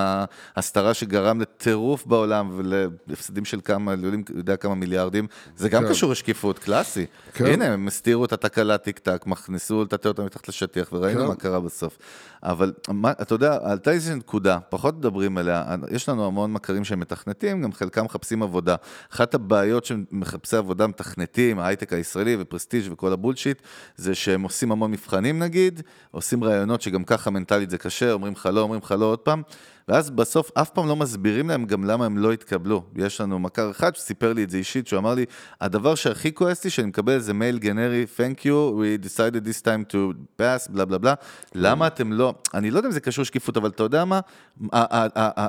ההסתרה 0.57 0.94
שגרם 0.94 1.40
לטירוף 1.40 2.07
בעולם 2.07 2.51
ולהפסדים 2.57 3.44
של 3.44 3.61
כמה, 3.64 3.94
לא 3.96 4.09
יודע 4.36 4.57
כמה 4.57 4.74
מיליארדים, 4.74 5.26
זה 5.57 5.68
גם 5.68 5.82
כן. 5.82 5.88
קשור 5.88 6.11
לשקיפות, 6.11 6.59
קלאסי. 6.59 7.07
כן. 7.34 7.46
הנה, 7.46 7.64
הם 7.64 7.86
הסתירו 7.86 8.24
את 8.24 8.32
התקלה 8.32 8.78
טיק 8.78 8.98
טק, 8.98 9.22
מכניסו 9.26 9.82
לטאטא 9.84 10.09
אותה 10.09 10.22
מתחת 10.22 10.48
לשטיח, 10.48 10.92
וראינו 10.92 11.20
כן. 11.20 11.26
מה 11.26 11.34
קרה 11.34 11.61
בסוף. 11.61 11.98
אבל 12.42 12.72
מה, 12.88 13.11
אתה 13.11 13.34
יודע, 13.34 13.59
עלתה 13.62 13.90
איזושהי 13.90 14.14
נקודה, 14.14 14.59
פחות 14.68 14.89
מדברים 14.99 15.38
עליה, 15.38 15.64
יש 15.91 16.09
לנו 16.09 16.26
המון 16.26 16.53
מכרים 16.53 16.84
שהם 16.84 17.01
מתכנתים, 17.01 17.62
גם 17.62 17.72
חלקם 17.72 18.05
מחפשים 18.05 18.43
עבודה. 18.43 18.76
אחת 19.12 19.34
הבעיות 19.34 19.84
של 19.84 20.05
מחפשי 20.12 20.57
עבודה 20.57 20.86
מתכנתים, 20.86 21.59
ההייטק 21.59 21.93
הישראלי 21.93 22.36
ופרסטיג' 22.41 22.93
וכל 22.93 23.12
הבולשיט, 23.12 23.62
זה 23.97 24.14
שהם 24.14 24.43
עושים 24.43 24.72
המון 24.72 24.91
מבחנים 24.91 25.38
נגיד, 25.38 25.82
עושים 26.11 26.45
ראיונות 26.45 26.82
שגם 26.82 27.05
ככה 27.05 27.30
מנטלית 27.30 27.70
זה 27.70 27.78
קשה, 27.78 28.12
אומרים 28.12 28.32
לך 28.32 28.49
לא, 28.53 28.61
אומרים 28.61 28.80
לך 28.84 28.95
לא 28.99 29.05
עוד 29.05 29.18
פעם, 29.18 29.43
ואז 29.89 30.11
בסוף 30.11 30.51
אף 30.55 30.70
פעם 30.70 30.89
לא 30.89 30.97
מסבירים 30.97 31.49
להם 31.49 31.64
גם 31.64 31.85
למה 31.85 32.07
הם 32.07 32.18
לא 32.18 32.33
התקבלו. 32.33 32.83
יש 32.97 33.20
לנו 33.20 33.39
מכר 33.39 33.70
אחד 33.70 33.95
שסיפר 33.95 34.33
לי 34.33 34.45
את 34.45 34.51
זה 34.51 34.57
אישית, 34.57 34.87
שהוא 34.87 34.99
אמר 34.99 35.14
לי, 35.14 35.24
הדבר 35.61 35.95
שהכי 35.95 36.35
כועס 36.35 36.64
לי, 36.64 36.70
שאני 36.70 36.89
מקבל 36.89 37.12
איזה 37.12 37.35
מייל 37.35 37.59
גנרי, 37.59 38.07
Thank 38.16 38.45
you, 38.45 38.49
we 38.49 39.07
decided 39.07 39.45
this 39.45 39.62
time 39.62 39.93
to 39.93 39.97
pass, 40.41 40.72
בלה 40.72 40.85
בלה 40.85 40.99
בלה. 40.99 41.14
למה 41.55 41.87
אתם 41.87 42.12
לא, 42.12 42.35
אני 42.55 42.70
לא 42.70 42.78
יודע 42.78 42.89
אם 42.89 42.93
זה 42.93 43.01
קשור 43.01 43.22
לשקיפות, 43.22 43.57
אבל 43.57 43.68
אתה 43.68 43.83
יודע 43.83 44.05
מה, 44.05 44.20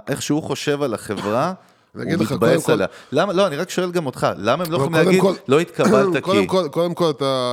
איך 0.07 0.21
שהוא 0.21 0.43
חושב 0.43 0.81
על 0.81 0.93
החברה, 0.93 1.53
הוא 1.95 2.03
מתבאס 2.19 2.69
עליה. 2.69 2.87
למה, 3.11 3.33
לא, 3.33 3.47
אני 3.47 3.55
רק 3.55 3.69
שואל 3.69 3.91
גם 3.91 4.05
אותך, 4.05 4.27
למה 4.37 4.63
הם 4.63 4.71
לא 4.71 4.77
יכולים 4.77 4.93
קודם 4.93 5.05
להגיד, 5.05 5.43
לא 5.47 5.59
התקבלת 5.59 6.13
כי... 6.25 6.47
קודם 6.71 6.93
כל, 6.93 7.11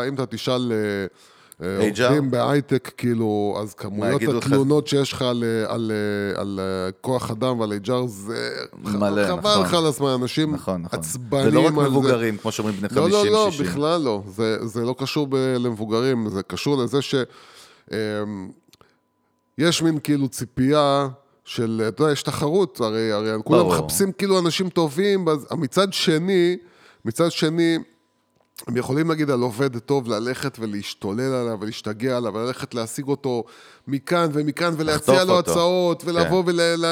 אם 0.09 0.14
אתה 0.14 0.26
תשאל 0.26 0.72
אה? 0.72 1.07
עובדים 1.61 2.30
בהייטק, 2.30 2.90
כאילו, 2.96 3.59
אז 3.62 3.74
כמויות 3.74 4.22
יגידו 4.22 4.38
לך? 4.38 4.46
התלונות 4.46 4.86
שיש 4.86 5.12
לך 5.12 5.22
על, 5.22 5.44
אה, 5.44 5.74
על, 5.74 5.92
אה, 5.94 6.40
על 6.40 6.61
אה, 6.62 6.92
כוח 7.00 7.30
אדם 7.30 7.61
ועל 7.61 7.72
HR, 7.84 8.06
זה 8.06 8.50
מלא, 8.84 9.26
חבל 9.26 9.50
נכון. 9.50 9.64
לך 9.64 9.74
על 9.74 9.86
הזמן, 9.86 10.09
אנשים 10.09 10.54
נכון, 10.54 10.82
נכון. 10.82 10.98
עצבנים 10.98 11.44
זה 11.44 11.50
לא 11.50 11.61
רק 11.61 11.66
על 11.66 11.84
זה. 11.84 11.88
מבוגרים, 11.90 12.36
כמו 12.36 12.52
שאומרים 12.52 12.76
בני 12.76 12.88
50-60. 12.88 12.94
לא, 12.94 13.09
לא, 13.11 13.26
לא, 13.26 13.50
בכלל 13.61 14.00
לא. 14.00 14.22
זה, 14.28 14.66
זה 14.66 14.84
לא 14.84 14.94
קשור 14.98 15.26
ב- 15.26 15.36
למבוגרים, 15.36 16.28
זה 16.28 16.42
קשור 16.42 16.82
לזה 16.82 17.02
ש... 17.02 17.14
אמ, 17.92 17.96
יש 19.59 19.82
מין 19.82 19.98
כאילו 20.04 20.28
ציפייה 20.28 21.09
של, 21.44 21.84
אתה 21.88 22.02
יודע, 22.02 22.12
יש 22.12 22.22
תחרות, 22.22 22.80
הרי, 22.80 23.12
הרי 23.12 23.30
כולם. 23.44 23.68
מחפשים 23.68 24.12
כאילו 24.12 24.38
אנשים 24.38 24.68
טובים, 24.68 25.28
אז 25.28 25.46
מצד 25.56 25.92
שני, 25.92 26.56
מצד 27.04 27.32
שני, 27.32 27.78
הם 28.66 28.76
יכולים 28.76 29.09
להגיד 29.09 29.30
על 29.30 29.40
עובד 29.40 29.78
טוב 29.78 30.09
ללכת 30.09 30.59
ולהשתולל 30.61 31.34
עליו 31.34 31.59
ולהשתגע 31.61 32.16
עליו 32.16 32.34
וללכת 32.34 32.74
להשיג 32.74 33.09
אותו 33.09 33.44
מכאן 33.88 34.28
ומכאן 34.32 34.74
ולהציע 34.76 35.24
לו 35.24 35.36
אותו. 35.36 35.50
הצעות 35.50 36.02
ולבוא 36.04 36.42
כן. 36.42 36.48
ול... 36.48 36.61
ל... 36.61 36.86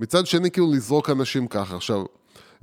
מצד 0.00 0.26
שני, 0.26 0.50
כאילו 0.50 0.72
לזרוק 0.72 1.10
אנשים 1.10 1.46
ככה. 1.46 1.76
עכשיו, 1.76 2.04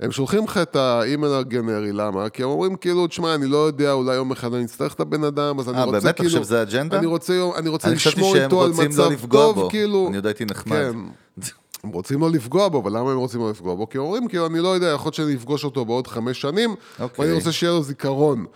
הם 0.00 0.12
שולחים 0.12 0.44
לך 0.44 0.56
את 0.56 0.76
האימייל 0.76 1.32
הגנרי, 1.32 1.92
למה? 1.92 2.28
כי 2.28 2.42
הם 2.42 2.48
אומרים 2.48 2.76
כאילו, 2.76 3.06
תשמע, 3.06 3.34
אני 3.34 3.46
לא 3.46 3.66
יודע, 3.66 3.92
אולי 3.92 4.14
יום 4.14 4.32
אחד 4.32 4.54
אני 4.54 4.64
אצטרך 4.64 4.94
את 4.94 5.00
הבן 5.00 5.24
אדם, 5.24 5.58
אז 5.60 5.68
אני 5.68 5.78
אה, 5.78 5.84
רוצה 5.84 6.00
באמת? 6.00 6.16
כאילו... 6.16 6.28
עכשיו 6.28 6.44
זה 6.44 6.60
האג'נדה? 6.60 6.98
אני 6.98 7.06
רוצה, 7.06 7.34
יום- 7.34 7.54
אני 7.56 7.68
רוצה 7.68 7.88
אני 7.88 7.96
חשבתי 7.96 8.16
לשמור 8.16 8.34
שהם 8.34 8.44
איתו 8.44 8.62
על 8.62 8.70
רוצים 8.70 8.88
מצב 8.88 8.98
לא 9.02 9.10
לפגוע 9.10 9.40
טוב, 9.40 9.54
בו. 9.60 9.70
כאילו... 9.70 10.06
אני 10.08 10.16
עוד 10.16 10.26
הייתי 10.26 10.44
נחמד. 10.44 10.92
כן. 11.40 11.52
הם 11.84 11.90
רוצים 11.90 12.20
לא 12.20 12.30
לפגוע 12.30 12.68
בו, 12.68 12.80
אבל 12.80 12.98
למה 12.98 13.12
הם 13.12 13.18
רוצים 13.18 13.40
לא 13.40 13.50
לפגוע 13.50 13.74
בו? 13.74 13.88
כי 13.88 13.98
הם 13.98 14.04
אומרים, 14.04 14.28
כאילו, 14.28 14.46
אני 14.46 14.58
לא 14.58 14.68
יודע, 14.68 14.86
יכול 14.86 15.06
להיות 15.06 15.14
שאני 15.14 15.34
אפגוש 15.34 15.64
אותו 15.64 15.84
בעוד 15.84 16.06
חמש 16.06 16.40
שנים, 16.40 16.74
אוקיי. 17.00 17.24
ואני 17.24 17.36
רוצה 17.36 17.52
שיהיה 17.52 17.72
לו 17.72 17.82
זיכרון. 17.82 18.46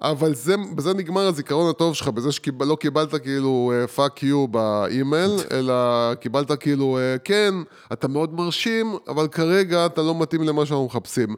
אבל 0.00 0.34
זה, 0.34 0.54
בזה 0.74 0.94
נגמר 0.94 1.26
הזיכרון 1.26 1.70
הטוב 1.70 1.94
שלך, 1.94 2.08
בזה 2.08 2.32
שלא 2.32 2.76
קיבלת 2.80 3.14
כאילו 3.14 3.72
fuck 3.94 4.22
you 4.22 4.48
באימייל, 4.48 5.30
אלא 5.52 5.74
קיבלת 6.14 6.52
כאילו, 6.52 6.98
אה, 6.98 7.16
כן, 7.24 7.54
אתה 7.92 8.08
מאוד 8.08 8.34
מרשים, 8.34 8.94
אבל 9.08 9.28
כרגע 9.28 9.86
אתה 9.86 10.02
לא 10.02 10.20
מתאים 10.20 10.42
למה 10.42 10.66
שאנחנו 10.66 10.86
מחפשים. 10.86 11.34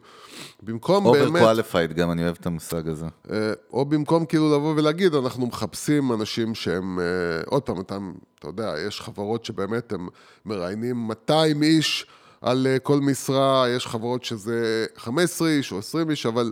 במקום 0.63 1.05
over 1.05 1.23
באמת... 1.23 1.41
qualified 1.41 1.93
גם, 1.93 2.11
אני 2.11 2.23
אוהב 2.23 2.35
את 2.39 2.45
המושג 2.45 2.87
הזה. 2.87 3.05
אה, 3.31 3.53
או 3.73 3.85
במקום 3.85 4.25
כאילו 4.25 4.55
לבוא 4.55 4.73
ולהגיד, 4.77 5.15
אנחנו 5.15 5.47
מחפשים 5.47 6.11
אנשים 6.11 6.55
שהם, 6.55 6.99
אה, 6.99 7.05
עוד 7.45 7.63
פעם, 7.63 7.81
אתה, 7.81 7.97
אתה 8.39 8.47
יודע, 8.47 8.73
יש 8.87 9.01
חברות 9.01 9.45
שבאמת 9.45 9.93
הם 9.93 10.07
מראיינים 10.45 11.07
200 11.07 11.63
איש 11.63 12.05
על 12.41 12.67
אה, 12.67 12.79
כל 12.79 12.99
משרה, 12.99 13.65
יש 13.69 13.87
חברות 13.87 14.23
שזה 14.23 14.85
15 14.97 15.49
איש 15.49 15.71
או 15.71 15.77
20 15.77 16.09
איש, 16.09 16.25
אבל 16.25 16.51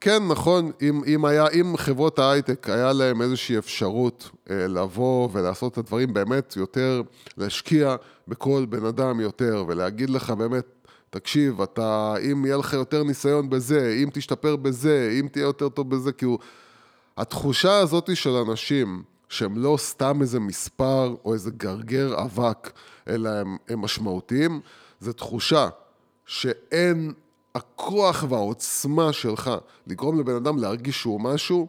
כן, 0.00 0.28
נכון, 0.28 0.70
אם, 0.82 1.00
אם, 1.06 1.24
היה, 1.24 1.48
אם 1.48 1.76
חברות 1.76 2.18
ההייטק 2.18 2.68
היה 2.68 2.92
להם 2.92 3.22
איזושהי 3.22 3.58
אפשרות 3.58 4.30
אה, 4.50 4.66
לבוא 4.66 5.28
ולעשות 5.32 5.72
את 5.72 5.78
הדברים 5.78 6.14
באמת 6.14 6.56
יותר, 6.56 7.02
להשקיע 7.36 7.96
בכל 8.28 8.66
בן 8.68 8.84
אדם 8.84 9.20
יותר, 9.20 9.64
ולהגיד 9.68 10.10
לך 10.10 10.30
באמת, 10.30 10.64
תקשיב, 11.10 11.60
אתה, 11.60 12.14
אם 12.32 12.44
יהיה 12.46 12.56
לך 12.56 12.72
יותר 12.72 13.02
ניסיון 13.02 13.50
בזה, 13.50 13.94
אם 14.02 14.08
תשתפר 14.12 14.56
בזה, 14.56 15.16
אם 15.20 15.28
תהיה 15.32 15.42
יותר 15.42 15.68
טוב 15.68 15.90
בזה, 15.90 16.12
כאילו, 16.12 16.38
התחושה 17.16 17.78
הזאת 17.78 18.16
של 18.16 18.30
אנשים 18.30 19.02
שהם 19.28 19.56
לא 19.56 19.76
סתם 19.80 20.18
איזה 20.20 20.40
מספר 20.40 21.14
או 21.24 21.34
איזה 21.34 21.50
גרגר 21.50 22.22
אבק, 22.22 22.70
אלא 23.08 23.28
הם, 23.28 23.56
הם 23.68 23.80
משמעותיים, 23.80 24.60
זו 25.00 25.12
תחושה 25.12 25.68
שאין 26.26 27.12
הכוח 27.58 28.24
והעוצמה 28.28 29.12
שלך 29.12 29.50
לגרום 29.86 30.20
לבן 30.20 30.34
אדם 30.34 30.58
להרגיש 30.58 31.00
שהוא 31.00 31.20
משהו, 31.20 31.68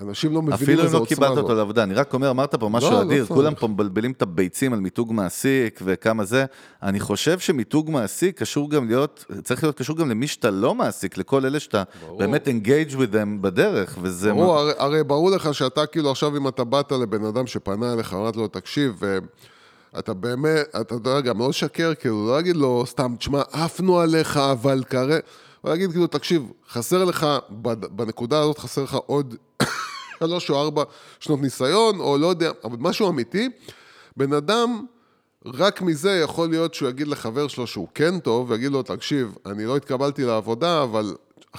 אנשים 0.00 0.32
לא 0.32 0.42
מבינים 0.42 0.54
אפילו 0.62 0.80
אם 0.80 0.84
איזה 0.86 0.96
לא 0.96 1.02
עוצמה 1.02 1.16
קיבלת 1.16 1.34
זאת. 1.34 1.42
אותו 1.42 1.54
לעבודה, 1.54 1.82
אני 1.82 1.94
רק 1.94 2.14
אומר, 2.14 2.30
אמרת 2.30 2.54
פה 2.54 2.68
משהו 2.68 2.90
לא, 2.90 2.96
לא 2.96 3.02
אדיר, 3.02 3.24
צריך. 3.26 3.36
כולם 3.36 3.54
פה 3.54 3.68
מבלבלים 3.68 4.12
את 4.12 4.22
הביצים 4.22 4.72
על 4.72 4.80
מיתוג 4.80 5.12
מעסיק 5.12 5.80
וכמה 5.84 6.24
זה. 6.24 6.44
אני 6.82 7.00
חושב 7.00 7.38
שמיתוג 7.38 7.90
מעסיק 7.90 8.38
קשור 8.38 8.70
גם 8.70 8.88
להיות, 8.88 9.24
צריך 9.44 9.62
להיות 9.64 9.78
קשור 9.78 9.96
גם 9.96 10.10
למי 10.10 10.26
שאתה 10.26 10.50
לא 10.50 10.74
מעסיק, 10.74 11.18
לכל 11.18 11.46
אלה 11.46 11.60
שאתה 11.60 11.82
באמת 12.18 12.48
engage 12.48 12.92
with 12.94 13.12
them 13.12 13.40
בדרך, 13.40 13.98
וזה... 14.02 14.32
ברור, 14.32 14.54
מה- 14.54 14.60
הרי, 14.60 14.72
הרי 14.78 15.04
ברור 15.04 15.30
לך 15.30 15.54
שאתה 15.54 15.86
כאילו 15.86 16.10
עכשיו, 16.10 16.36
אם 16.36 16.48
אתה 16.48 16.64
באת 16.64 16.92
לבן 16.92 17.24
אדם 17.24 17.46
שפנה 17.46 17.92
אליך, 17.92 18.14
אמרת 18.14 18.36
לו, 18.36 18.48
תקשיב, 18.48 19.04
אה, 19.04 19.18
אתה 19.98 20.14
באמת, 20.14 20.66
אתה 20.80 20.94
יודע, 20.94 21.20
גם 21.20 21.38
לא 21.38 21.48
לשקר, 21.48 21.94
כאילו, 21.94 22.26
לא 22.26 22.36
להגיד 22.36 22.56
לו 22.56 22.84
סתם, 22.86 23.14
תשמע, 23.18 23.42
עפנו 23.52 24.00
עליך, 24.00 24.36
אבל 24.36 24.84
כרה... 24.84 25.18
או 25.64 25.68
להגיד, 25.68 25.90
כאילו, 25.90 26.06
תקשיב, 26.06 26.42
חסר 26.68 27.04
לך, 27.04 27.26
בנקודה 27.90 28.40
הזאת 28.40 28.58
חסר 28.58 28.82
לך 28.82 28.94
עוד 28.94 29.34
שלוש 30.18 30.50
או 30.50 30.60
ארבע 30.60 30.84
שנות 31.20 31.40
ניסיון, 31.40 32.00
או 32.00 32.18
לא 32.18 32.26
יודע, 32.26 32.50
אבל 32.64 32.76
משהו 32.80 33.08
אמיתי, 33.08 33.48
בן 34.16 34.32
אדם... 34.32 34.86
רק 35.46 35.82
מזה 35.82 36.20
יכול 36.24 36.48
להיות 36.48 36.74
שהוא 36.74 36.88
יגיד 36.88 37.08
לחבר 37.08 37.48
שלו 37.48 37.66
שהוא 37.66 37.88
כן 37.94 38.18
טוב, 38.18 38.50
ויגיד 38.50 38.72
לו, 38.72 38.82
תקשיב, 38.82 39.36
אני 39.46 39.64
לא 39.64 39.76
התקבלתי 39.76 40.24
לעבודה, 40.24 40.82
אבל, 40.82 41.14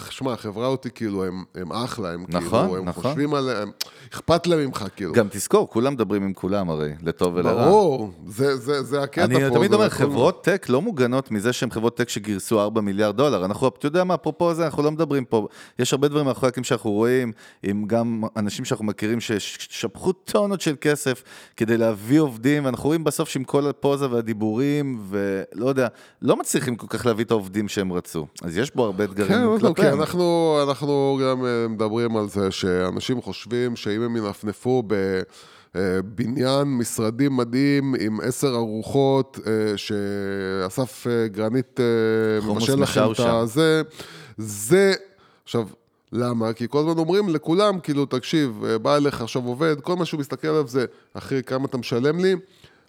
שמע, 0.09 0.33
החברה 0.33 0.67
אותי, 0.67 0.89
כאילו, 0.91 1.25
הם, 1.25 1.43
הם 1.55 1.71
אחלה, 1.71 2.13
הם 2.13 2.25
נכון, 2.29 2.65
כאילו, 2.65 2.77
הם 2.77 2.89
נכון. 2.89 3.03
חושבים 3.03 3.33
עליהם, 3.33 3.71
אכפת 4.13 4.47
להם 4.47 4.59
ממך, 4.59 4.85
כאילו. 4.95 5.13
גם 5.13 5.27
תזכור, 5.31 5.69
כולם 5.69 5.93
מדברים 5.93 6.23
עם 6.23 6.33
כולם 6.33 6.69
הרי, 6.69 6.91
לטוב 7.03 7.35
ולרע. 7.35 7.65
ברור, 7.65 8.11
זה, 8.27 8.57
זה, 8.57 8.83
זה 8.83 9.03
הקטע 9.03 9.27
פה. 9.27 9.45
אני 9.45 9.55
תמיד 9.55 9.73
אומר, 9.73 9.89
חברות 9.89 10.43
טק 10.43 10.65
לא 10.69 10.81
מוגנות 10.81 11.31
מזה 11.31 11.53
שהן 11.53 11.69
חברות 11.69 11.97
טק 11.97 12.09
שגייסו 12.09 12.61
4 12.61 12.81
מיליארד 12.81 13.17
דולר. 13.17 13.45
אנחנו, 13.45 13.67
אתה 13.67 13.85
יודע 13.85 14.03
מה, 14.03 14.13
אפרופו 14.13 14.53
זה, 14.53 14.65
אנחנו 14.65 14.83
לא 14.83 14.91
מדברים 14.91 15.25
פה. 15.25 15.47
יש 15.79 15.93
הרבה 15.93 16.07
דברים 16.07 16.25
מאחורי 16.25 16.47
הקלעים 16.47 16.63
שאנחנו 16.63 16.91
רואים, 16.91 17.31
עם 17.63 17.85
גם 17.87 18.23
אנשים 18.37 18.65
שאנחנו 18.65 18.85
מכירים 18.85 19.19
ששפכו 19.19 20.11
טונות 20.11 20.61
של 20.61 20.75
כסף 20.81 21.23
כדי 21.57 21.77
להביא 21.77 22.19
עובדים, 22.19 22.65
ואנחנו 22.65 22.87
רואים 22.87 23.03
בסוף 23.03 23.29
שעם 23.29 23.43
כל 23.43 23.67
הפוזה 23.67 24.11
והדיבורים, 24.11 25.03
ולא 25.09 25.69
יודע, 25.69 25.87
לא 26.21 26.37
מצליחים 26.37 26.75
כל 26.75 26.87
כך 26.89 27.05
להביא 27.05 27.25
את 27.25 27.31
העובדים 27.31 27.67
שהם 27.67 27.93
רצו. 27.93 28.27
אז 28.41 28.57
יש 28.57 28.75
בו 28.75 28.85
הרבה 28.85 29.03
אתגרים 29.03 29.31
כן, 29.31 29.41
לא, 29.41 29.73
כי 29.81 29.87
כלפיהם. 29.87 30.01
אנחנו, 30.01 30.57
אנחנו 30.67 31.19
גם 31.23 31.45
אה, 31.45 31.67
מדברים 31.67 32.17
על 32.17 32.27
זה 32.27 32.51
שאנשים 32.51 33.21
חושבים 33.21 33.75
שאם 33.75 34.01
הם 34.01 34.15
ינפנפו 34.15 34.83
בבניין 35.75 36.63
משרדים 36.63 37.37
מדהים 37.37 37.95
עם 37.99 38.19
עשר 38.23 38.55
ארוחות, 38.55 39.39
אה, 39.47 39.77
שאסף 39.77 41.07
אה, 41.07 41.27
גרנית 41.27 41.79
אה, 41.79 42.53
מבשל 42.53 42.81
לכם 42.81 43.11
את. 43.11 43.19
הזה, 43.19 43.81
זה, 44.37 44.93
עכשיו, 45.43 45.67
למה? 46.11 46.53
כי 46.53 46.67
כל 46.69 46.79
הזמן 46.79 46.97
אומרים 46.97 47.29
לכולם, 47.29 47.79
כאילו, 47.79 48.05
תקשיב, 48.05 48.63
אה, 48.65 48.77
בא 48.77 48.95
אליך 48.95 49.21
עכשיו 49.21 49.45
עובד, 49.45 49.81
כל 49.81 49.95
מה 49.95 50.05
שהוא 50.05 50.19
מסתכל 50.19 50.47
עליו 50.47 50.67
זה, 50.67 50.85
אחי, 51.13 51.43
כמה 51.43 51.65
אתה 51.65 51.77
משלם 51.77 52.19
לי? 52.19 52.35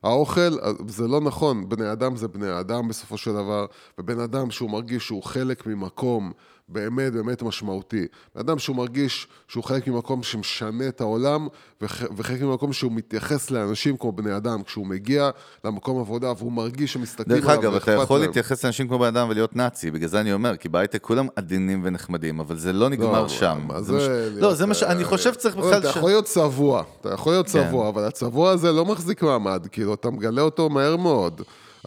האוכל, 0.02 0.40
אה, 0.40 0.70
זה 0.88 1.08
לא 1.08 1.20
נכון, 1.20 1.68
בני 1.68 1.92
אדם 1.92 2.16
זה 2.16 2.28
בני 2.28 2.60
אדם 2.60 2.88
בסופו 2.88 3.18
של 3.18 3.32
דבר, 3.32 3.66
ובן 3.98 4.20
אדם 4.20 4.50
שהוא 4.50 4.70
מרגיש 4.70 5.06
שהוא 5.06 5.22
חלק 5.22 5.66
ממקום 5.66 6.32
באמת 6.68 7.12
באמת 7.12 7.42
משמעותי. 7.42 8.06
אדם 8.40 8.58
שהוא 8.58 8.76
מרגיש 8.76 9.26
שהוא 9.48 9.64
חלק 9.64 9.88
ממקום 9.88 10.22
שמשנה 10.22 10.88
את 10.88 11.00
העולם, 11.00 11.48
וח- 11.80 12.02
וחלק 12.16 12.42
ממקום 12.42 12.72
שהוא 12.72 12.92
מתייחס 12.92 13.50
לאנשים 13.50 13.96
כמו 13.96 14.12
בני 14.12 14.36
אדם, 14.36 14.62
כשהוא 14.62 14.86
מגיע 14.86 15.30
למקום 15.64 16.00
עבודה 16.00 16.32
והוא 16.38 16.52
מרגיש 16.52 16.92
שמסתכלים 16.92 17.38
דרך 17.40 17.48
עליו 17.48 17.60
אגב, 17.62 17.74
אתה 17.74 17.90
ואכפת 17.90 18.04
יכול 18.04 18.18
להם. 18.18 18.26
להתייחס 18.28 18.64
לאנשים 18.64 18.88
כמו 18.88 18.98
בן 18.98 19.06
אדם 19.06 19.28
ולהיות 19.30 19.56
נאצי, 19.56 19.90
בגלל 19.90 20.08
זה 20.08 20.20
אני 20.20 20.32
אומר, 20.32 20.56
כי 20.56 20.68
בהייטק 20.68 21.02
כולם 21.02 21.26
עדינים 21.36 21.80
ונחמדים, 21.84 22.40
אבל 22.40 22.56
זה 22.58 22.72
לא 22.72 22.88
נגמר 22.88 23.22
לא, 23.22 23.28
שם. 23.28 23.68
זה 23.78 23.82
זה 23.84 23.92
לא, 23.92 24.40
להיות, 24.40 24.56
זה 24.56 24.66
מה 24.66 24.74
אה, 24.88 25.04
חושב 25.04 25.32
שצריך 25.32 25.56
לא, 25.56 25.62
בכלל... 25.66 25.78
אתה 25.80 25.92
ש- 25.92 25.96
יכול 25.96 26.10
להיות 26.10 26.24
צבוע, 26.24 26.82
אתה 27.00 27.12
יכול 27.12 27.32
להיות 27.32 27.46
כן. 27.46 27.52
צבוע, 27.52 27.88
אבל 27.88 28.04
הצבוע 28.04 28.50
הזה 28.50 28.72
לא 28.72 28.84
מחזיק 28.84 29.22
מעמד, 29.22 29.66
כאילו, 29.72 29.94
אתה 29.94 30.10
מגלה 30.10 30.42
אותו 30.42 30.68
מהר 30.70 30.96
מאוד. 30.96 31.40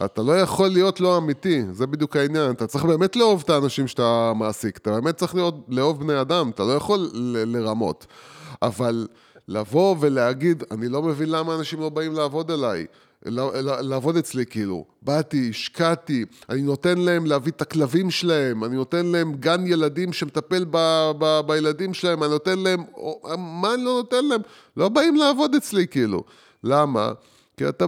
אתה 0.04 0.22
לא 0.22 0.40
יכול 0.40 0.68
להיות 0.68 1.00
לא 1.00 1.18
אמיתי, 1.18 1.62
זה 1.72 1.86
בדיוק 1.86 2.16
העניין. 2.16 2.50
אתה 2.50 2.66
צריך 2.66 2.84
באמת 2.84 3.16
לאהוב 3.16 3.42
את 3.44 3.50
האנשים 3.50 3.88
שאתה 3.88 4.32
מעסיק, 4.36 4.76
אתה 4.76 4.90
באמת 4.90 5.16
צריך 5.16 5.34
להיות, 5.34 5.54
לאהוב 5.68 6.00
בני 6.00 6.20
אדם, 6.20 6.50
אתה 6.50 6.62
לא 6.62 6.72
יכול 6.72 7.10
ל- 7.12 7.56
לרמות. 7.56 8.06
אבל 8.62 9.06
לבוא 9.48 9.96
ולהגיד, 10.00 10.62
אני 10.70 10.88
לא 10.88 11.02
מבין 11.02 11.28
למה 11.30 11.54
אנשים 11.54 11.80
לא 11.80 11.88
באים 11.88 12.12
לעבוד 12.12 12.50
אליי. 12.50 12.86
ל- 13.26 13.40
ל- 13.40 13.80
לעבוד 13.80 14.16
אצלי 14.16 14.46
כאילו, 14.46 14.84
באתי, 15.02 15.50
השקעתי, 15.50 16.24
אני 16.50 16.62
נותן 16.62 16.98
להם 16.98 17.26
להביא 17.26 17.52
את 17.52 17.62
הכלבים 17.62 18.10
שלהם, 18.10 18.64
אני 18.64 18.76
נותן 18.76 19.06
להם 19.06 19.32
גן 19.34 19.66
ילדים 19.66 20.12
שמטפל 20.12 20.64
ב- 20.70 21.10
ב- 21.18 21.40
בילדים 21.46 21.94
שלהם, 21.94 22.22
אני 22.22 22.30
נותן 22.30 22.58
להם, 22.58 22.84
מה 23.38 23.74
אני 23.74 23.84
לא 23.84 23.92
נותן 23.92 24.24
להם? 24.24 24.40
לא 24.76 24.88
באים 24.88 25.16
לעבוד 25.16 25.54
אצלי 25.54 25.86
כאילו. 25.86 26.24
למה? 26.64 27.12
כי 27.56 27.68
אתה 27.68 27.84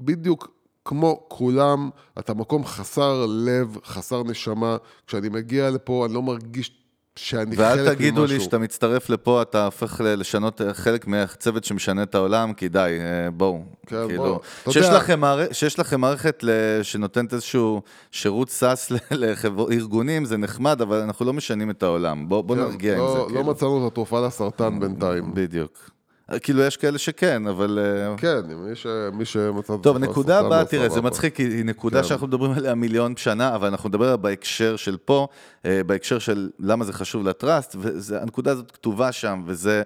בדיוק 0.00 0.48
כמו 0.84 1.24
כולם, 1.28 1.90
אתה 2.18 2.34
מקום 2.34 2.64
חסר 2.64 3.26
לב, 3.28 3.76
חסר 3.84 4.22
נשמה. 4.22 4.76
כשאני 5.06 5.28
מגיע 5.28 5.70
לפה, 5.70 6.06
אני 6.06 6.14
לא 6.14 6.22
מרגיש 6.22 6.70
שאני 7.16 7.56
חלק 7.56 7.68
ממשהו. 7.68 7.84
ואל 7.86 7.94
תגידו 7.94 8.24
לי 8.26 8.40
שאתה 8.40 8.58
מצטרף 8.58 9.10
לפה, 9.10 9.42
אתה 9.42 9.64
הופך 9.64 10.00
לשנות 10.04 10.60
אה, 10.60 10.74
חלק 10.74 11.06
מהצוות 11.06 11.64
שמשנה 11.64 12.02
את 12.02 12.14
העולם, 12.14 12.52
כי 12.52 12.68
די, 12.68 12.78
אה, 13.00 13.30
בואו. 13.30 13.62
כן, 13.86 14.06
כאילו, 14.08 14.22
בוא. 14.24 14.38
אתה 14.62 14.72
שיש 14.72 14.84
יודע- 14.86 14.96
לכם 14.98 15.20
שיש 15.52 15.78
לכם 15.78 16.00
מערכת 16.00 16.44
שנותנת 16.82 17.32
איזשהו 17.34 17.82
שירות 18.10 18.50
סאס 18.50 18.92
לארגונים, 19.10 20.24
זה 20.24 20.36
נחמד, 20.36 20.80
אבל 20.80 21.00
אנחנו 21.00 21.24
לא 21.26 21.32
משנים 21.32 21.70
את 21.70 21.82
העולם. 21.82 22.28
בואו 22.28 22.42
בוא 22.42 22.56
כן, 22.56 22.62
נרגיע 22.62 22.92
עם 22.92 22.98
לא- 22.98 23.12
זה, 23.12 23.18
לא 23.18 23.26
כאילו. 23.26 23.44
מצאנו 23.44 23.86
את 23.86 23.92
התרופה 23.92 24.26
לסרטן 24.26 24.80
בינתיים. 24.80 25.34
בדיוק. 25.34 25.90
כאילו, 26.38 26.62
יש 26.62 26.76
כאלה 26.76 26.98
שכן, 26.98 27.46
אבל... 27.46 27.78
אה, 27.82 28.16
כן, 28.16 28.40
מי 28.56 28.76
ש- 28.76 28.86
מי 29.12 29.24
שמצא 29.24 29.74
טוב, 29.82 29.98
נקודה 29.98 30.38
הבאה, 30.38 30.60
לא 30.60 30.64
תראה, 30.66 30.88
זה. 30.88 31.00
מצחיק, 31.00 31.34
כי 31.36 31.42
היא 31.42 31.64
נקודה 31.64 32.02
כן. 32.02 32.08
שאנחנו 32.08 32.26
מדברים 32.26 32.50
עליה 32.52 32.74
מיליון 32.74 33.16
שנה, 33.16 33.54
אבל 33.54 33.68
אנחנו 33.68 33.88
נדבר 33.88 34.04
עליה 34.04 34.16
בהקשר 34.16 34.76
של 34.76 34.96
פה, 34.96 35.26
אה, 35.64 35.80
בהקשר 35.86 36.18
של 36.18 36.50
למה 36.58 36.84
זה 36.84 36.92
חשוב 36.92 37.28
לטראסט, 37.28 37.76
והנקודה 37.78 38.50
הזאת 38.52 38.70
כתובה 38.70 39.12
שם, 39.12 39.42
וזה 39.46 39.82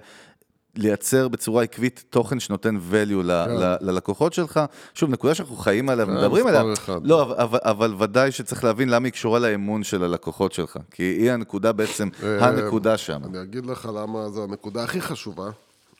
לייצר 0.77 1.29
בצורה 1.29 1.63
עקבית 1.63 2.05
תוכן 2.11 2.41
שנותן 2.41 2.77
value 2.91 3.23
ל- 3.23 3.31
ל- 3.33 3.77
ללקוחות 3.81 4.33
שלך. 4.33 4.61
שוב, 4.95 5.11
נקודה 5.11 5.35
שאנחנו 5.35 5.57
חיים 5.57 5.89
עליה 5.89 6.05
ומדברים 6.09 6.47
מספר 6.47 6.59
עליה. 6.61 6.73
אחד. 6.73 7.01
לא, 7.07 7.23
אבל- 7.23 7.59
אבל, 7.63 7.95
ודאי 7.99 8.33
שצריך 8.33 8.65
להבין 8.65 8.89
למה 8.89 9.07
היא 9.07 9.13
קשורה 9.13 9.39
לאמון 9.39 9.83
של 9.83 10.05
הלקוחות 10.05 10.53
שלך, 10.53 10.77
כי 10.91 11.03
היא 11.03 11.31
הנקודה 11.33 11.73
בעצם, 11.73 12.09
אה, 12.23 12.47
הנקודה 12.49 12.97
שם. 12.97 13.21
אני 13.25 13.43
אגיד 13.43 13.67
לך 13.67 13.89
למה 13.95 14.29
זו 14.31 14.45
הנקודה 14.45 14.85
הכי 14.85 15.01
חשובה. 15.01 15.51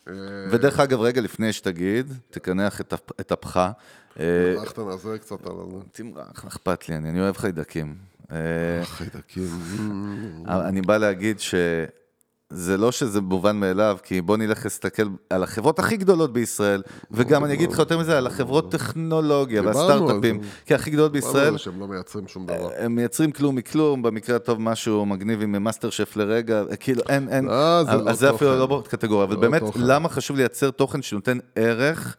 אה, 0.09 0.13
ודרך 0.51 0.81
אגב, 0.81 1.01
רגע 1.01 1.21
לפני 1.21 1.53
שתגיד, 1.53 2.13
תקנח 2.31 2.81
את 2.81 2.93
אפ- 2.93 3.21
את 3.21 3.33
אפך. 3.33 3.57
אה, 4.21 4.55
הלכת 4.61 4.79
נעזר 4.79 5.17
קצת 5.17 5.47
על 5.47 5.53
תמרח, 5.93 6.45
אכפת 6.47 6.89
לי, 6.89 6.97
אני 6.97 7.21
אוהב 7.21 7.37
חיידקים. 7.37 7.95
אה, 8.33 8.37
החיידקים. 8.83 9.49
אני 10.49 10.83
בא 10.83 10.97
להגיד 10.97 11.41
שזה 12.53 12.77
לא 12.77 12.93
שזה 12.93 13.21
מובן 13.21 13.57
מאליו, 13.57 13.99
כי 14.03 14.23
בוא 14.23 14.37
נלך 14.37 14.65
להסתכל 14.65 15.03
על 15.31 15.43
החברות 15.43 15.79
הכי 15.79 15.97
גדולות 15.97 16.33
בישראל, 16.33 16.83
וגם 17.11 17.45
אני 17.45 17.55
אגיד 17.55 17.73
לך 17.73 17.79
יותר 17.79 17.99
מזה, 17.99 18.19
על 18.19 18.27
החברות 18.27 18.71
טכנולוגיה 18.71 19.63
והסטארט-אפים, 19.63 20.43
זה. 20.43 20.49
כי 20.67 20.75
הכי 20.75 20.91
גדולות 20.91 21.13
בישראל, 21.13 21.53
זה 21.53 21.59
שהם 21.59 21.81
לא 21.81 21.89
מייצרים 21.89 22.29
שום 22.29 22.47
דבר. 22.47 22.71
הם 22.79 22.95
מייצרים 22.95 23.33
כלום 23.33 23.57
מכלום, 23.57 24.03
במקרה 24.03 24.37
הטוב 24.37 24.61
משהו 24.61 25.07
מגניב 25.07 25.43
עם 25.43 25.65
מאסטר 25.65 25.91
שף 25.91 26.17
לרגע, 26.17 26.63
כאילו 26.81 27.03
אין, 27.09 27.29
אין, 27.29 27.49
אה, 27.49 27.85
זה 27.85 27.93
אז 27.93 28.01
לא 28.07 28.13
זה 28.13 28.31
אפילו. 28.31 28.57
לא 28.57 28.67
בקטגוריה, 28.67 29.25
אבל 29.25 29.35
לא 29.35 29.41
באמת. 29.41 29.63
למה 29.77 30.09
חשוב 30.09 30.37
לייצר 30.37 30.71
תוכן 30.71 31.03
שנותן 31.03 31.39
ערך 31.55 32.17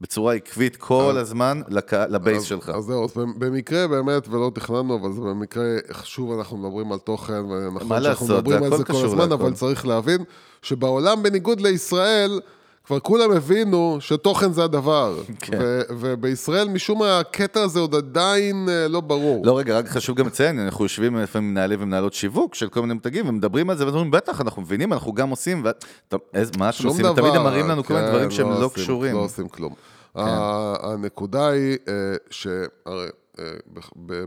בצורה 0.00 0.34
עקבית 0.34 0.76
כל 0.76 1.14
הזמן 1.18 1.60
לקה- 1.68 2.06
ל 2.06 2.12
base 2.12 2.38
אז- 2.38 2.44
שלך? 2.44 2.68
אז 2.68 2.84
זהו, 2.84 3.04
אז 3.04 3.10
במקרה 3.38 3.88
באמת, 3.88 4.28
ולא 4.28 4.50
תכננו, 4.54 4.98
אבל 5.00 5.12
זה 5.12 5.20
במקרה, 5.20 5.64
שוב 6.02 6.38
אנחנו 6.38 6.56
מדברים 6.56 6.92
על 6.92 6.98
תוכן, 6.98 7.32
ונכון 7.44 7.88
שאנחנו 7.88 7.98
לעשות, 8.00 8.30
מדברים 8.30 8.62
על 8.72 8.78
זה 8.78 8.84
כל 8.84 9.04
הזמן, 9.04 9.18
להכל. 9.28 9.32
אבל 9.32 9.54
צריך 9.54 9.86
להבין 9.86 10.24
שבעולם, 10.62 11.22
בניגוד 11.22 11.60
לישראל, 11.60 12.40
כבר 12.88 13.00
כולם 13.00 13.32
הבינו 13.32 13.96
שתוכן 14.00 14.52
זה 14.52 14.64
הדבר. 14.64 15.18
כן. 15.40 15.58
ו- 15.60 15.80
ובישראל, 15.88 16.68
משום 16.68 16.98
מה, 16.98 17.18
הקטע 17.18 17.62
הזה 17.62 17.80
עוד 17.80 17.94
עדיין 17.94 18.68
אה, 18.68 18.88
לא 18.88 19.00
ברור. 19.00 19.46
לא, 19.46 19.58
רגע, 19.58 19.78
רק 19.78 19.88
חשוב 19.88 20.16
גם 20.16 20.26
לציין, 20.26 20.58
אנחנו 20.60 20.84
יושבים 20.84 21.16
לפעמים 21.16 21.50
מנהלי 21.50 21.76
ומנהלות 21.78 22.12
שיווק 22.14 22.54
של 22.54 22.68
כל 22.68 22.80
מיני 22.80 22.94
מותגים, 22.94 23.28
ומדברים 23.28 23.70
על 23.70 23.76
זה, 23.76 23.86
ואומרים, 23.86 24.10
בטח, 24.10 24.40
אנחנו 24.40 24.62
מבינים, 24.62 24.92
אנחנו 24.92 25.12
גם 25.12 25.30
עושים, 25.30 25.62
ו... 25.64 25.68
טוב, 26.08 26.20
איז- 26.34 26.50
מה 26.58 26.68
אתם 26.68 26.76
שום 26.78 26.86
עושים? 26.90 27.04
דבר. 27.04 27.14
תמיד 27.14 27.34
הם 27.34 27.42
מראים 27.44 27.68
לנו 27.68 27.84
כל 27.84 27.94
מיני 27.94 28.06
כן, 28.06 28.12
דברים 28.12 28.30
שהם 28.30 28.48
לא 28.50 28.64
עושים- 28.64 28.82
קשורים. 28.84 29.10
כן. 29.12 29.16
לא 29.18 29.24
עושים 29.24 29.48
כלום. 29.48 29.74
ה- 30.16 30.74
הנקודה 30.92 31.48
היא 31.48 31.76
אה, 31.88 31.94
שהרי 32.30 33.06
אה, 33.38 33.44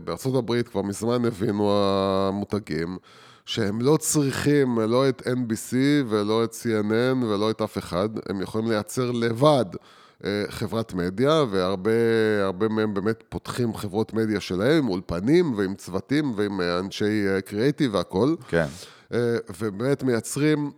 בארצות 0.04 0.34
הברית 0.34 0.68
כבר 0.68 0.82
מזמן 0.82 1.24
הבינו 1.24 1.72
המותגים 2.28 2.96
שהם 3.46 3.80
לא 3.80 3.96
צריכים 3.96 4.78
לא 4.78 5.08
את 5.08 5.22
NBC 5.26 5.74
ולא 6.08 6.44
את 6.44 6.52
CNN 6.52 7.24
ולא 7.24 7.50
את 7.50 7.62
אף 7.62 7.78
אחד, 7.78 8.08
הם 8.28 8.40
יכולים 8.40 8.70
לייצר 8.70 9.10
לבד. 9.10 9.64
אה, 10.24 10.44
חברת 10.48 10.94
מדיה, 10.94 11.44
והרבה 11.50 11.90
הרבה 12.42 12.68
מהם 12.68 12.94
באמת 12.94 13.24
פותחים 13.28 13.74
חברות 13.74 14.14
מדיה 14.14 14.40
שלהם, 14.40 14.88
אולפנים 14.88 15.54
ועם 15.56 15.74
צוותים 15.74 16.32
ועם 16.36 16.60
אה, 16.60 16.78
אנשי 16.78 17.24
קריאיטיב 17.44 17.94
והכול. 17.94 18.36
כן. 18.48 18.66
אה, 19.12 19.36
ובאמת 19.60 20.02
מייצרים 20.02 20.70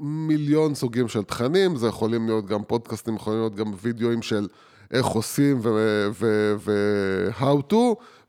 מיליון 0.00 0.74
סוגים 0.74 1.08
של 1.08 1.22
תכנים, 1.22 1.76
זה 1.76 1.86
יכולים 1.86 2.26
להיות 2.26 2.46
גם 2.46 2.64
פודקאסטים, 2.64 3.16
יכולים 3.16 3.38
להיות 3.38 3.54
גם 3.54 3.72
וידאוים 3.82 4.22
של 4.22 4.48
איך 4.90 5.06
עושים 5.06 5.60
ו-how 5.62 7.72
to, 7.72 7.76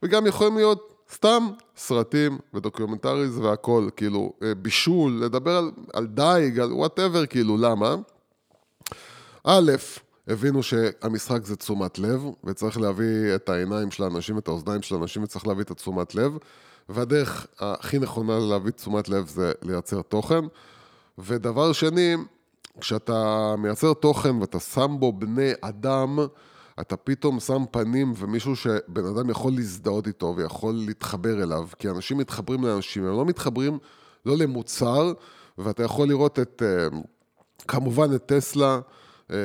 וגם 0.02 0.26
יכולים 0.26 0.56
להיות 0.56 0.91
סתם 1.14 1.48
סרטים 1.76 2.38
ו 2.54 2.60
documentaries 2.60 3.38
והכל, 3.38 3.88
כאילו 3.96 4.32
אה, 4.42 4.54
בישול, 4.54 5.20
לדבר 5.24 5.56
על, 5.56 5.70
על 5.92 6.06
דייג, 6.06 6.60
על 6.60 6.72
whatever, 6.72 7.26
כאילו, 7.26 7.56
למה? 7.56 7.94
א', 9.44 9.72
הבינו 10.28 10.62
שהמשחק 10.62 11.44
זה 11.44 11.56
תשומת 11.56 11.98
לב, 11.98 12.24
וצריך 12.44 12.80
להביא 12.80 13.34
את 13.34 13.48
העיניים 13.48 13.90
של 13.90 14.02
האנשים, 14.02 14.38
את 14.38 14.48
האוזניים 14.48 14.82
של 14.82 14.94
האנשים, 14.94 15.22
וצריך 15.22 15.46
להביא 15.46 15.64
את 15.64 15.70
התשומת 15.70 16.14
לב, 16.14 16.32
והדרך 16.88 17.46
הכי 17.58 17.98
נכונה 17.98 18.38
להביא 18.38 18.72
תשומת 18.72 19.08
לב 19.08 19.28
זה 19.28 19.52
לייצר 19.62 20.02
תוכן. 20.02 20.44
ודבר 21.18 21.72
שני, 21.72 22.16
כשאתה 22.80 23.54
מייצר 23.58 23.94
תוכן 23.94 24.36
ואתה 24.36 24.60
שם 24.60 24.96
בו 24.98 25.12
בני 25.12 25.52
אדם, 25.60 26.18
אתה 26.82 26.96
פתאום 26.96 27.40
שם 27.40 27.64
פנים 27.70 28.12
ומישהו 28.16 28.56
שבן 28.56 29.04
אדם 29.04 29.30
יכול 29.30 29.52
להזדהות 29.52 30.06
איתו 30.06 30.34
ויכול 30.36 30.74
להתחבר 30.74 31.42
אליו, 31.42 31.68
כי 31.78 31.88
אנשים 31.88 32.18
מתחברים 32.18 32.64
לאנשים, 32.64 33.04
הם 33.04 33.16
לא 33.16 33.24
מתחברים 33.24 33.78
לא 34.26 34.36
למוצר, 34.36 35.12
ואתה 35.58 35.82
יכול 35.82 36.08
לראות 36.08 36.38
את, 36.38 36.62
אה, 36.66 36.98
כמובן 37.68 38.14
את 38.14 38.26
טסלה, 38.26 38.80
אה, 39.30 39.36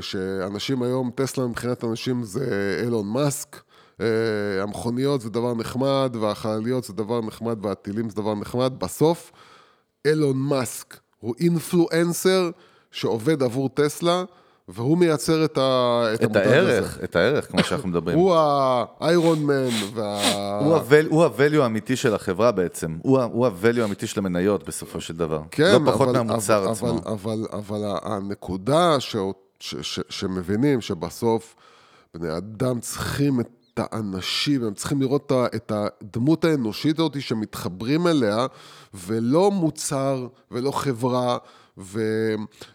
שאנשים 0.00 0.82
היום, 0.82 1.10
טסלה 1.14 1.46
מבחינת 1.46 1.84
אנשים 1.84 2.22
זה 2.22 2.80
אילון 2.84 3.06
מאסק, 3.08 3.62
אה, 4.00 4.62
המכוניות 4.62 5.20
זה 5.20 5.30
דבר 5.30 5.54
נחמד, 5.54 6.16
והחלליות 6.20 6.84
זה 6.84 6.92
דבר 6.92 7.20
נחמד, 7.20 7.64
והטילים 7.64 8.10
זה 8.10 8.16
דבר 8.16 8.34
נחמד, 8.34 8.72
בסוף 8.78 9.32
אילון 10.04 10.36
מאסק 10.38 10.96
הוא 11.20 11.34
אינפלואנסר 11.40 12.50
שעובד 12.90 13.42
עבור 13.42 13.68
טסלה, 13.68 14.24
והוא 14.68 14.98
מייצר 14.98 15.44
את, 15.44 15.58
ה... 15.58 16.04
את 16.14 16.22
המותג 16.22 16.36
הערך, 16.38 16.94
הזה. 16.94 17.04
את 17.04 17.16
הערך, 17.16 17.50
כמו 17.50 17.64
שאנחנו 17.64 17.88
מדברים. 17.88 18.18
הוא 18.18 18.34
האיירון 19.00 19.38
מן 19.38 19.68
וה... 19.94 20.58
הוא 20.60 20.76
ה-val- 20.76 21.08
הוא 21.08 21.24
ה-value 21.24 21.62
האמיתי 21.62 21.96
של 21.96 22.14
החברה 22.14 22.52
בעצם, 22.52 22.98
הוא 23.02 23.46
ה-value 23.46 23.80
האמיתי 23.80 24.06
של 24.06 24.20
המניות 24.20 24.68
בסופו 24.68 25.00
של 25.00 25.16
דבר. 25.16 25.42
כן, 25.50 25.82
לא 25.84 25.92
פחות 25.92 26.08
אבל, 26.08 26.22
מהמוצר 26.22 26.64
אבל, 26.64 26.72
עצמו. 26.72 26.88
אבל, 26.88 26.98
אבל, 27.12 27.46
אבל 27.52 27.98
הנקודה 28.02 29.00
ש, 29.00 29.16
ש, 29.60 29.74
ש, 29.82 30.00
שמבינים 30.08 30.80
שבסוף 30.80 31.54
בני 32.14 32.36
אדם 32.36 32.80
צריכים 32.80 33.40
את 33.40 33.48
את 33.80 33.92
האנשים, 33.92 34.64
הם 34.64 34.74
צריכים 34.74 35.00
לראות 35.00 35.32
את 35.32 35.54
את 35.54 35.72
הדמות 36.02 36.44
האנושית 36.44 36.98
הזאת 36.98 37.22
שמתחברים 37.22 38.06
אליה, 38.06 38.46
ולא 38.94 39.50
מוצר 39.50 40.26
ולא 40.50 40.70
חברה. 40.70 41.38
ו, 41.80 42.00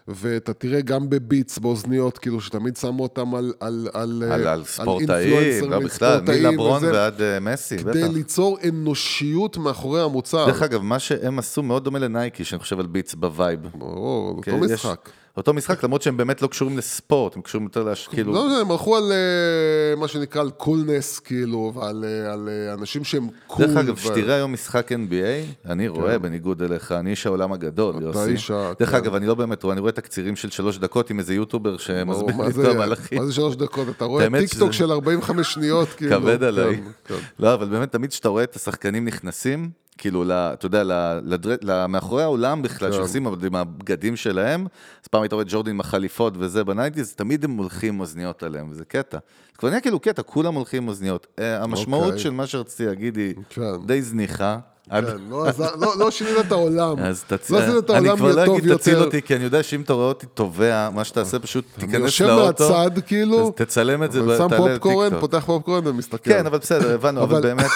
ואתה 0.08 0.52
תראה 0.52 0.80
גם 0.80 1.10
בביטס, 1.10 1.58
באוזניות, 1.58 2.18
כאילו, 2.18 2.40
שתמיד 2.40 2.76
שמו 2.76 3.02
אותם 3.02 3.34
על, 3.34 3.52
על, 3.60 3.88
על, 3.94 4.22
על, 4.32 4.46
אה, 4.46 4.52
על 4.52 4.64
ספורטאים, 4.64 5.70
לא 5.70 5.78
בכלל, 5.78 6.20
מלברון 6.28 6.84
ועד 6.84 7.22
אה, 7.22 7.40
מסי, 7.40 7.78
כדי 7.78 7.90
בטח. 8.02 8.12
ליצור 8.14 8.58
אנושיות 8.68 9.56
מאחורי 9.56 10.02
המוצר. 10.02 10.46
דרך 10.46 10.62
אגב, 10.62 10.82
מה 10.82 10.98
שהם 10.98 11.38
עשו 11.38 11.62
מאוד 11.62 11.84
דומה 11.84 11.98
לנייקי, 11.98 12.44
שאני 12.44 12.58
חושב 12.60 12.80
על 12.80 12.86
Beats 12.86 13.14
ב 13.14 13.22
vibe. 13.22 13.60
ברור, 13.74 14.42
כן, 14.42 14.52
אותו 14.52 14.64
יש- 14.64 14.70
משחק. 14.72 15.08
אותו 15.36 15.54
משחק, 15.54 15.84
למרות 15.84 16.02
שהם 16.02 16.16
באמת 16.16 16.42
לא 16.42 16.46
קשורים 16.46 16.78
לספורט, 16.78 17.36
הם 17.36 17.42
קשורים 17.42 17.66
יותר 17.66 17.82
לש... 17.84 18.08
כאילו... 18.08 18.32
לא 18.32 18.38
יודע, 18.38 18.56
הם 18.56 18.70
הלכו 18.70 18.96
על 18.96 19.12
אה, 19.12 19.96
מה 20.00 20.08
שנקרא 20.08 20.40
על 20.40 20.50
coolness, 20.50 21.18
כאילו, 21.18 21.72
ועל 21.74 22.04
אה, 22.04 22.32
על, 22.32 22.48
אה, 22.68 22.74
אנשים 22.74 23.04
שהם 23.04 23.28
cool. 23.46 23.66
דרך 23.66 23.76
אגב, 23.76 23.96
שתראה 23.96 24.34
היום 24.34 24.52
משחק 24.52 24.92
NBA, 24.92 25.68
אני 25.70 25.88
רואה, 25.88 26.18
בניגוד 26.18 26.62
אליך, 26.62 26.92
אני 26.92 27.10
איש 27.10 27.26
העולם 27.26 27.52
הגדול, 27.52 27.94
יוסי. 28.02 28.30
איש 28.30 28.50
ה- 28.50 28.72
דרך 28.80 28.90
כן. 28.90 28.96
אגב, 28.96 29.14
אני 29.14 29.26
לא 29.26 29.34
באמת 29.34 29.62
רואה, 29.62 29.72
אני 29.72 29.80
רואה 29.80 29.92
תקצירים 29.92 30.36
של 30.36 30.50
שלוש 30.50 30.78
דקות 30.78 31.10
עם 31.10 31.18
איזה 31.18 31.34
יוטובר 31.34 31.76
שמסביר 31.76 32.34
לי 32.64 32.70
את 32.70 32.74
המהלכים. 32.74 33.18
מה 33.18 33.26
זה 33.26 33.32
שלוש 33.32 33.56
דקות? 33.56 33.88
אתה 33.88 34.04
רואה 34.04 34.22
באמת 34.30 34.40
טיק 34.50 34.58
טוק 34.58 34.72
שזה- 34.72 34.78
של 34.78 34.90
45 34.92 35.52
שניות, 35.54 35.88
כאילו. 35.96 36.10
כבד 36.20 36.38
כן, 36.38 36.44
עליי. 36.44 36.80
כן. 37.04 37.14
לא, 37.38 37.54
אבל 37.54 37.68
באמת, 37.68 37.92
תמיד 37.92 38.10
כשאתה 38.10 38.28
רואה 38.28 38.42
את 38.44 38.56
השחקנים 38.56 39.04
נכנסים, 39.04 39.70
כאילו, 39.98 40.24
אתה 40.32 40.66
יודע, 40.66 40.82
ל- 40.84 41.20
לדר- 41.24 41.56
ל- 41.62 41.86
מאחורי 41.86 42.22
העולם 42.22 42.62
בכלל, 42.62 42.90
כן. 42.90 42.96
שעושים 42.96 43.26
עם 43.26 43.54
הבגדים 43.56 44.16
שלהם, 44.16 44.66
אז 45.02 45.08
פעם 45.08 45.22
היית 45.22 45.32
רואה 45.32 45.44
ג'ורדין 45.48 45.74
עם 45.74 45.80
החליפות 45.80 46.34
וזה 46.38 46.64
בניינטיז, 46.64 47.12
תמיד 47.14 47.44
הם 47.44 47.56
הולכים 47.56 47.94
עם 47.94 48.00
אוזניות 48.00 48.42
עליהם, 48.42 48.66
וזה 48.70 48.84
קטע. 48.84 49.18
זה 49.52 49.58
כבר 49.58 49.68
נהיה 49.68 49.80
כאילו 49.80 50.00
קטע, 50.00 50.22
כולם 50.22 50.54
הולכים 50.54 50.82
עם 50.82 50.88
אוזניות. 50.88 51.26
אה, 51.38 51.62
המשמעות 51.62 52.04
אוקיי. 52.06 52.18
של 52.18 52.30
מה 52.30 52.46
שרציתי 52.46 52.86
להגיד 52.86 53.16
היא 53.16 53.34
כן. 53.50 53.62
די 53.86 54.02
זניחה. 54.02 54.58
כן, 54.90 55.04
לא 55.30 55.46
לא- 55.80 55.98
לא 55.98 56.10
שינית 56.10 56.32
את 56.46 56.52
העולם. 56.52 56.98
אז 56.98 57.24
תצ... 57.26 57.50
לא 57.50 57.58
עשית 57.58 57.84
את 57.84 57.90
אני 57.90 57.96
העולם 58.08 58.16
כבר 58.16 58.34
לא 58.34 58.44
טוב 58.46 58.56
אגיד 58.58 58.76
תציל 58.76 58.92
יותר. 58.94 59.04
אותי, 59.04 59.22
כי 59.22 59.36
אני 59.36 59.44
יודע 59.44 59.62
שאם 59.62 59.80
אתה 59.80 59.92
רואה 59.92 60.06
אותי 60.06 60.26
טובע, 60.26 60.90
מה 60.94 61.04
שתעשה 61.04 61.38
פשוט 61.38 61.64
אני 61.78 61.86
תיכנס 61.86 62.02
יושב 62.02 62.24
לאוטו, 62.26 62.68
מהצד, 62.72 62.90
כאילו, 63.06 63.40
אז 63.46 63.52
תצלם 63.56 64.02
את 64.02 64.12
זה 64.12 64.20
אבל 64.20 64.38
שם 64.38 64.44
ותעלה 64.46 64.60
פופקורן, 64.68 65.06
לטיקטוק. 65.06 65.20
פותח 65.30 65.44
פופקורן 65.46 65.86
ומסתכל. 65.86 66.30
כן, 66.30 66.46
אבל 66.46 66.58
בסדר, 66.58 66.94
הבנו, 66.94 67.22
אבל 67.22 67.40
באמת... 67.40 67.66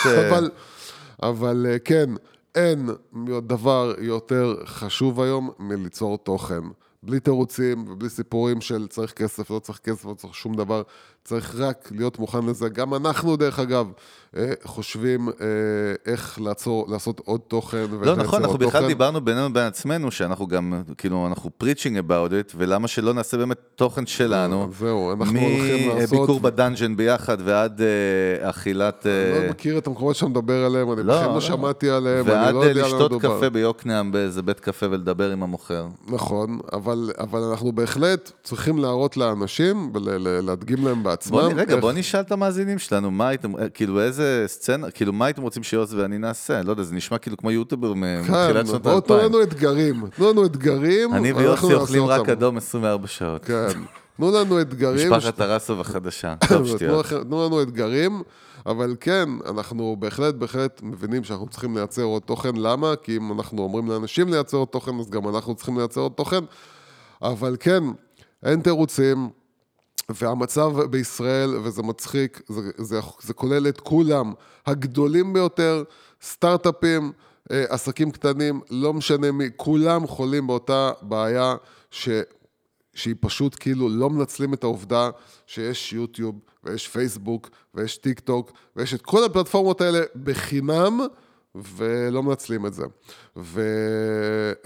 אבל, 1.23 1.31
אבל 1.31 1.67
אה, 1.67 1.79
כן, 1.79 2.11
אין 2.55 2.89
דבר 3.47 3.95
יותר 3.99 4.57
חשוב 4.65 5.21
היום 5.21 5.51
מליצור 5.59 6.19
תוכן. 6.19 6.63
בלי 7.03 7.21
תירוצים 7.21 7.85
ובלי 7.89 8.09
סיפורים 8.09 8.61
של 8.61 8.87
צריך 8.87 9.13
כסף, 9.13 9.51
לא 9.51 9.59
צריך 9.59 9.79
כסף, 9.79 10.05
לא 10.05 10.15
צריך 10.15 10.35
שום 10.35 10.55
דבר. 10.55 10.83
צריך 11.29 11.55
רק 11.59 11.89
להיות 11.91 12.19
מוכן 12.19 12.47
לזה. 12.47 12.69
גם 12.69 12.95
אנחנו, 12.95 13.37
דרך 13.37 13.59
אגב, 13.59 13.87
אה, 14.37 14.53
חושבים 14.65 15.29
אה, 15.29 15.35
איך 16.07 16.41
לעצור, 16.41 16.87
לעשות 16.91 17.21
עוד 17.25 17.41
תוכן. 17.49 17.85
לא 18.03 18.17
נכון, 18.17 18.43
אנחנו 18.43 18.59
בכלל. 18.59 18.87
דיברנו 18.87 19.21
בינינו 19.21 19.53
בין 19.53 19.63
עצמנו, 19.63 20.11
שאנחנו 20.11 20.47
גם, 20.47 20.83
כאילו, 20.99 21.27
אנחנו 21.27 21.51
preaching 21.63 22.09
about 22.09 22.31
it, 22.31 22.55
ולמה 22.57 22.89
שלא 22.89 23.15
נעשה 23.15 23.37
באמת 23.37 23.59
תוכן 23.75 24.07
שלנו. 24.07 24.65
אז 24.65 24.79
זהו, 24.79 25.13
אנחנו 25.13 25.39
הולכים 25.39 25.89
לעשות- 25.89 26.13
מביקור 26.19 26.41
בדאנג'ן 26.41 26.97
ביחד 26.97 27.37
ועד 27.45 27.81
אה, 27.81 28.51
אכילת... 28.51 29.07
אני 29.07 29.13
אה, 29.39 29.45
לא 29.45 29.51
מכיר 29.51 29.79
את 29.79 29.87
המקומות 29.87 30.17
שאתה 30.17 30.29
מדבר 30.29 30.65
עליהם, 30.65 30.93
אני 30.93 31.03
לא, 31.03 31.15
בכלל 31.15 31.29
לא. 31.29 31.35
לא 31.35 31.41
שמעתי 31.41 31.91
עליהם, 31.91 32.27
אני 32.27 32.35
ועד 32.35 32.55
לא 32.55 32.63
אה, 32.63 32.69
יודע 32.69 32.85
על 32.85 32.91
מה 32.91 32.97
לשתות 32.97 33.13
מדובר. 33.13 33.37
קפה 33.39 33.51
ביוקנעם 33.51 34.13
באיזה 34.13 34.43
בית 34.43 34.61
קפה 34.61 34.87
ולדבר 34.91 35.31
עם 35.33 35.43
המוכר. 35.43 35.87
נכון, 36.09 36.59
אבל, 36.73 37.11
אבל 37.19 37.41
אנחנו 37.41 37.73
בהחלט 37.73 38.33
צריכים 38.43 38.79
להראות 38.79 39.17
לאנשים 39.17 39.91
ולהדגים 39.95 40.85
להם 40.85 41.03
בעצמם. 41.03 41.18
בוא, 41.27 41.53
נ- 41.53 41.59
רגע, 41.59 41.75
איך- 41.75 41.81
בוא 41.81 41.93
נשאל 41.93 42.21
את 42.21 42.33
המאזינים 42.33 42.79
שלנו, 42.79 43.11
מה 43.11 43.29
הייתם, 43.29 43.57
אה, 43.57 43.69
כאילו 43.69 44.01
איזה 44.01 44.45
סצנה, 44.47 44.91
כאילו 44.91 45.13
מה 45.13 45.27
הייתם 45.27 45.43
רוצים 45.43 45.63
שיוס 45.63 45.93
ואני 45.93 46.19
נעשה? 46.19 46.63
לא 46.63 46.71
יודע, 46.71 46.83
זה 46.83 46.95
נשמע 46.95 47.19
כאילו 47.19 47.37
כמו 47.37 47.51
יוטובר 47.51 47.95
מ- 47.95 48.21
מתחילת 48.21 48.57
כן, 48.57 48.67
שנות 48.67 48.83
בואו 48.83 49.01
תנו 49.01 49.15
האלפיים. 49.15 49.33
לנו 49.33 49.43
אתגרים, 49.43 50.07
תנו 50.17 50.31
לנו 50.33 50.45
אתגרים. 50.47 51.15
אני 51.15 51.33
ויוסי 51.33 51.75
אוכלים 51.75 52.05
רק. 52.05 52.29
אדום 52.29 52.57
24 52.57 53.07
שעות. 53.07 53.45
כן, 53.45 53.67
תנו 54.17 54.31
לנו 54.33 54.61
אתגרים. 54.61 55.13
משפחת 55.13 55.37
טרסוב 55.37 55.81
החדשה, 55.81 56.35
טוב 56.49 56.67
שטויות. 56.67 57.07
תנו 57.07 57.47
לנו 57.47 57.63
אתגרים, 57.63 58.23
אבל 58.67 58.97
כן, 59.01 59.29
אנחנו 59.49 59.97
בהחלט 59.99 60.35
בהחלט 60.35 60.81
מבינים 60.83 61.25
שאנחנו 61.25 61.47
צריכים 61.49 61.77
לייצר 61.77 62.03
עוד 62.03 62.23
תוכן. 62.23 62.57
למה? 62.57 62.93
כי 63.03 63.17
אם 63.17 63.33
אנחנו 63.33 63.63
אומרים 63.63 63.89
לאנשים 63.91 64.29
לייצר 64.29 64.57
עוד 64.57 64.69
תוכן, 64.69 64.99
אז 65.01 65.11
גם 65.11 65.29
אנחנו 65.29 65.55
צריכים 65.55 65.79
לייצר 65.79 66.01
עוד 66.01 66.13
תוכן. 66.13 66.45
אבל 67.23 67.57
כן, 67.61 67.85
אין 68.45 68.61
תירוצים, 68.61 69.29
והמצב 70.09 70.83
בישראל, 70.91 71.57
וזה 71.57 71.83
מצחיק, 71.83 72.43
זה, 72.49 72.61
זה, 72.77 73.01
זה 73.21 73.35
כולל 73.35 73.69
את 73.69 73.81
כולם, 73.81 74.33
הגדולים 74.67 75.33
ביותר, 75.33 75.83
סטארט-אפים, 76.23 77.13
אה, 77.51 77.65
עסקים 77.69 78.11
קטנים, 78.11 78.61
לא 78.71 78.95
משנה 78.95 79.33
מי, 79.33 79.49
כולם 79.57 80.07
חולים 80.07 80.47
באותה 80.47 80.91
בעיה 81.03 81.57
ש... 81.91 82.09
שהיא 82.95 83.15
פשוט 83.21 83.57
כאילו 83.61 83.89
לא 83.89 84.11
מנצלים 84.11 84.55
את 84.55 84.65
העובדה 84.65 85.11
שיש 85.47 85.93
יוטיוב 85.93 86.41
ויש 86.65 86.89
פייסבוק 86.89 87.51
ויש 87.75 87.99
טיק 87.99 88.21
טוק 88.21 88.53
ויש 88.77 88.95
את 88.95 89.03
כל 89.03 89.25
הפלטפורמות 89.25 89.81
האלה 89.81 90.01
בחינם 90.23 91.01
ולא 91.55 92.23
מנצלים 92.23 92.67
את 92.67 92.75
זה. 92.75 92.85
ו... 93.37 93.63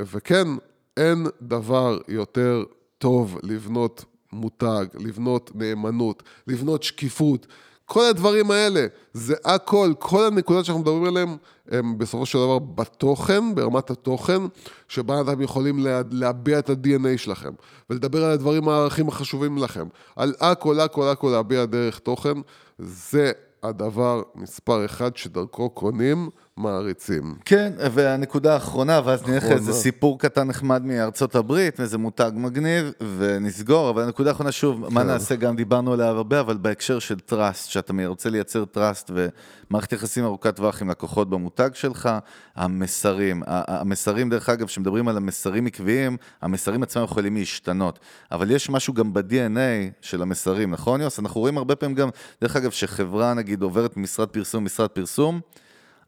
וכן, 0.00 0.48
אין 0.96 1.26
דבר 1.42 1.98
יותר 2.08 2.64
טוב 2.98 3.38
לבנות 3.42 4.04
מותג, 4.32 4.86
לבנות 4.94 5.50
נאמנות, 5.54 6.22
לבנות 6.46 6.82
שקיפות. 6.82 7.46
כל 7.84 8.04
הדברים 8.04 8.50
האלה, 8.50 8.86
זה 9.12 9.34
הכל, 9.44 9.92
כל 9.98 10.24
הנקודות 10.26 10.64
שאנחנו 10.64 10.82
מדברים 10.82 11.04
עליהן, 11.04 11.36
הם 11.70 11.98
בסופו 11.98 12.26
של 12.26 12.38
דבר 12.38 12.58
בתוכן, 12.58 13.54
ברמת 13.54 13.90
התוכן, 13.90 14.42
שבה 14.88 15.20
אתם 15.20 15.42
יכולים 15.42 15.78
לה, 15.78 16.02
להביע 16.10 16.58
את 16.58 16.70
ה-DNA 16.70 17.18
שלכם, 17.18 17.50
ולדבר 17.90 18.24
על 18.24 18.30
הדברים 18.30 18.68
הערכים 18.68 19.08
החשובים 19.08 19.58
לכם. 19.58 19.86
על 20.16 20.34
הכל, 20.40 20.80
הכל, 20.80 21.08
הכל 21.08 21.28
להביע 21.28 21.64
דרך 21.64 21.98
תוכן, 21.98 22.34
זה 22.78 23.32
הדבר 23.62 24.22
מספר 24.34 24.84
אחד 24.84 25.16
שדרכו 25.16 25.70
קונים 25.70 26.30
מעריצים. 26.56 27.34
כן, 27.44 27.72
והנקודה 27.92 28.54
האחרונה, 28.54 29.00
ואז 29.04 29.28
נלך. 29.28 29.44
איזה 29.44 29.72
סיפור 29.72 30.18
קטן 30.18 30.48
נחמד 30.48 30.84
מארצות 30.84 31.34
הברית, 31.34 31.78
מאיזה 31.78 31.98
מותג 31.98 32.30
מגניב, 32.34 32.92
ונסגור, 33.18 33.90
אבל 33.90 34.02
הנקודה 34.02 34.30
האחרונה, 34.30 34.52
שוב, 34.52 34.88
כן. 34.88 34.94
מה 34.94 35.02
נעשה, 35.02 35.36
גם 35.36 35.56
דיברנו 35.56 35.92
עליה 35.92 36.08
הרבה, 36.08 36.40
אבל 36.40 36.56
בהקשר 36.56 36.98
של 36.98 37.20
trust, 37.20 37.70
שאתה 37.70 37.92
רוצה 38.06 38.30
לייצר 38.30 38.64
trust 38.64 39.10
ומערכת 39.14 39.92
יחסים 39.92 40.24
ארוכת 40.24 40.56
טווח 40.56 40.82
עם 40.82 40.90
לקוחות 40.90 41.30
במותג 41.30 41.70
שלך, 41.74 42.10
המסרים, 42.56 43.42
המסרים, 43.46 44.30
דרך 44.30 44.48
אגב, 44.48 44.66
כשמדברים 44.66 45.08
על 45.08 45.16
המסרים 45.16 45.66
עקביים, 45.66 46.16
המסרים 46.42 46.82
עצמם 46.82 47.04
יכולים 47.04 47.36
להשתנות, 47.36 47.98
אבל 48.32 48.50
יש 48.50 48.70
משהו 48.70 48.94
גם 48.94 49.12
ב-DNA 49.12 49.92
של 50.00 50.22
המסרים, 50.22 50.70
נכון 50.70 51.00
יוס? 51.00 51.18
אנחנו 51.18 51.40
רואים 51.40 51.58
הרבה 51.58 51.76
פעמים 51.76 51.96
גם, 51.96 52.08
דרך 52.40 52.56
אגב, 52.56 52.70
שחברה 52.70 53.34
נגיד 53.34 53.62
עוברת 53.62 53.96
ממשרד 53.96 54.28
פרסום 54.28 54.62
למשרד 54.62 54.88
פרסום, 54.88 55.40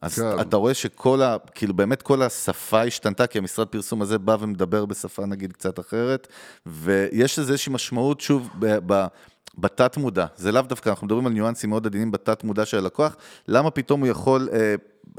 אז 0.04 0.14
כן. 0.14 0.40
אתה 0.40 0.56
רואה 0.56 0.74
שכל 0.74 1.22
ה... 1.22 1.36
כאילו 1.54 1.74
באמת 1.74 2.02
כל 2.02 2.22
השפה 2.22 2.82
השתנתה, 2.82 3.26
כי 3.26 3.38
המשרד 3.38 3.66
פרסום 3.66 4.02
הזה 4.02 4.18
בא 4.18 4.36
ומדבר 4.40 4.84
בשפה 4.84 5.26
נגיד 5.26 5.52
קצת 5.52 5.78
אחרת, 5.78 6.28
ויש 6.66 7.38
לזה 7.38 7.52
איזושהי 7.52 7.72
משמעות, 7.72 8.20
שוב, 8.20 8.48
ב... 8.58 8.78
ב 8.92 9.06
בתת 9.58 9.96
מודע, 9.96 10.26
זה 10.36 10.52
לאו 10.52 10.62
דווקא, 10.62 10.88
אנחנו 10.88 11.06
מדברים 11.06 11.26
על 11.26 11.32
ניואנסים 11.32 11.70
מאוד 11.70 11.86
עדינים 11.86 12.10
בתת 12.10 12.44
מודע 12.44 12.64
של 12.64 12.78
הלקוח, 12.78 13.16
למה 13.48 13.70
פתאום 13.70 14.00
הוא 14.00 14.08
יכול, 14.08 14.48
אה, 14.52 14.74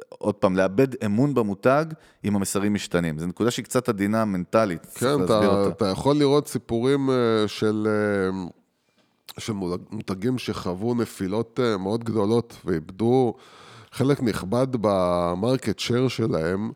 עוד 0.09 0.35
פעם, 0.35 0.55
לאבד 0.55 1.03
אמון 1.05 1.33
במותג 1.33 1.85
אם 2.25 2.35
המסרים 2.35 2.73
משתנים? 2.73 3.19
זו 3.19 3.27
נקודה 3.27 3.51
שהיא 3.51 3.65
קצת 3.65 3.89
עדינה 3.89 4.25
מנטלית, 4.25 4.81
צריך 4.81 4.99
כן, 4.99 5.19
להסביר 5.19 5.37
אתה, 5.37 5.45
אותה. 5.45 5.69
אתה 5.69 5.85
יכול 5.85 6.15
לראות 6.15 6.47
סיפורים 6.47 7.09
אה, 7.09 7.15
של, 7.47 7.87
אה, 7.87 8.47
של 9.37 9.53
מותגים 9.91 10.37
שחוו 10.37 10.93
נפילות 10.93 11.59
אה, 11.63 11.77
מאוד 11.77 12.03
גדולות 12.03 12.55
ואיבדו 12.65 13.33
חלק 13.95 14.23
נכבד 14.23 14.67
במרקט 14.71 15.79
שייר 15.79 16.07
שלהם, 16.07 16.71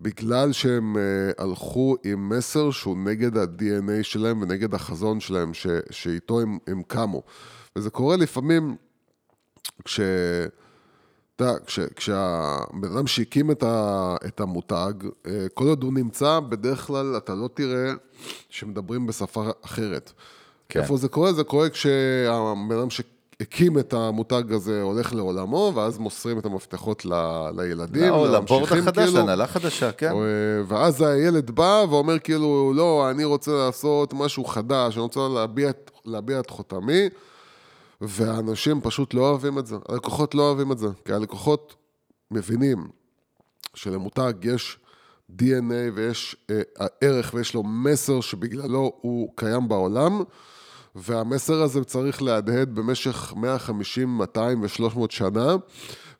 בגלל 0.00 0.52
שהם 0.52 0.96
אה, 0.96 1.44
הלכו 1.44 1.96
עם 2.04 2.28
מסר 2.28 2.70
שהוא 2.70 2.96
נגד 2.96 3.36
ה-DNA 3.36 4.02
שלהם 4.02 4.42
ונגד 4.42 4.74
החזון 4.74 5.20
שלהם, 5.20 5.54
ש, 5.54 5.66
שאיתו 5.90 6.40
הם, 6.40 6.58
הם 6.66 6.82
קמו. 6.82 7.22
וזה 7.76 7.90
קורה 7.90 8.16
לפעמים 8.16 8.76
כש... 9.84 10.00
אתה 11.36 11.44
יודע, 11.44 11.58
כש, 11.66 11.80
כשהבן 11.96 12.96
אדם 12.96 13.06
שהקים 13.06 13.50
את, 13.50 13.62
ה, 13.62 14.16
את 14.26 14.40
המותג, 14.40 14.92
אה, 15.26 15.46
כל 15.54 15.64
עוד 15.64 15.82
הוא 15.82 15.92
נמצא, 15.92 16.40
בדרך 16.40 16.86
כלל 16.86 17.16
אתה 17.16 17.34
לא 17.34 17.48
תראה 17.54 17.92
שמדברים 18.48 19.06
בשפה 19.06 19.50
אחרת. 19.62 20.12
כן. 20.68 20.80
איפה 20.80 20.96
זה 20.96 21.08
קורה? 21.08 21.32
זה 21.32 21.44
קורה 21.44 21.70
כשהבן 21.70 22.76
אדם 22.78 22.90
שהקים 23.42 23.78
את 23.78 23.92
המותג 23.92 24.52
הזה 24.52 24.82
הולך 24.82 25.14
לעולמו, 25.14 25.72
ואז 25.74 25.98
מוסרים 25.98 26.38
את 26.38 26.46
המפתחות 26.46 27.04
ל, 27.04 27.12
לילדים, 27.56 28.12
או 28.12 28.26
לבורד 28.26 28.62
החדש, 28.62 29.04
כאילו. 29.04 29.18
להנהלה 29.18 29.46
חדשה, 29.46 29.92
כן. 29.92 30.12
אה, 30.12 30.16
ואז 30.68 31.02
הילד 31.02 31.50
בא 31.50 31.84
ואומר 31.90 32.18
כאילו, 32.18 32.72
לא, 32.76 33.10
אני 33.10 33.24
רוצה 33.24 33.50
לעשות 33.50 34.14
משהו 34.14 34.44
חדש, 34.44 34.94
אני 34.94 35.02
רוצה 35.02 35.20
להביע, 35.34 35.70
להביע 36.04 36.40
את 36.40 36.50
חותמי, 36.50 37.08
והאנשים 38.00 38.80
פשוט 38.80 39.14
לא 39.14 39.30
אוהבים 39.30 39.58
את 39.58 39.66
זה. 39.66 39.76
הלקוחות 39.88 40.34
לא 40.34 40.42
אוהבים 40.42 40.72
את 40.72 40.78
זה, 40.78 40.88
כי 41.04 41.12
הלקוחות 41.12 41.74
מבינים 42.30 42.88
שלמותג 43.74 44.32
יש 44.42 44.78
DNA 45.40 45.92
ויש 45.94 46.36
אה, 46.50 46.86
ערך 47.00 47.30
ויש 47.34 47.54
לו 47.54 47.62
מסר 47.62 48.20
שבגללו 48.20 48.92
הוא 49.00 49.32
קיים 49.36 49.68
בעולם, 49.68 50.22
והמסר 50.98 51.62
הזה 51.62 51.84
צריך 51.84 52.22
להדהד 52.22 52.74
במשך 52.74 53.34
150, 53.36 54.08
200 54.08 54.62
ו-300 54.62 55.00
שנה, 55.10 55.56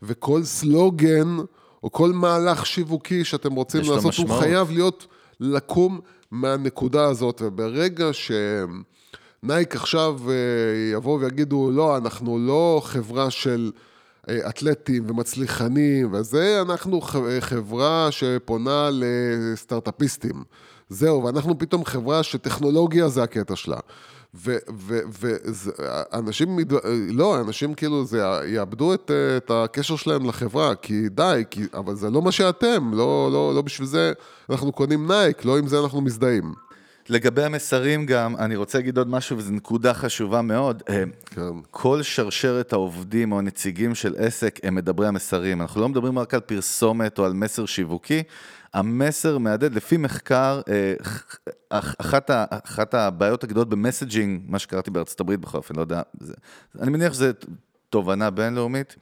וכל 0.02 0.42
סלוגן 0.42 1.36
או 1.82 1.92
כל 1.92 2.12
מהלך 2.12 2.66
שיווקי 2.66 3.24
שאתם 3.24 3.52
רוצים 3.52 3.80
לעשות, 3.80 4.14
הוא. 4.14 4.38
חייב 4.38 4.70
להיות 4.70 5.06
לקום 5.40 6.00
מהנקודה 6.30 7.04
הזאת, 7.04 7.42
וברגע 7.44 8.10
שנייק 8.12 9.76
עכשיו 9.76 10.18
אה, 10.28 10.34
יבואו 10.92 11.20
ויגידו, 11.20 11.70
לא, 11.70 11.96
אנחנו 11.96 12.38
לא 12.38 12.80
חברה 12.84 13.30
של 13.30 13.70
אה, 14.28 14.48
אתלטים 14.48 15.10
ומצליחנים 15.10 16.12
וזה, 16.12 16.62
אנחנו 16.62 17.00
אה, 17.14 17.40
חברה 17.40 18.08
שפונה 18.10 18.88
לסטארט-אפיסטים. 18.92 20.44
זהו, 20.88 21.24
ואנחנו 21.24 21.58
פתאום 21.58 21.84
חברה 21.84 22.22
שטכנולוגיה 22.22 23.08
זה 23.08 23.22
הקטע 23.22 23.56
שלה. 23.56 23.78
ואנשים, 25.12 26.58
לא, 27.12 27.40
אנשים 27.40 27.74
כאילו, 27.74 28.04
זה, 28.04 28.22
יאבדו 28.46 28.94
את, 28.94 29.10
את 29.36 29.50
הקשר 29.50 29.96
שלהם 29.96 30.28
לחברה, 30.28 30.74
כי 30.74 31.08
די, 31.08 31.44
כי, 31.50 31.62
אבל 31.74 31.94
זה 31.94 32.10
לא 32.10 32.22
מה 32.22 32.32
שאתם, 32.32 32.94
לא, 32.94 33.30
לא, 33.32 33.52
לא 33.54 33.62
בשביל 33.62 33.86
זה 33.88 34.12
אנחנו 34.50 34.72
קונים 34.72 35.06
נייק, 35.12 35.44
לא 35.44 35.58
עם 35.58 35.66
זה 35.66 35.80
אנחנו 35.80 36.00
מזדהים. 36.00 36.67
לגבי 37.08 37.44
המסרים 37.44 38.06
גם, 38.06 38.36
אני 38.36 38.56
רוצה 38.56 38.78
להגיד 38.78 38.98
עוד 38.98 39.08
משהו, 39.08 39.38
וזו 39.38 39.52
נקודה 39.52 39.94
חשובה 39.94 40.42
מאוד. 40.42 40.82
אה, 40.88 41.04
כן. 41.26 41.42
כל 41.70 42.02
שרשרת 42.02 42.72
העובדים 42.72 43.32
או 43.32 43.38
הנציגים 43.38 43.94
של 43.94 44.14
עסק 44.18 44.58
הם 44.62 44.74
מדברי 44.74 45.08
המסרים. 45.08 45.60
אנחנו 45.60 45.80
לא 45.80 45.88
מדברים 45.88 46.18
רק 46.18 46.34
על 46.34 46.40
פרסומת 46.40 47.18
או 47.18 47.24
על 47.24 47.32
מסר 47.32 47.66
שיווקי. 47.66 48.22
המסר 48.74 49.38
מהדהד, 49.38 49.74
לפי 49.74 49.96
מחקר, 49.96 50.60
אה, 50.68 50.94
אח- 51.70 51.94
אחת, 51.98 52.30
אחת 52.50 52.94
הבעיות 52.94 53.44
הגדולות 53.44 53.68
ב 53.68 53.75
messaging, 53.75 54.42
מה 54.46 54.58
שקראתי 54.58 54.90
בארצות 54.90 55.20
הברית 55.20 55.40
בכל 55.40 55.58
אופן, 55.58 55.76
לא 55.76 55.80
יודע, 55.80 56.02
זה, 56.20 56.34
אני 56.80 56.90
מניח 56.90 57.12
שזו 57.12 57.26
תובנה 57.90 58.30
בינלאומית, 58.30 58.96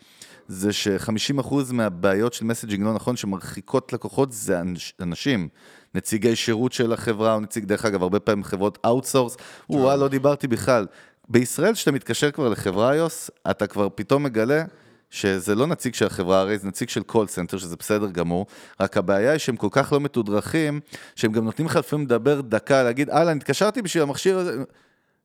זה 0.49 0.72
ש-50% 0.72 1.55
מהבעיות 1.72 2.32
של 2.32 2.44
messaging 2.44 2.84
לא 2.84 2.94
נכון, 2.94 3.16
שמרחיקות 3.16 3.92
לקוחות, 3.92 4.32
זה 4.32 4.61
אנש- 4.61 4.92
אנשים. 5.03 5.49
נציגי 5.94 6.36
שירות 6.36 6.72
של 6.72 6.92
החברה, 6.92 7.34
או 7.34 7.40
נציג, 7.40 7.64
דרך 7.64 7.84
אגב, 7.84 8.03
הרבה 8.03 8.20
פעמים 8.20 8.44
חברות 8.44 8.78
outsource, 8.84 9.36
וואלה, 9.70 9.97
לא 9.97 10.09
דיברתי 10.09 10.47
בכלל. 10.47 10.86
בישראל, 11.28 11.74
כשאתה 11.74 11.92
מתקשר 11.92 12.30
כבר 12.30 12.49
לחברה 12.49 13.07
iOS, 13.07 13.30
אתה 13.51 13.66
כבר 13.66 13.88
פתאום 13.94 14.22
מגלה 14.22 14.64
שזה 15.11 15.55
לא 15.55 15.66
נציג 15.66 15.94
של 15.94 16.07
החברה, 16.07 16.40
הרי 16.40 16.59
זה 16.59 16.68
נציג 16.68 16.88
של 16.88 17.03
call 17.03 17.26
center, 17.26 17.59
שזה 17.59 17.76
בסדר 17.76 18.11
גמור, 18.11 18.47
רק 18.80 18.97
הבעיה 18.97 19.30
היא 19.30 19.38
שהם 19.38 19.57
כל 19.57 19.68
כך 19.70 19.92
לא 19.92 20.01
מתודרכים, 20.01 20.80
שהם 21.16 21.32
גם 21.32 21.44
נותנים 21.44 21.66
לך 21.68 21.76
לפעמים 21.76 22.07
לדבר 22.07 22.40
דקה, 22.40 22.82
להגיד, 22.82 23.11
אהלן, 23.11 23.36
התקשרתי 23.36 23.82
בשביל 23.82 24.03
המכשיר 24.03 24.38
הזה. 24.38 24.62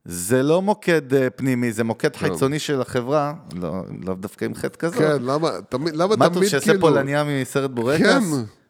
זה 0.06 0.43
לא 0.43 0.62
מוקד 0.62 1.14
אה, 1.14 1.30
פנימי, 1.30 1.72
זה 1.72 1.84
מוקד 1.84 2.16
חיצוני 2.16 2.60
של 2.60 2.82
החברה, 2.82 3.34
לא, 3.56 3.72
לא 4.06 4.16
דווקא 4.16 4.45
עם 4.45 4.56
חטא 4.56 4.78
כזאת. 4.78 4.97
כן, 4.97 5.24
למה 5.24 5.49
תמיד, 5.70 5.95
למה 5.95 6.16
מה 6.16 6.26
אתה 6.26 6.34
תמיד 6.34 6.38
רוצה 6.38 6.49
שיעשה 6.49 6.66
כאילו... 6.66 6.80
פולניה 6.80 7.24
מסרט 7.24 7.72
בורקס? 7.72 8.02
כן. 8.02 8.22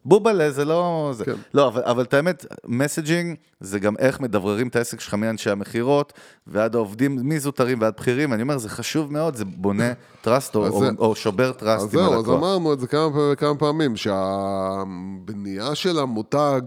בובלה 0.05 0.51
זה 0.51 0.65
לא... 0.65 1.11
זה. 1.13 1.25
כן. 1.25 1.35
לא, 1.53 1.67
אבל, 1.67 1.81
אבל 1.83 2.03
את 2.03 2.13
האמת, 2.13 2.45
messaging 2.65 3.35
זה 3.59 3.79
גם 3.79 3.97
איך 3.97 4.19
מדבררים 4.19 4.67
את 4.67 4.75
העסק 4.75 4.99
שלך 4.99 5.13
מאנשי 5.13 5.49
המכירות 5.49 6.13
ועד 6.47 6.75
העובדים, 6.75 7.19
מזוטרים 7.23 7.81
ועד 7.81 7.93
בכירים, 7.97 8.33
אני 8.33 8.41
אומר, 8.41 8.57
זה 8.57 8.69
חשוב 8.69 9.13
מאוד, 9.13 9.35
זה 9.35 9.45
בונה 9.45 9.93
trust 10.23 10.55
או, 10.55 10.67
או, 10.67 10.83
או 10.97 11.15
שובר 11.15 11.51
trust 11.51 11.83
אז 11.83 11.91
זהו, 11.91 12.19
אז. 12.19 12.29
אמרנו 12.29 12.73
את 12.73 12.79
זה 12.79 12.87
כמה, 12.87 13.35
כמה 13.37 13.55
פעמים, 13.55 13.95
שהבנייה 13.95 15.75
של 15.75 15.99
המותג 15.99 16.61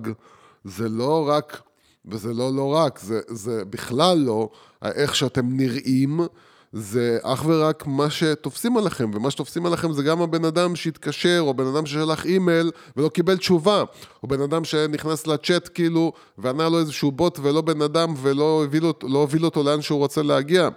זה 0.65 0.89
לא 0.89 1.29
רק, 1.29 1.61
וזה 2.07 2.35
לא 2.35 2.55
לא 2.55 2.75
רק, 2.75 2.99
זה, 2.99 3.21
זה 3.29 3.65
בכלל 3.65 4.19
לא 4.19 4.49
איך 4.83 5.17
שאתם 5.17 5.57
נראים, 5.57 6.21
זה 6.73 7.19
אך 7.23 7.45
ורק 7.47 7.87
מה 7.87 8.11
שתופסים 8.11 8.77
עליכם, 8.77 9.11
ומה 9.15 9.31
שתופסים 9.31 9.67
עליכם 9.67 9.93
זה 9.93 10.03
גם 10.03 10.23
הבן 10.23 10.45
אדם 10.45 10.77
שהתקשר, 10.77 11.39
או 11.41 11.55
בן 11.55 11.67
אדם 11.67 11.87
ששלח 11.87 12.27
אימייל 12.27 12.71
ולא 12.97 13.09
קיבל 13.09 13.37
תשובה, 13.37 13.85
או 14.23 14.29
בן 14.29 14.41
אדם 14.41 14.65
שנכנס 14.65 15.27
לצ'אט 15.27 15.69
כאילו, 15.75 16.13
וענה 16.39 16.69
לו 16.69 16.79
איזשהו 16.79 17.13
בוט 17.13 17.39
ולא 17.43 17.61
בן 17.61 17.83
אדם 17.83 18.15
ולא 18.23 18.61
הוביל 18.63 18.87
אותו, 18.87 19.09
לא 19.09 19.19
הוביל 19.19 19.45
אותו 19.45 19.63
לאן 19.63 19.83
שהוא 19.83 19.99
רוצה 19.99 20.23
להגיע. 20.23 20.69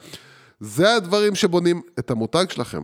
זה 0.60 0.96
הדברים 0.96 1.36
שבונים 1.36 1.82
את 2.00 2.12
המותג 2.12 2.46
שלכם. 2.50 2.84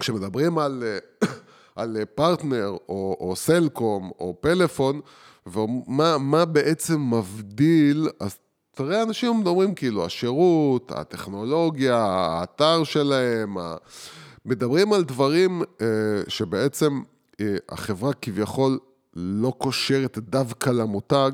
כשמדברים 0.00 0.58
על, 0.58 0.84
אה, 0.86 1.28
על 1.82 1.96
אה, 1.96 2.06
פרטנר, 2.06 2.76
או, 2.88 3.16
או 3.20 3.36
סלקום, 3.36 4.10
או 4.20 4.36
פלאפון, 4.40 5.00
ומה 5.46 6.18
מה 6.18 6.44
בעצם 6.44 7.14
מבדיל, 7.14 8.08
אז 8.20 8.36
תראה, 8.74 9.02
אנשים 9.02 9.28
אומרים 9.28 9.74
כאילו, 9.74 10.04
השירות, 10.04 10.92
הטכנולוגיה, 10.92 11.96
האתר 11.96 12.84
שלהם, 12.84 13.58
ה... 13.58 13.76
מדברים 14.44 14.92
על 14.92 15.04
דברים 15.04 15.62
אה, 15.80 15.86
שבעצם 16.28 17.02
אה, 17.40 17.56
החברה 17.68 18.12
כביכול 18.12 18.78
לא 19.16 19.52
קושרת 19.58 20.18
דווקא 20.18 20.70
למותג, 20.70 21.30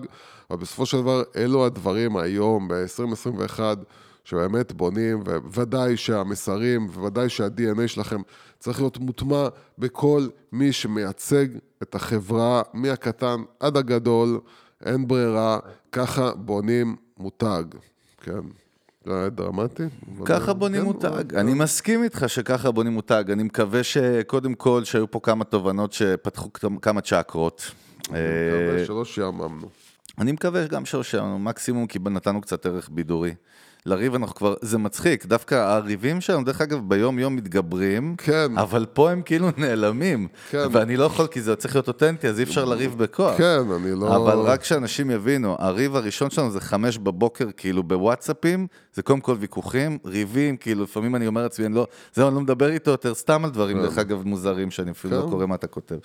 אבל 0.50 0.58
בסופו 0.58 0.86
של 0.86 0.96
דבר 1.00 1.22
אלו 1.36 1.66
הדברים 1.66 2.16
היום, 2.16 2.68
ב-2021, 2.68 3.60
שבאמת 4.26 4.72
בונים, 4.72 5.22
וודאי 5.44 5.96
שהמסרים, 5.96 6.86
וודאי 6.94 7.28
שה-DNA 7.28 7.88
שלכם 7.88 8.20
צריך 8.58 8.80
להיות 8.80 8.98
מוטמע 8.98 9.48
בכל 9.78 10.26
מי 10.52 10.72
שמייצג 10.72 11.46
את 11.82 11.94
החברה, 11.94 12.62
מהקטן 12.74 13.36
עד 13.60 13.76
הגדול, 13.76 14.40
אין 14.84 15.08
ברירה, 15.08 15.58
ככה 15.92 16.34
בונים 16.34 16.96
מותג, 17.18 17.64
כן. 18.20 18.40
זה 19.04 19.18
היה 19.18 19.28
דרמטי. 19.28 19.82
ככה 20.24 20.52
בונים 20.52 20.80
כן, 20.80 20.86
מותג. 20.86 21.34
אני 21.34 21.54
מסכים 21.54 22.02
איתך 22.02 22.24
שככה 22.26 22.70
בונים 22.70 22.92
מותג. 22.92 23.24
אני 23.30 23.42
מקווה 23.42 23.82
שקודם 23.82 24.54
כל, 24.54 24.84
שהיו 24.84 25.10
פה 25.10 25.20
כמה 25.22 25.44
תובנות 25.44 25.92
שפתחו 25.92 26.50
כמה 26.82 27.00
צ'קרות. 27.00 27.70
אני 28.10 28.18
אה, 28.18 28.68
מקווה 28.68 28.84
שלא 28.84 29.04
שיעממנו. 29.04 29.68
אני 30.18 30.32
מקווה 30.32 30.66
גם 30.66 30.84
שהושענו, 30.84 31.38
מקסימום 31.38 31.86
כי 31.86 31.98
נתנו 31.98 32.40
קצת 32.40 32.66
ערך 32.66 32.88
בידורי. 32.92 33.34
לריב 33.86 34.14
אנחנו 34.14 34.34
כבר, 34.34 34.54
זה 34.60 34.78
מצחיק, 34.78 35.26
דווקא 35.26 35.54
הריבים 35.54 36.20
שלנו, 36.20 36.44
דרך 36.44 36.60
אגב, 36.60 36.80
ביום-יום 36.88 37.36
מתגברים, 37.36 38.14
כן. 38.18 38.58
אבל 38.58 38.86
פה 38.92 39.10
הם 39.10 39.22
כאילו 39.22 39.48
נעלמים. 39.58 40.28
כן. 40.50 40.66
ואני 40.72 40.96
לא 40.96 41.04
יכול, 41.04 41.26
כי 41.26 41.40
זה 41.42 41.56
צריך 41.56 41.74
להיות 41.76 41.88
אותנטי, 41.88 42.28
אז 42.28 42.38
אי 42.38 42.44
אפשר 42.44 42.64
לריב 42.64 42.98
בכוח. 42.98 43.38
כן, 43.38 43.60
אני 43.76 44.00
לא... 44.00 44.16
אבל 44.16 44.38
רק 44.38 44.64
שאנשים 44.64 45.10
יבינו, 45.10 45.56
הריב 45.58 45.96
הראשון 45.96 46.30
שלנו 46.30 46.50
זה 46.50 46.60
חמש 46.60 46.98
בבוקר, 46.98 47.48
כאילו 47.56 47.82
בוואטסאפים, 47.82 48.66
זה 48.94 49.02
קודם 49.02 49.20
כל 49.20 49.36
ויכוחים, 49.40 49.98
ריבים, 50.04 50.56
כאילו 50.56 50.84
לפעמים 50.84 51.16
אני 51.16 51.26
אומר 51.26 51.42
לעצמי, 51.42 51.66
אני 51.66 51.74
לא, 51.74 51.86
זהו, 52.14 52.28
אני 52.28 52.34
לא 52.34 52.40
מדבר 52.40 52.70
איתו 52.70 52.90
יותר 52.90 53.14
סתם 53.14 53.44
על 53.44 53.50
דברים, 53.50 53.82
דרך 53.82 53.98
אגב, 53.98 54.22
מוזרים, 54.24 54.70
שאני 54.70 54.90
אפילו 54.90 55.16
לא 55.16 55.22
כן. 55.22 55.30
קורא 55.30 55.46
מה 55.46 55.54
אתה 55.54 55.66
כותב. 55.66 55.96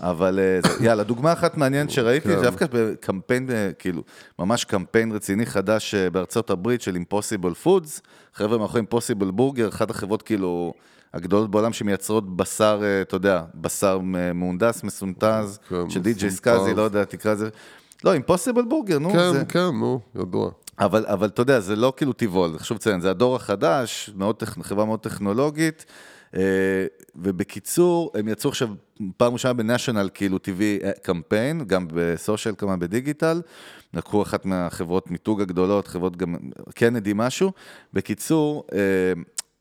אבל 0.00 0.38
אה, 0.38 0.60
זה- 0.70 0.84
יאללה, 0.84 1.02
דוגמה 1.04 1.32
אחת 1.32 1.56
מעניינת 1.56 1.90
שראיתי, 1.90 2.28
כן. 2.28 2.42
דווקא 2.42 2.66
בקמפיין, 2.72 3.50
אה, 3.50 3.70
כאילו, 3.78 4.02
ממש 4.38 4.64
קמפיין 4.64 5.12
רציני 5.12 5.46
חדש 5.46 5.94
אה, 5.94 6.10
בארצות 6.10 6.50
הברית 6.50 6.82
של 6.82 6.96
Impossible 6.96 7.66
Foods, 7.66 8.00
חבר'ה 8.34 8.58
מאחורי 8.58 8.82
Impossible 8.82 9.38
Burger, 9.40 9.68
אחת 9.68 9.90
החברות 9.90 10.22
כאילו 10.22 10.72
הגדולות 11.14 11.50
בעולם 11.50 11.72
שמייצרות 11.72 12.36
בשר, 12.36 12.82
אתה 13.02 13.16
יודע, 13.16 13.42
בשר 13.54 13.98
מהונדס, 14.34 14.84
מסונטז, 14.84 15.58
כן, 15.68 15.90
של 15.90 16.00
די.ג'יי 16.00 16.28
מסונטז. 16.28 16.36
סקאזי, 16.36 16.74
לא 16.74 16.82
יודע, 16.82 17.04
תקרא 17.04 17.32
לזה. 17.32 17.48
לא, 18.04 18.14
Impossible 18.16 18.70
Burger, 18.70 18.98
נו. 19.00 19.10
כן, 19.12 19.32
זה... 19.32 19.44
כן, 19.48 19.58
נו, 19.80 20.00
ידוע. 20.14 20.50
אבל, 20.78 21.04
אבל 21.08 21.26
אתה 21.28 21.42
יודע, 21.42 21.60
זה 21.60 21.76
לא 21.76 21.92
כאילו 21.96 22.12
טבעול, 22.12 22.58
חשוב 22.58 22.76
לציין, 22.76 23.00
זה 23.00 23.10
הדור 23.10 23.36
החדש, 23.36 24.10
מאוד, 24.16 24.42
חברה 24.62 24.84
מאוד 24.84 25.00
טכנולוגית, 25.00 25.84
ובקיצור, 27.16 28.12
הם 28.14 28.28
יצאו 28.28 28.50
עכשיו 28.50 28.68
פעם 29.16 29.32
ראשונה 29.32 29.54
בניישנל 29.54 30.08
כאילו 30.14 30.36
TV 30.36 30.60
קמפיין, 31.02 31.64
גם 31.66 31.86
בסושיאל 31.92 32.54
כמובן 32.58 32.78
בדיגיטל, 32.78 33.42
לקחו 33.94 34.22
אחת 34.22 34.44
מהחברות 34.44 35.10
מיתוג 35.10 35.40
הגדולות, 35.40 35.86
חברות 35.86 36.16
גם, 36.16 36.36
קנדי 36.74 37.12
משהו. 37.14 37.52
בקיצור, 37.92 38.64
אה, 38.72 38.78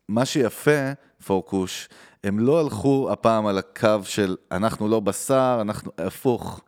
מה 0.10 0.26
שיפה, 0.26 0.92
פורקוש, 1.26 1.90
הם 2.24 2.40
לא 2.40 2.60
הלכו 2.60 3.10
הפעם 3.12 3.48
על 3.48 3.58
הקו 3.58 4.00
של 4.04 4.36
אנחנו 4.52 4.88
לא 4.88 5.00
בשר, 5.00 5.58
אנחנו 5.62 5.92
הפוך. 5.98 6.62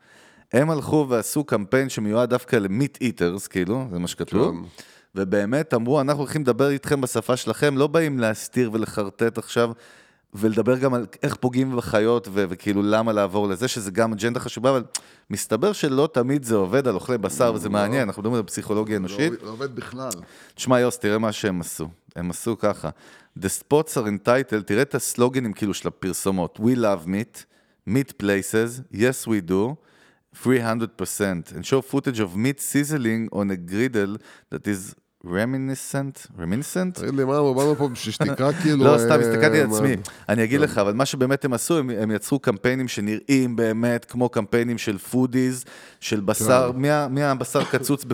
הם 0.53 0.69
הלכו 0.69 1.05
ועשו 1.09 1.43
קמפיין 1.43 1.89
שמיועד 1.89 2.29
דווקא 2.29 2.55
למיט 2.55 2.97
איטרס, 3.01 3.47
כאילו, 3.47 3.85
זה 3.91 3.99
מה 3.99 4.07
שכתוב. 4.07 4.55
כן. 4.55 4.83
ובאמת 5.15 5.73
אמרו, 5.73 6.01
אנחנו 6.01 6.23
הולכים 6.23 6.41
לדבר 6.41 6.69
איתכם 6.69 7.01
בשפה 7.01 7.37
שלכם, 7.37 7.77
לא 7.77 7.87
באים 7.87 8.19
להסתיר 8.19 8.69
ולחרטט 8.73 9.37
עכשיו, 9.37 9.71
ולדבר 10.33 10.77
גם 10.77 10.93
על 10.93 11.05
איך 11.23 11.35
פוגעים 11.35 11.75
בחיות, 11.75 12.27
ו- 12.31 12.45
וכאילו 12.49 12.81
למה 12.81 13.13
לעבור 13.13 13.47
לזה, 13.47 13.67
שזה 13.67 13.91
גם 13.91 14.13
אג'נדה 14.13 14.39
חשובה, 14.39 14.69
אבל 14.69 14.83
מסתבר 15.29 15.73
שלא 15.73 16.09
תמיד 16.13 16.43
זה 16.43 16.55
עובד 16.55 16.87
על 16.87 16.95
אוכלי 16.95 17.17
בשר, 17.17 17.53
וזה 17.55 17.69
מעניין, 17.69 18.07
אנחנו 18.07 18.21
מדברים 18.21 18.37
על 18.37 18.43
פסיכולוגיה 18.43 18.97
אנושית. 18.97 19.33
לא 19.43 19.49
עובד 19.49 19.75
בכלל. 19.75 20.09
תשמע, 20.55 20.79
יוס, 20.79 20.99
תראה 20.99 21.17
מה 21.17 21.31
שהם 21.31 21.61
עשו. 21.61 21.89
הם 22.15 22.29
עשו 22.29 22.57
ככה. 22.57 22.89
The 23.39 23.47
spots 23.59 23.93
are 23.95 24.07
entitled, 24.27 24.63
תראה 24.65 24.81
את 24.81 24.95
הסלוגנים 24.95 25.53
כאילו 25.53 25.73
של 25.73 25.87
הפרסומות. 25.87 26.59
We 26.59 26.77
love 26.77 27.07
meat, 27.07 27.43
meat 27.89 28.23
places, 28.23 28.95
yes 28.95 29.27
we 29.27 29.49
do, 29.49 29.75
300%, 30.35 31.51
and 31.55 31.65
show 31.65 31.81
footage 31.81 32.19
of 32.19 32.35
meat 32.35 32.59
sizzling 32.59 33.27
on 33.33 33.51
a 33.51 33.57
griddle 33.57 34.17
that 34.51 34.67
is 34.67 34.95
reminiscent, 35.23 36.27
reminiscent? 36.37 36.99
תגיד 36.99 37.13
לי, 37.15 37.23
מה, 37.25 37.53
באנו 37.53 37.75
פה 37.75 37.87
בשביל 37.87 38.13
שתקרא 38.13 38.51
כאילו... 38.61 38.85
לא, 38.85 38.97
סתם 38.97 39.11
אה, 39.11 39.15
הסתכלתי 39.15 39.61
על 39.61 39.71
עצמי. 39.73 39.95
אני 40.29 40.43
אגיד 40.43 40.59
לך, 40.61 40.77
אבל 40.77 40.93
מה 40.93 41.05
שבאמת 41.05 41.45
הם 41.45 41.53
עשו, 41.53 41.77
הם, 41.77 42.11
יצרו 42.11 42.39
קמפיינים 42.39 42.87
שנראים 42.87 43.55
באמת 43.55 44.05
כמו 44.05 44.29
קמפיינים 44.29 44.77
של 44.77 44.97
foodies, 44.97 45.65
של 45.99 46.19
בשר, 46.19 46.71
מה- 46.75 47.07
מהבשר 47.07 47.63
קצוץ, 47.63 48.05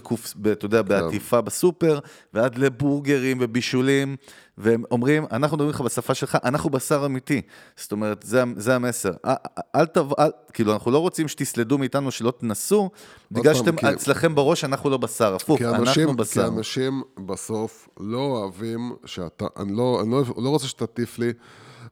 אתה 0.51 0.65
יודע, 0.65 0.81
בעטיפה 0.81 1.41
בסופר, 1.41 1.99
ועד 2.33 2.57
לבורגרים 2.57 3.37
ובישולים, 3.41 4.15
והם 4.57 4.83
אומרים, 4.91 5.25
אנחנו 5.31 5.57
מדברים 5.57 5.69
לך 5.73 5.81
בשפה 5.81 6.13
שלך, 6.13 6.37
אנחנו 6.43 6.69
בשר 6.69 7.05
אמיתי. 7.05 7.41
זאת 7.77 7.91
אומרת, 7.91 8.23
זה, 8.23 8.43
זה 8.55 8.75
המסר. 8.75 9.11
אל, 9.25 9.33
אל 9.75 9.85
תבוא, 9.85 10.15
אל, 10.19 10.29
כאילו, 10.53 10.73
אנחנו 10.73 10.91
לא 10.91 10.97
רוצים 10.97 11.27
שתסלדו 11.27 11.77
מאיתנו, 11.77 12.11
שלא 12.11 12.33
תנסו, 12.39 12.89
בגלל 13.31 13.53
שאתם, 13.53 13.75
כי- 13.75 13.93
אצלכם 13.93 14.35
בראש, 14.35 14.63
אנחנו 14.63 14.89
לא 14.89 14.97
בשר, 14.97 15.35
הפוך, 15.35 15.57
כי 15.57 15.65
אנחנו 15.65 15.83
אנשים, 15.83 16.09
כי 16.09 16.15
בשר. 16.15 16.47
אנשים 16.47 17.01
בסוף 17.25 17.89
לא 17.99 18.17
אוהבים 18.19 18.95
שאתה, 19.05 19.45
אני 19.59 19.77
לא, 19.77 19.99
אני 20.01 20.11
לא, 20.11 20.23
לא 20.37 20.49
רוצה 20.49 20.67
שתטיף 20.67 21.19
לי, 21.19 21.33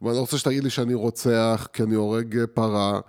ואני 0.01 0.16
לא 0.16 0.20
רוצה 0.22 0.38
שתגיד 0.38 0.63
לי 0.63 0.70
שאני 0.70 0.93
רוצח, 0.93 1.68
כי 1.74 1.84
אני 1.84 1.95
הורג 1.95 2.38
אה, 2.38 2.47
פרה, 2.47 2.99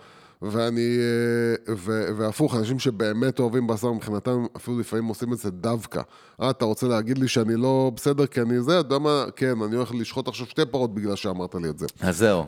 ואני, 0.51 0.97
אה, 0.99 1.74
ו, 1.76 2.09
והפוך, 2.16 2.55
אנשים 2.55 2.78
שבאמת 2.78 3.38
אוהבים 3.38 3.66
בשר 3.66 3.92
מבחינתם, 3.92 4.47
אפילו 4.57 4.78
לפעמים 4.78 5.05
עושים 5.05 5.32
את 5.32 5.38
זה 5.38 5.51
דווקא. 5.51 6.01
אה, 6.42 6.51
אתה 6.51 6.64
רוצה 6.64 6.86
להגיד 6.86 7.18
לי 7.18 7.28
שאני 7.28 7.57
לא 7.57 7.92
בסדר 7.97 8.26
כי 8.26 8.40
אני 8.40 8.62
זה, 8.62 8.80
אתה 8.80 8.86
יודע 8.86 8.99
מה, 8.99 9.24
כן, 9.36 9.62
אני 9.66 9.76
הולך 9.76 9.94
לשחוט 9.94 10.28
עכשיו 10.28 10.47
שתי 10.47 10.62
פרות 10.70 10.94
בגלל 10.94 11.16
שאמרת 11.16 11.55
לי 11.55 11.68
את 11.68 11.78
זה. 11.78 11.86
אז 12.01 12.18
זהו. 12.18 12.44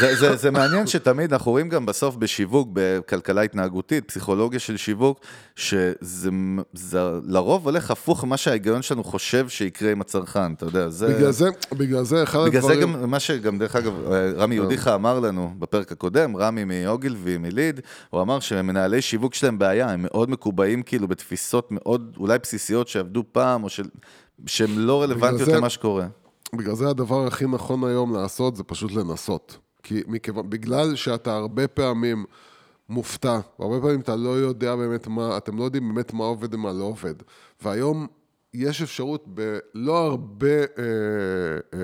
זה, 0.00 0.16
זה, 0.16 0.36
זה 0.36 0.50
מעניין 0.50 0.86
שתמיד 0.86 1.32
אנחנו 1.32 1.50
רואים 1.50 1.68
גם 1.68 1.86
בסוף 1.86 2.16
בשיווק, 2.16 2.68
בכלכלה 2.72 3.42
התנהגותית, 3.42 4.08
פסיכולוגיה 4.08 4.60
של 4.60 4.76
שיווק, 4.76 5.20
שזה 5.56 6.30
זה 6.72 7.00
לרוב 7.26 7.64
הולך 7.64 7.90
הפוך 7.90 8.24
ממה 8.24 8.36
שההיגיון 8.36 8.82
שלנו 8.82 9.04
חושב 9.04 9.48
שיקרה 9.48 9.92
עם 9.92 10.00
הצרכן, 10.00 10.52
אתה 10.52 10.64
יודע, 10.64 10.88
זה... 10.88 11.14
בגלל 11.16 11.30
זה, 11.30 11.48
בגלל 11.72 12.04
זה, 12.04 12.22
אחד 12.22 12.38
בגלל 12.46 12.62
זה 12.62 12.72
הדברים... 12.72 12.92
גם 12.92 13.10
מה 13.10 13.20
שגם, 13.20 13.58
דרך 13.58 13.76
אגב, 13.76 13.92
רמי 14.36 14.54
יהודיכה 14.54 14.94
אמר 14.94 15.20
לנו 15.20 15.54
בפרק 15.58 15.92
הקודם, 15.92 16.36
רמי 16.36 16.64
מאוגילבי, 17.38 17.62
מליד, 17.62 17.80
הוא 18.10 18.22
אמר 18.22 18.40
שמנהלי 18.40 19.02
שיווק 19.02 19.34
שלהם 19.34 19.58
בעיה, 19.58 19.90
הם 19.90 20.02
מאוד 20.02 20.30
מקובעים 20.30 20.82
כאילו 20.82 21.08
בתפיסות 21.08 21.68
מאוד 21.70 22.16
אולי 22.20 22.38
בסיסיות 22.38 22.88
שעבדו 22.88 23.24
פעם, 23.32 23.64
או 23.64 23.68
של... 23.68 23.84
שהן 24.46 24.70
לא 24.76 25.02
רלוונטיות 25.02 25.48
זה- 25.50 25.56
למה 25.56 25.70
שקורה. 25.70 26.06
בגלל 26.54 26.74
זה 26.74 26.88
הדבר 26.88 27.26
הכי 27.26 27.44
נכון 27.46 27.84
היום 27.84 28.14
לעשות 28.14 28.56
זה 28.56 28.62
פשוט 28.64 28.92
לנסות. 28.92 29.58
כי 29.82 30.02
מכיוון, 30.06 30.50
בגלל 30.50 30.94
שאתה 30.94 31.34
הרבה 31.36 31.68
פעמים 31.68 32.24
מופתע, 32.88 33.38
והרבה 33.58 33.80
פעמים 33.80 34.00
אתה 34.00 34.16
לא 34.16 34.28
יודע 34.30 34.76
באמת 34.76 35.06
מה, 35.06 35.36
אתם 35.36 35.58
לא 35.58 35.64
יודעים 35.64 35.88
באמת 35.94 36.12
מה 36.12 36.24
עובד 36.24 36.54
ומה 36.54 36.72
לא 36.72 36.84
עובד. 36.84 37.14
והיום 37.62 38.06
יש 38.54 38.82
אפשרות 38.82 39.24
בלא 39.26 39.98
הרבה 39.98 40.48
אה, 40.48 40.84
אה, 41.74 41.78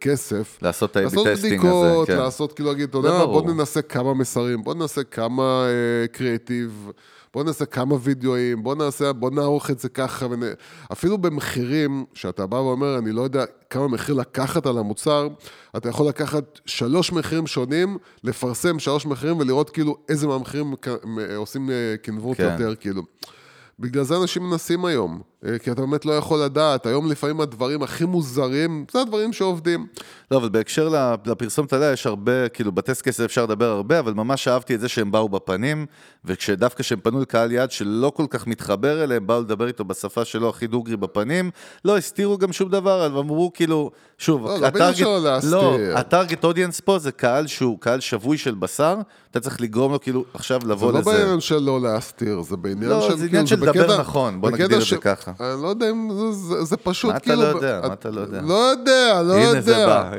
כסף, 0.00 0.58
לעשות 0.62 0.90
את 0.90 0.96
ה-A/B 0.96 1.02
לעשות 1.02 1.26
testing 1.26 1.66
הזה, 1.66 1.70
בדיקות, 1.70 2.06
כן. 2.06 2.16
לעשות 2.16 2.52
כאילו 2.52 2.68
להגיד, 2.68 2.88
אתה 2.88 2.98
יודע 2.98 3.10
מה. 3.10 3.26
בוא 3.26 3.52
ננסה 3.52 3.82
כמה 3.82 4.14
מסרים, 4.14 4.64
בוא 4.64 4.74
ננסה 4.74 5.04
כמה 5.04 5.66
אה, 5.66 6.06
קריאיטיב, 6.08 6.90
בוא 7.34 7.44
נעשה 7.44 7.64
כמה 7.64 7.94
וידאוים, 8.00 8.62
בוא 8.62 8.74
נעשה, 8.74 9.12
בוא 9.12 9.30
נערוך 9.30 9.70
את 9.70 9.78
זה 9.78 9.88
ככה, 9.88 10.26
ונ... 10.26 10.42
אפילו 10.92 11.18
במחירים, 11.18 12.04
שאתה 12.14 12.46
בא 12.46 12.56
ואומר, 12.56 12.98
אני 12.98 13.12
לא 13.12 13.22
יודע 13.22 13.44
כמה 13.70 13.88
מחיר 13.88 14.14
לקחת 14.14 14.66
על 14.66 14.78
המוצר, 14.78 15.28
אתה 15.76 15.88
יכול 15.88 16.08
לקחת 16.08 16.60
שלוש 16.66 17.12
מחירים 17.12 17.46
שונים, 17.46 17.98
לפרסם 18.24 18.78
שלוש 18.78 19.06
מחירים 19.06 19.38
ולראות 19.38 19.70
כאילו 19.70 19.96
איזה 20.08 20.26
מהמחירים 20.26 20.74
עושים 21.36 21.70
אה, 21.70 21.94
קנבות 22.02 22.36
כן. 22.36 22.52
יותר, 22.52 22.74
כאילו. 22.74 23.02
בגלל 23.78 24.04
זה 24.04 24.16
אנשים 24.16 24.42
מנסים 24.42 24.84
היום, 24.84 25.12
אה, 25.14 25.33
כי 25.62 25.70
אתה 25.70 25.80
באמת 25.80 26.04
לא 26.04 26.12
יכול 26.12 26.40
לדעת, 26.40 26.86
היום 26.86 27.10
לפעמים 27.10 27.40
הדברים 27.40 27.82
הכי 27.82 28.04
מוזרים, 28.04 28.84
זה 28.92 29.00
הדברים 29.00 29.32
שעובדים. 29.32 29.86
לא, 30.30 30.36
אבל 30.36 30.48
בהקשר 30.48 30.88
ל- 30.88 31.14
לפרסומת 31.30 31.72
עליה 31.72 31.92
יש 31.92 32.06
הרבה, 32.06 32.48
כאילו 32.48 32.72
בטסט 32.72 33.02
כסף 33.02 33.24
אפשר 33.24 33.42
לדבר 33.44 33.70
הרבה, 33.70 33.98
אבל 33.98 34.12
ממש 34.14 34.48
אהבתי 34.48 34.74
את 34.74 34.80
זה 34.80 34.88
שהם 34.88 35.10
באו 35.10 35.28
בפנים, 35.28 35.86
וכשדווקא 36.24 36.82
כשהם 36.82 37.00
פנו 37.02 37.20
לקהל 37.20 37.52
יעד 37.52 37.70
שלא 37.70 38.12
כל 38.16 38.24
כך 38.30 38.46
מתחבר 38.46 39.04
אליהם, 39.04 39.26
באו 39.26 39.40
לדבר 39.40 39.66
איתו 39.66 39.84
בשפה 39.84 40.24
שלו 40.24 40.48
הכי 40.48 40.66
דוגרי 40.66 40.96
בפנים, 40.96 41.50
לא 41.84 41.96
הסתירו 41.98 42.38
גם 42.38 42.52
שום 42.52 42.68
דבר, 42.68 43.06
אבל 43.06 43.18
אמרו 43.18 43.50
כאילו, 43.54 43.90
שוב, 44.18 44.46
לא, 44.46 44.58
לא 44.74 44.92
שלו 44.92 45.18
להסתיר. 45.24 45.50
לא, 45.50 45.76
הטארגט 45.94 46.44
אודיאנס 46.44 46.80
פה 46.80 46.98
זה 46.98 47.12
קהל 47.12 47.46
שהוא 47.46 47.78
קהל 47.80 48.00
שבוי 48.00 48.38
של 48.38 48.54
בשר, 48.54 48.96
אתה 49.30 49.40
צריך 49.40 49.60
לגרום 49.60 49.92
לו 49.92 50.00
כאילו 50.00 50.24
עכשיו 50.34 50.60
זה 50.62 50.68
לבוא 50.68 50.92
לא 50.92 50.98
לזה. 50.98 51.10
בעניין 51.10 51.40
של 51.40 51.58
לא 51.58 51.80
להסתיר, 51.80 52.42
זה 52.42 52.56
בעניין 52.56 52.90
לא, 52.90 53.00
של... 53.00 53.08
זה 53.08 53.14
כאילו, 53.16 53.28
עניין 53.28 53.46
של 53.46 53.56
לדבר 53.60 54.00
נכון, 54.00 54.40
בוא 54.40 54.50
נגדיר 54.50 54.78
את 54.78 54.82
ש- 54.84 54.90
זה 54.90 54.96
ככה. 54.96 55.32
אני 55.40 55.62
לא 55.62 55.68
יודע 55.68 55.90
אם 55.90 56.08
זה- 56.12 56.32
זה- 56.32 56.64
זה 56.64 56.76
פשוט 56.76 57.10
מה 57.10 57.16
אתה 57.16 57.24
כאילו... 57.24 57.42
לא 57.42 57.46
יודע? 57.46 57.80
מה 57.88 57.92
אתה 57.92 58.10
לא 58.10 58.20
יודע? 58.20 58.40
לא 58.42 58.54
יודע, 58.70 59.22
לא 59.22 59.32
הנה 59.34 59.42
יודע. 59.42 59.60
זה 59.60 59.86
בא, 59.86 60.10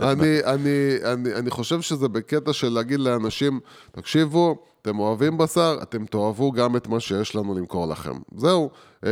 אני, 0.00 0.38
אני, 0.44 0.70
אני, 1.04 1.34
אני 1.34 1.50
חושב 1.50 1.80
שזה 1.80 2.08
בקטע 2.08 2.52
של 2.52 2.68
להגיד 2.68 3.00
לאנשים, 3.00 3.60
תקשיבו, 3.92 4.56
אתם 4.82 4.98
אוהבים 4.98 5.38
בשר, 5.38 5.78
אתם 5.82 6.04
תאהבו 6.06 6.52
גם 6.52 6.76
את 6.76 6.88
מה 6.88 7.00
שיש 7.00 7.36
לנו 7.36 7.54
למכור 7.54 7.86
לכם. 7.88 8.12
זהו, 8.36 8.70
אה, 9.06 9.10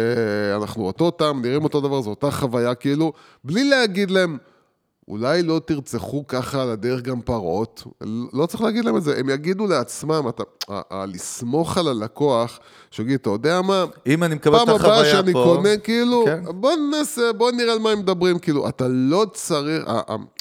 אנחנו 0.56 0.86
אותו 0.86 1.10
טעם, 1.10 1.42
נראים 1.42 1.64
אותו 1.64 1.80
דבר, 1.80 2.00
זו 2.00 2.10
אותה 2.10 2.30
חוויה 2.30 2.74
כאילו, 2.74 3.12
בלי 3.44 3.64
להגיד 3.64 4.10
להם, 4.10 4.38
אולי 5.10 5.42
לא 5.42 5.60
תרצחו 5.64 6.24
ככה 6.26 6.62
על 6.62 6.70
הדרך 6.70 7.02
גם 7.02 7.20
פרות, 7.20 7.82
לא 8.32 8.46
צריך 8.46 8.62
להגיד 8.62 8.84
להם 8.84 8.96
את 8.96 9.02
זה, 9.02 9.18
הם 9.18 9.28
יגידו 9.30 9.66
לעצמם, 9.66 10.28
אתה, 10.28 10.42
ה- 10.68 10.80
ה- 10.90 11.06
לסמוך 11.06 11.78
על 11.78 11.88
הלקוח, 11.88 12.58
שיגיד, 12.90 13.18
אתה 13.20 13.30
יודע 13.30 13.60
מה, 13.62 13.84
אם 14.06 14.24
אני 14.24 14.34
מקבל 14.34 14.56
את 14.56 14.66
פעם 14.66 14.74
הבאה 14.74 14.90
החוויה 14.94 15.12
שאני 15.12 15.32
פה... 15.32 15.44
קונה, 15.56 15.76
כאילו, 15.76 16.24
כן. 16.26 16.44
בוא 16.54 16.72
ננסה, 16.74 17.32
בוא 17.32 17.50
נראה 17.50 17.72
על 17.72 17.78
מה 17.78 17.90
הם 17.90 17.98
מדברים, 17.98 18.38
כאילו, 18.38 18.68
אתה 18.68 18.84
לא 18.88 19.26
צריך, 19.32 19.84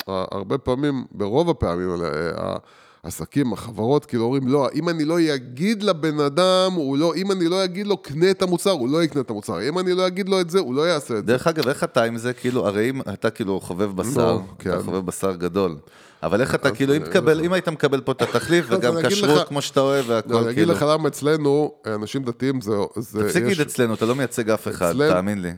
הרבה 0.07 0.57
פעמים, 0.57 1.05
ברוב 1.11 1.49
הפעמים, 1.49 1.89
ה- 2.38 2.55
העסקים, 3.04 3.54
החברות, 3.54 4.06
כאילו 4.06 4.24
אומרים, 4.24 4.47
לא, 4.47 4.70
אם 4.76 4.89
אני 4.89 5.06
לא 5.06 5.20
אגיד 5.36 5.84
לבן 5.84 6.20
אדם, 6.20 6.72
הוא 6.76 6.97
לא, 6.97 7.16
אם 7.16 7.32
אני 7.32 7.47
לא 7.47 7.64
אגיד 7.64 7.88
לו, 7.88 7.97
קנה 7.97 8.32
את 8.32 8.41
המוצר, 8.41 8.72
הוא 8.72 8.89
לא 8.89 9.04
יקנה 9.04 9.22
את 9.22 9.30
המוצר, 9.30 9.70
אם 9.70 9.80
אני 9.80 9.93
לא 9.93 10.08
אגיד 10.08 10.30
לו 10.30 10.41
את 10.41 10.50
זה, 10.50 10.60
הוא 10.60 10.76
לא 10.76 10.82
יעשה 10.82 11.14
את 11.14 11.28
זה. 11.28 11.34
דרך 11.34 11.47
אגב, 11.47 11.68
איך 11.68 11.84
אתה 11.84 12.04
עם 12.04 12.18
זה, 12.18 12.34
כאילו, 12.34 12.68
הרי 12.68 12.89
אם 12.89 13.02
אתה 13.02 13.30
כאילו 13.30 13.60
חובב 13.60 13.95
בשר, 13.95 14.34
לא, 14.34 14.41
כן. 14.60 14.70
אתה 14.70 14.84
חובב 14.84 15.06
בשר 15.06 15.36
גדול, 15.36 15.76
אבל 16.24 16.41
איך 16.41 16.56
אתה, 16.56 16.72
כאילו, 16.72 16.95
אם 16.95 17.04
תקבל, 17.04 17.41
אם 17.41 17.54
היית 17.54 17.70
מקבל 17.70 18.02
פה 18.02 18.12
את 18.12 18.22
התחליף, 18.22 18.66
וגם 18.70 18.93
כשרות 19.08 19.47
כמו 19.47 19.62
שאתה 19.62 19.80
אוהב 19.80 20.10
לא, 20.10 20.14
והכל, 20.14 20.34
אני 20.34 20.43
אגיד 20.45 20.56
כאילו. 20.56 20.74
לך 20.74 20.86
למה 20.89 21.08
אצלנו, 21.08 21.74
אנשים 21.88 22.24
דתיים 22.24 22.62
זה... 22.62 22.76
תפסיק 22.95 23.43
להגיד 23.43 23.62
אצלנו, 23.62 23.93
אתה 23.93 24.06
לא 24.06 24.16
מייצג 24.16 24.50
אף 24.50 24.68
אחד, 24.68 24.93
תאמין 25.10 25.41
לי. 25.41 25.52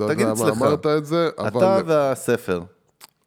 לא 0.00 0.08
תגיד 0.08 0.26
אצלך. 0.26 0.56
אמרת 0.56 0.86
את 0.86 1.06
זה, 1.06 1.28
אתה 1.28 1.48
אבל... 1.48 1.82
והספר. 1.86 2.60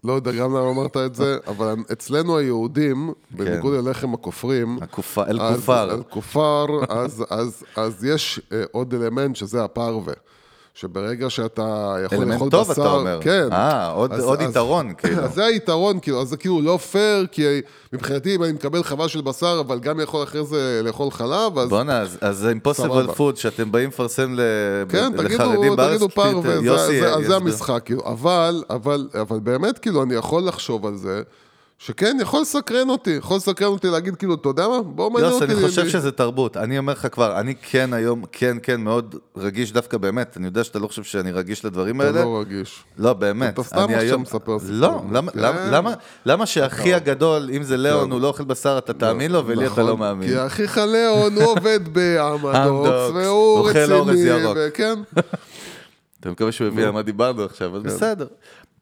לא 0.03 0.13
יודע 0.13 0.31
גם 0.31 0.55
למה 0.55 0.69
אמרת 0.69 0.97
את 0.97 1.15
זה, 1.15 1.37
אבל 1.47 1.75
אצלנו 1.91 2.37
היהודים, 2.37 3.13
בניגוד 3.31 3.73
ללחם 3.73 4.13
הכופרים, 4.13 4.77
הכופר, 4.81 5.23
אל 5.27 5.41
אז- 5.41 5.55
כופר. 5.55 5.91
אל 5.93 6.03
כופר, 6.09 6.65
אז, 6.89 7.23
אז, 7.29 7.63
אז 7.75 8.05
יש 8.05 8.41
אה, 8.51 8.63
עוד 8.71 8.93
אלמנט 8.93 9.35
שזה 9.35 9.63
הפרווה. 9.63 10.13
שברגע 10.79 11.29
שאתה 11.29 11.61
יכול 12.05 12.17
אלמנט 12.17 12.33
לאכול 12.33 12.49
טוב, 12.49 12.71
בשר, 12.71 12.81
אתה 12.81 12.91
אומר. 12.91 13.19
כן. 13.21 13.47
אה, 13.51 13.87
עוד- 13.91 14.11
אז- 14.13 14.23
עוד 14.23 14.41
אז- 14.41 14.49
יתרון, 14.49 14.93
כאילו. 14.97 15.21
אז 15.23 15.33
זה 15.33 15.45
היתרון, 15.45 15.99
כאילו, 15.99 16.21
אז 16.21 16.27
זה 16.29 16.37
כאילו 16.37 16.61
לא 16.61 16.77
פייר, 16.77 17.25
כי 17.31 17.43
מבחינתי 17.93 18.35
אם 18.35 18.43
אני 18.43 18.51
מקבל 18.51 18.83
חווה 18.83 19.07
של 19.07 19.21
בשר, 19.21 19.61
אבל 19.67 19.79
גם 19.79 19.99
יכול 19.99 20.23
אחרי 20.23 20.45
זה 20.45 20.81
לאכול 20.83 21.11
חלב, 21.11 21.57
אז 21.59 21.69
בואנה, 21.69 22.01
אז- 22.01 22.17
אז 22.21 22.37
זה 22.37 22.53
סבבה. 22.73 23.13
food 23.13 23.35
שאתם 23.35 23.71
באים 23.71 23.89
לפרסם 23.89 24.33
ל- 24.33 24.41
כן, 24.89 25.11
תגידו, 25.17 25.43
תגידו 25.87 26.09
פרווה, 26.09 26.61
זה- 26.61 26.77
זה-. 26.87 27.27
זה 27.27 27.35
המשחק, 27.35 27.81
כאילו, 27.85 28.01
אבל, 28.05 28.63
אבל, 28.69 29.07
אבל 29.21 29.39
באמת, 29.39 29.77
כאילו, 29.79 30.03
אני 30.03 30.15
יכול 30.15 30.43
לחשוב 30.43 30.85
על 30.85 30.95
זה, 30.97 31.21
שכן, 31.79 32.17
יכול 32.21 32.41
לסקרן 32.41 32.89
אותי, 32.89 33.09
יכול 33.11 33.37
לסקרן 33.37 33.67
אותי 33.67 33.87
להגיד, 33.87 34.15
כאילו, 34.15 34.33
אתה 34.33 34.49
יודע 34.49 34.67
מה? 34.67 34.81
בוא 34.81 35.09
מעניין 35.11 35.31
יוס, 35.31 35.41
אותי. 35.41 35.53
אני 35.53 35.61
חושב 35.61 35.81
לי- 35.83 35.89
שזה 35.89 36.11
תרבות. 36.11 36.57
אני 36.57 36.77
אומר 36.77 36.93
לך 36.93 37.07
כבר, 37.11 37.39
אני 37.39 37.55
כן 37.61 37.93
היום, 37.93 38.23
כן, 38.31 38.57
כן, 38.63 38.81
מאוד 38.81 39.15
רגיש 39.37 39.71
דווקא 39.71 39.97
באמת. 39.97 40.37
אני 40.37 40.45
יודע 40.45 40.63
שאתה 40.63 40.79
לא 40.79 40.87
חושב 40.87 41.03
שאני 41.03 41.31
רגיש 41.31 41.65
לדברים 41.65 42.01
אתה 42.01 42.09
האלה. 42.09 42.23
לא 42.23 42.39
רגיש. 42.41 42.83
לא, 42.97 43.13
באמת. 43.13 43.53
אתה 43.53 43.63
סתם 43.63 43.87
עכשיו 43.95 44.19
מספר 44.19 44.37
סיפור. 44.59 44.75
לא, 44.75 45.01
למה- 45.11 45.31
כן. 45.31 45.39
למה- 45.39 45.69
למה- 45.71 45.93
למה 46.25 46.45
שאחי 46.45 46.93
הגדול, 46.93 47.49
אם 47.55 47.63
זה 47.63 47.77
ליאון, 47.77 48.05
כן. 48.05 48.11
הוא 48.11 48.21
לא 48.21 48.27
אוכל 48.27 48.43
בשר, 48.43 48.77
אתה 48.77 48.93
תאמין 48.93 49.31
לו, 49.31 49.45
ולי 49.47 49.63
אתה 49.65 49.71
נכון, 49.71 49.85
לא 49.85 49.97
מאמין. 49.97 50.29
כי 50.29 50.45
אחיך 50.45 50.77
ליאון, 50.77 51.35
הוא 51.35 51.43
עובד 51.45 51.79
אמדוקס, 51.97 53.11
והוא 53.15 53.69
רציני. 53.69 54.43
וכן. 54.55 54.99
אתה 56.19 56.31
מקווה 56.31 56.51
שהוא 56.51 56.67
הבין 56.67 56.83
על 56.85 56.91
מה 56.91 57.01
דיברנו 57.01 57.43
עכשיו, 57.43 57.69
כן. 57.71 57.75
אז 57.75 57.83
בסדר. 57.83 58.27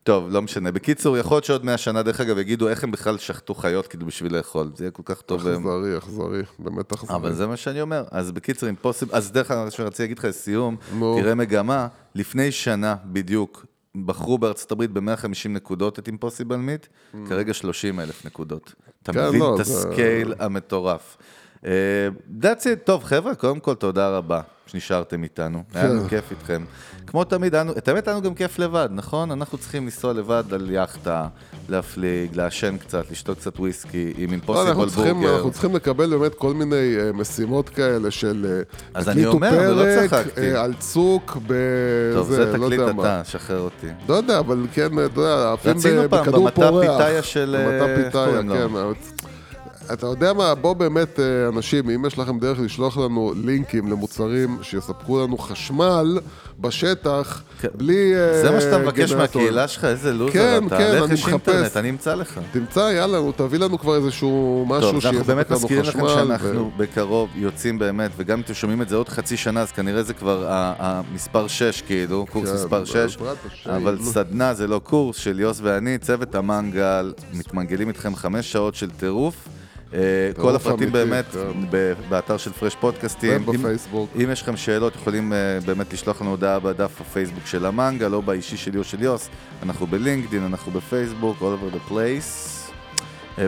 טוב, 0.06 0.30
לא 0.30 0.42
משנה. 0.42 0.72
בקיצור, 0.72 1.18
יכול 1.18 1.36
להיות 1.36 1.44
שעוד 1.44 1.66
100 1.66 1.78
שנה, 1.78 2.04
דרך 2.04 2.20
אגב, 2.20 2.38
יגידו 2.38 2.68
איך 2.70 2.84
הם 2.84 2.92
בכלל 2.92 3.18
שחטו 3.18 3.54
חיות 3.56 3.88
כאילו 3.88 4.06
בשביל 4.06 4.38
לאכול. 4.38 4.72
זה 4.76 4.84
יהיה 4.84 4.92
כל 4.92 5.04
כך 5.06 5.22
טוב. 5.22 5.48
אכזרי, 5.48 5.98
אכזרי, 5.98 6.42
באמת 6.60 6.94
אכזרי. 6.94 7.16
אבל 7.16 7.34
זה 7.34 7.48
מה 7.48 7.58
שאני 7.58 7.82
אומר. 7.82 8.04
אז 8.12 8.32
בקיצור, 8.32 8.68
אימפוסיבל, 8.68 9.16
אז 9.16 9.32
דרך 9.32 9.52
אגב, 9.52 9.70
שרציתי 9.70 10.04
להגיד 10.04 10.20
לך 10.20 10.26
לסיום, 10.26 10.76
נו. 11.00 11.18
תראה 11.22 11.36
מגמה, 11.36 11.88
לפני 12.16 12.52
שנה 12.52 12.96
בדיוק, 13.06 13.66
בחרו 14.06 14.38
בארצות 14.38 14.72
הברית 14.72 14.92
ב-150 14.92 15.50
נקודות 15.50 16.00
את 16.00 16.08
Impossible 16.08 16.56
Meat, 16.56 16.88
כרגע 17.30 17.54
30 17.54 18.00
אלף 18.00 18.26
נקודות. 18.26 18.74
אתה 19.04 19.14
כן, 19.14 19.28
מבין 19.28 19.40
לא, 19.40 19.58
את 19.60 19.66
זה- 19.66 19.74
ה 19.74 19.84
scale 19.84 20.34
המטורף. 20.40 21.18
אה, 21.66 21.72
That's 22.42 22.64
it, 22.64 22.76
טוב 22.84 23.04
חבר'ה, 23.04 23.36
קודם 23.36 23.60
כל 23.60 23.76
תודה 23.76 24.10
רבה 24.10 24.42
שנשארתם 24.68 25.24
איתנו, 25.24 25.64
היה 25.74 25.88
לנו 25.90 26.02
כן. 26.02 26.08
כיף 26.10 26.32
איתכם. 26.32 26.64
כמו 27.08 27.24
תמיד, 27.24 27.56
את 27.56 27.88
האמת 27.88 28.08
היה 28.08 28.16
לנו 28.16 28.24
גם 28.26 28.34
כיף 28.34 28.60
לבד, 28.60 28.90
נכון? 28.92 29.32
אנחנו 29.32 29.58
צריכים 29.58 29.84
לנסוע 29.84 30.14
לבד 30.14 30.44
על 30.52 30.72
יאכטה, 30.72 31.28
להפליג, 31.70 32.36
לעשן 32.36 32.78
קצת, 32.78 33.12
לשתות 33.12 33.38
קצת 33.38 33.60
וויסקי 33.60 34.14
עם 34.18 34.30
לא, 34.30 34.34
Impossible 34.34 34.68
אנחנו 34.68 34.88
צריכים, 34.88 35.16
בורגר. 35.16 35.36
אנחנו 35.36 35.52
צריכים 35.52 35.76
לקבל 35.76 36.18
באמת 36.18 36.36
כל 36.36 36.54
מיני 36.54 36.96
אה, 37.00 37.12
משימות 37.14 37.70
כאלה 37.70 38.12
של... 38.12 38.46
אה, 38.50 38.62
אז 38.94 39.10
אני 39.10 39.26
אומר, 39.26 39.52
ולא 39.62 39.84
פרק, 39.84 40.10
צחקתי. 40.10 40.42
אה, 40.42 40.64
על 40.64 40.74
צוק, 40.80 41.38
בזה, 41.48 42.12
טוב, 42.16 42.30
זה 42.30 42.58
לא 42.58 42.68
תקליט. 42.68 42.82
אתה, 43.00 43.22
שחרר 43.24 43.60
אותי. 43.60 43.88
לא 44.10 44.14
יודע, 44.14 44.40
אבל 44.40 44.68
כן, 44.74 45.00
אתה 45.06 45.22
יודע, 45.22 45.54
עפים 45.54 45.78
רצינו 45.78 46.02
ב- 46.02 46.08
פעם 46.08 46.22
בכדור 46.22 46.44
במטע 46.44 46.70
פורח. 46.70 46.92
פיתאיה 46.92 47.24
של, 47.24 47.56
במטע 47.60 48.04
פיתאיה? 48.04 48.42
כן. 48.42 48.68
אתה 49.94 50.08
יודע 50.08 50.34
מה, 50.34 50.56
בוא 50.56 50.74
באמת, 50.74 51.20
אנשים, 51.54 51.90
אם 51.90 52.06
יש 52.06 52.20
לכם 52.20 52.40
דרך 52.40 52.60
לשלוח 52.60 52.98
לנו 52.98 53.34
לינקים 53.44 53.88
למוצרים 53.88 54.58
שיספקו 54.62 55.24
לנו 55.24 55.38
חשמל 55.38 56.20
בשטח, 56.60 57.42
כן. 57.60 57.68
בלי 57.76 58.16
אה, 58.16 58.42
זה 58.42 58.52
מה 58.52 58.62
שאתה 58.62 58.78
מבקש 58.78 59.12
גנרטור. 59.12 59.42
מהקהילה 59.42 59.68
שלך? 59.68 59.86
איזה 59.86 60.14
לוזר 60.14 60.34
כן, 60.34 60.68
אתה. 60.68 60.78
כן, 60.78 60.96
לך 60.96 61.04
אני 61.04 61.14
יש 61.14 61.20
מחפש. 61.20 61.32
אינטרנט, 61.34 61.78
אני 61.78 61.90
אמצא 61.90 62.16
לך. 62.16 62.40
תמצא, 62.52 62.80
יאללה, 62.80 63.20
תביא 63.36 63.60
לנו 63.60 63.80
כבר 63.80 63.96
איזשהו 63.96 64.66
משהו 64.68 64.92
טוב, 64.92 64.98
אז 64.98 65.06
אנחנו 65.06 65.24
באמת 65.24 65.48
שיספק 65.48 65.52
לנו 65.52 65.60
מזכירים 65.60 65.84
לכם 65.84 66.06
חשמל. 66.08 66.10
שאנחנו 66.10 66.72
בקרוב 66.78 67.30
יוצאים 67.36 67.80
באמת, 67.80 68.12
וגם 68.18 68.38
אם 68.38 68.44
אתם 68.44 68.54
שומעים 68.54 68.82
את 68.82 68.90
זה 68.90 68.96
עוד 68.96 69.10
חצי 69.10 69.38
שנה, 69.38 69.62
אז 69.62 69.72
כנראה 69.72 70.04
זה 70.04 70.14
כבר 70.14 70.46
המספר 70.50 71.48
6, 71.48 71.82
כאילו, 71.82 72.26
קורס 72.32 72.50
כן, 72.50 72.56
מספר 72.56 72.86
6. 72.86 72.96
בעזרת 72.96 73.38
השם. 73.52 73.70
אבל 73.70 73.98
סדנה 74.02 74.54
זה 74.54 74.68
לא 74.68 74.82
קורס 74.84 75.18
של 75.18 75.40
יוס 75.40 75.60
ואני, 75.64 75.98
צוות 75.98 76.36
המנגל, 76.36 77.14
מתמנגלים 77.34 77.88
איתכם 77.88 78.16
חמש 78.16 78.52
שעות 78.52 78.76
של 78.76 78.90
טירוף. 78.90 79.36
אה, 79.94 80.00
כל 80.36 80.56
הפרטים 80.56 80.92
באמת 80.92 81.26
כן. 81.32 81.88
באתר 82.10 82.38
של 82.38 82.52
פרש 82.52 82.76
פודקאסטים. 82.76 83.50
ובפייסבוק. 83.50 84.10
אם 84.24 84.32
יש 84.32 84.42
לכם 84.42 84.58
שאלות, 84.58 84.96
יכולים 84.96 85.34
אה, 85.34 85.38
באמת 85.66 85.94
לשלוח 85.94 86.22
לנו 86.22 86.30
הודעה 86.30 86.60
בדף 86.60 87.02
הפייסבוק 87.02 87.46
של 87.46 87.66
המנגל, 87.66 88.14
או 88.14 88.22
באישי 88.22 88.58
שלי 88.58 88.78
או 88.78 88.84
של 88.84 89.04
יוס. 89.04 89.30
אנחנו 89.64 89.88
בלינקדין, 89.88 90.44
אנחנו 90.44 90.72
בפייסבוק, 90.72 91.38
all 91.38 91.42
over 91.42 91.76
the 91.76 91.92
place. 91.92 92.56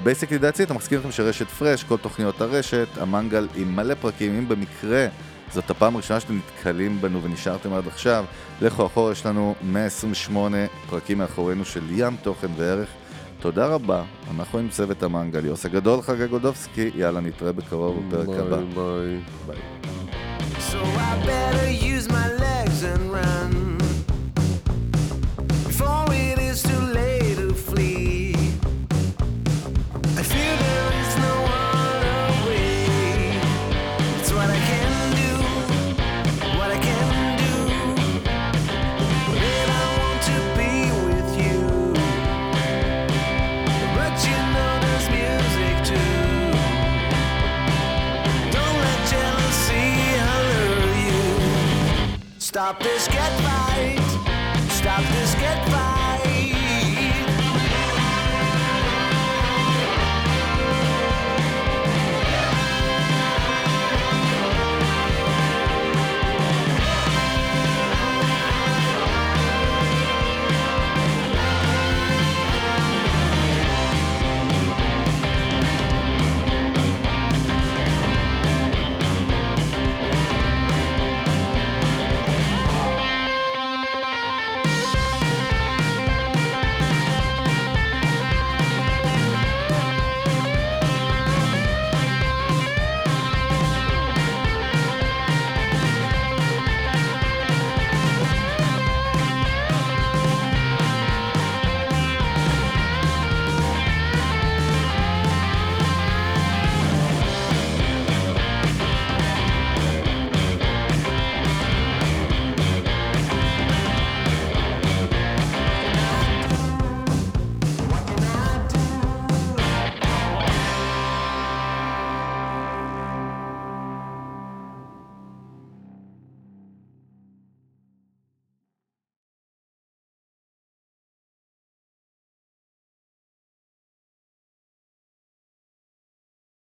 בייסיקלי 0.04 0.38
דעצי, 0.38 0.64
אתה 0.64 0.74
מחזיקים 0.74 1.00
לכם 1.00 1.12
שרשת 1.12 1.48
פרש, 1.48 1.84
כל 1.84 1.98
תוכניות 1.98 2.42
הרשת, 2.42 2.88
המנגל 2.98 3.48
עם 3.56 3.76
מלא 3.76 3.94
פרקים, 3.96 4.38
אם 4.38 4.48
במקרה 4.48 5.08
זאת 5.54 5.70
הפעם 5.70 5.96
הראשונה 5.96 6.20
שאתם 6.20 6.38
נתקלים 6.38 7.02
בנו 7.02 7.24
ונשארתם 7.24 7.74
עד 7.74 7.88
עכשיו, 7.88 8.26
לכו 8.62 8.86
אחורה, 8.86 9.12
יש 9.12 9.26
לנו 9.26 9.56
128 9.62 10.58
פרקים 10.90 11.18
מאחורינו 11.18 11.66
של 11.66 11.84
ים 11.92 12.16
תוכן 12.22 12.48
וערך. 12.58 12.90
תודה 13.40 13.68
רבה, 13.68 14.04
אנחנו 14.36 14.60
עם 14.60 14.70
צוות 14.70 15.04
המנגל, 15.04 15.46
יוס 15.46 15.66
הגדול, 15.66 16.02
חגה 16.02 16.28
גודובסקי, 16.28 16.92
יאללה, 16.96 17.20
נתראה 17.20 17.52
בקרוב 17.52 18.04
בפרק 18.10 18.28
הבא. 18.40 18.58
ביי 18.58 19.20
ביי. 19.48 19.58
Stop 52.58 52.80
this, 52.80 53.08
get 53.10 53.47